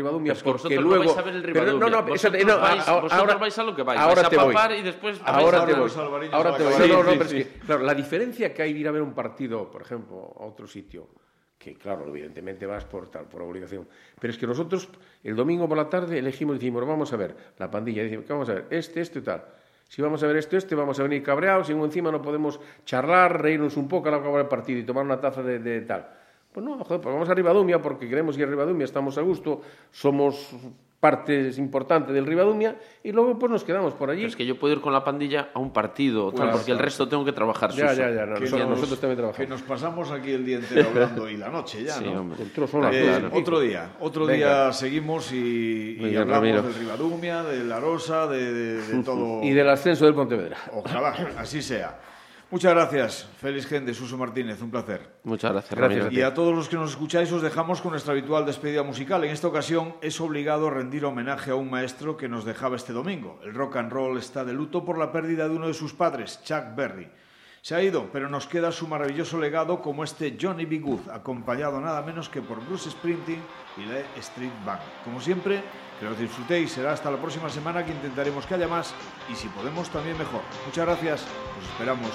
que 0.41 0.43
porque 0.43 0.53
vosotros 0.64 0.85
no 0.85 0.91
luego... 0.91 1.05
vais 1.05 1.16
a 1.16 1.22
ver 1.22 1.35
el 1.37 1.43
Pero 1.53 1.72
no, 1.74 1.89
no, 1.89 1.99
eso- 1.99 2.07
Vosotros 2.09 2.45
no, 2.45 2.59
vais- 2.59 2.89
ahora- 2.89 3.01
vosotros 3.03 3.41
vais 3.41 3.59
a 3.59 3.62
lo 3.62 3.76
que 3.76 3.82
vais, 3.85 4.01
Ahora 4.01 4.14
vais 4.16 4.26
a 4.26 4.30
te 4.30 4.37
voy. 4.37 4.53
papar 4.55 4.72
y 4.74 4.82
después 4.82 5.20
ahora 5.24 5.62
a 5.62 5.66
te 5.66 5.74
voy. 5.74 5.91
Ahora 6.32 6.57
te 6.57 6.64
voy. 6.64 6.72
No, 6.89 7.03
no, 7.05 7.11
Sí, 7.12 7.16
pero 7.18 7.30
sí, 7.30 7.37
es 7.39 7.47
que, 7.47 7.59
claro, 7.61 7.85
la 7.85 7.95
diferencia 7.95 8.53
que 8.53 8.62
hay 8.62 8.72
de 8.72 8.80
ir 8.80 8.89
a 8.89 8.91
ver 8.91 9.03
un 9.03 9.14
partido, 9.14 9.70
por 9.70 9.82
ejemplo, 9.82 10.35
a 10.41 10.45
otro 10.45 10.66
sitio, 10.66 11.07
que 11.65 11.75
claro, 11.75 12.07
evidentemente 12.07 12.67
vas 12.67 12.85
por 12.85 13.09
tal, 13.09 13.25
por 13.25 13.41
obligación, 13.41 13.89
pero 14.21 14.31
es 14.31 14.39
que 14.39 14.47
nosotros 14.47 14.91
el 15.23 15.35
domingo 15.35 15.67
por 15.67 15.79
la 15.79 15.89
tarde 15.89 16.19
elegimos 16.19 16.57
y 16.57 16.59
decimos, 16.59 16.87
vamos 16.87 17.11
a 17.12 17.17
ver 17.17 17.35
la 17.59 17.71
pandilla, 17.71 18.07
¿qué 18.07 18.23
vamos 18.29 18.51
a 18.51 18.55
ver? 18.55 18.67
Este, 18.69 19.01
este 19.01 19.21
y 19.21 19.23
tal. 19.23 19.45
Si 19.89 20.03
vamos 20.03 20.23
a 20.23 20.27
ver 20.27 20.37
esto, 20.37 20.57
este, 20.57 20.75
vamos 20.75 20.99
a 21.01 21.05
venir 21.05 21.23
cabreados, 21.23 21.71
y 21.71 21.73
encima 21.73 22.11
no 22.11 22.21
podemos 22.21 22.61
charlar, 22.85 23.41
reírnos 23.41 23.77
un 23.77 23.89
poco 23.89 24.09
al 24.09 24.15
acabar 24.15 24.43
el 24.43 24.49
partido 24.49 24.79
y 24.81 24.83
tomar 24.83 25.05
una 25.05 25.21
taza 25.21 25.43
de, 25.43 25.59
de 25.59 25.81
tal. 25.83 26.09
Pues 26.53 26.65
no, 26.65 26.77
joder, 26.85 27.01
pues 27.01 27.15
vamos 27.15 27.29
a 27.29 27.35
Ribadumia 27.35 27.81
porque 27.81 28.09
queremos 28.09 28.37
ir 28.37 28.45
a 28.45 28.47
Ribadumia, 28.47 28.85
estamos 28.85 29.17
a 29.19 29.23
gusto, 29.23 29.62
somos 29.91 30.55
parte 31.05 31.51
importante 31.59 32.15
del 32.15 32.25
Ribadumia 32.25 32.77
y 33.03 33.13
luego 33.13 33.39
pues 33.39 33.53
nos 33.53 33.63
quedamos 33.63 33.93
por 33.93 34.09
allí. 34.09 34.21
Pero 34.23 34.29
es 34.31 34.37
que 34.37 34.47
yo 34.47 34.59
puedo 34.59 34.73
ir 34.73 34.81
con 34.81 34.91
la 34.95 35.05
pandilla 35.05 35.51
a 35.53 35.59
un 35.59 35.71
partido, 35.71 36.33
tal, 36.33 36.47
Pues, 36.47 36.57
porque 36.57 36.73
el 36.73 36.79
resto 36.79 37.07
tengo 37.07 37.27
que 37.27 37.33
trabajar. 37.33 37.71
Ya, 37.73 37.91
Suso. 37.91 38.01
ya, 38.01 38.11
ya, 38.11 38.25
no, 38.25 38.35
que 38.37 38.41
nosotros, 38.41 38.61
nos- 38.61 38.71
nosotros 38.79 39.01
también 39.01 39.17
Que 39.17 39.23
trabajamos. 39.23 39.51
nos 39.51 39.63
pasamos 39.63 40.11
aquí 40.13 40.31
el 40.33 40.47
día 40.47 40.57
entero 40.57 40.89
hablando 40.89 41.29
y 41.29 41.37
la 41.37 41.51
noche 41.51 41.85
ya, 41.85 41.93
Sí, 41.93 42.05
¿no? 42.07 42.21
hombre. 42.23 42.43
Entró 42.43 42.67
son 42.67 42.81
las 42.81 42.95
Eh, 42.95 43.29
otro 43.35 43.61
día, 43.61 43.91
otro 44.01 44.25
Venga. 44.25 44.65
día 44.65 44.73
seguimos 44.73 45.31
y, 45.33 45.37
y 45.37 45.95
Venga, 45.97 46.23
hablamos 46.23 46.41
Ramiro. 46.49 46.63
del 46.63 46.75
Ribadumia, 46.75 47.43
de 47.43 47.65
la 47.65 47.81
Rosa, 47.81 48.27
de, 48.27 48.53
de- 48.55 48.83
de 48.87 49.03
todo. 49.05 49.43
Y 49.43 49.51
del 49.51 49.69
ascenso 49.69 50.07
del 50.07 50.15
Pontevedra. 50.15 50.57
Ojalá, 50.73 51.11
así 51.37 51.61
sea. 51.61 51.99
Muchas 52.51 52.75
gracias, 52.75 53.29
Félix 53.41 53.67
Gende, 53.67 53.95
Suso 53.95 54.17
Martínez, 54.17 54.61
un 54.63 54.71
placer. 54.71 55.01
Muchas 55.25 55.53
gracias, 55.53 55.79
Gracias. 55.79 56.13
Y 56.13 56.23
a 56.23 56.35
todos 56.35 56.55
los 56.55 56.69
que 56.69 56.77
nos 56.77 56.91
escucháis 56.91 57.33
os 57.33 57.43
dejamos 57.43 57.81
con 57.81 57.91
nuestra 57.93 58.13
habitual 58.13 58.47
despedida 58.47 58.83
musical. 58.83 59.25
En 59.25 59.31
esta 59.31 59.49
ocasión 59.49 59.97
es 60.03 60.21
obligado 60.21 60.71
rendir 60.71 61.05
homenaje 61.05 61.51
a 61.51 61.55
un 61.57 61.71
maestro 61.71 62.17
que 62.17 62.29
nos 62.29 62.45
dejaba 62.45 62.77
este 62.77 62.93
domingo. 62.93 63.41
El 63.43 63.55
rock 63.55 63.77
and 63.77 63.91
roll 63.91 64.19
está 64.19 64.45
de 64.45 64.53
luto 64.53 64.85
por 64.85 64.99
la 64.99 65.11
pérdida 65.11 65.49
de 65.49 65.57
uno 65.57 65.67
de 65.67 65.75
sus 65.75 65.95
padres, 65.95 66.41
Chuck 66.45 66.77
Berry. 66.77 67.09
Se 67.65 67.75
ha 67.75 67.83
ido, 67.83 68.11
pero 68.12 68.29
nos 68.29 68.47
queda 68.47 68.71
su 68.73 68.87
maravilloso 68.87 69.41
legado 69.41 69.81
como 69.81 70.05
este 70.05 70.37
Johnny 70.39 70.67
B. 70.67 70.81
Good, 70.81 71.09
acompañado 71.09 71.81
nada 71.81 72.03
menos 72.03 72.29
que 72.29 72.43
por 72.43 72.62
Bruce 72.62 72.91
Springsteen 72.91 73.43
y 73.79 73.87
la 73.87 74.01
Street 74.21 74.53
Band. 74.67 74.83
Como 75.03 75.19
siempre, 75.19 75.62
que 75.99 76.05
lo 76.05 76.15
disfrutéis. 76.15 76.73
Será 76.73 76.93
hasta 76.93 77.11
la 77.11 77.17
próxima 77.17 77.49
semana 77.49 77.83
que 77.83 77.93
intentaremos 77.93 78.45
que 78.45 78.57
haya 78.57 78.69
más 78.69 78.93
y 79.33 79.35
si 79.35 79.49
podemos 79.49 79.89
también 79.89 80.19
mejor. 80.19 80.43
Muchas 80.67 80.85
gracias, 80.85 81.23
os 81.59 81.71
esperamos. 81.71 82.11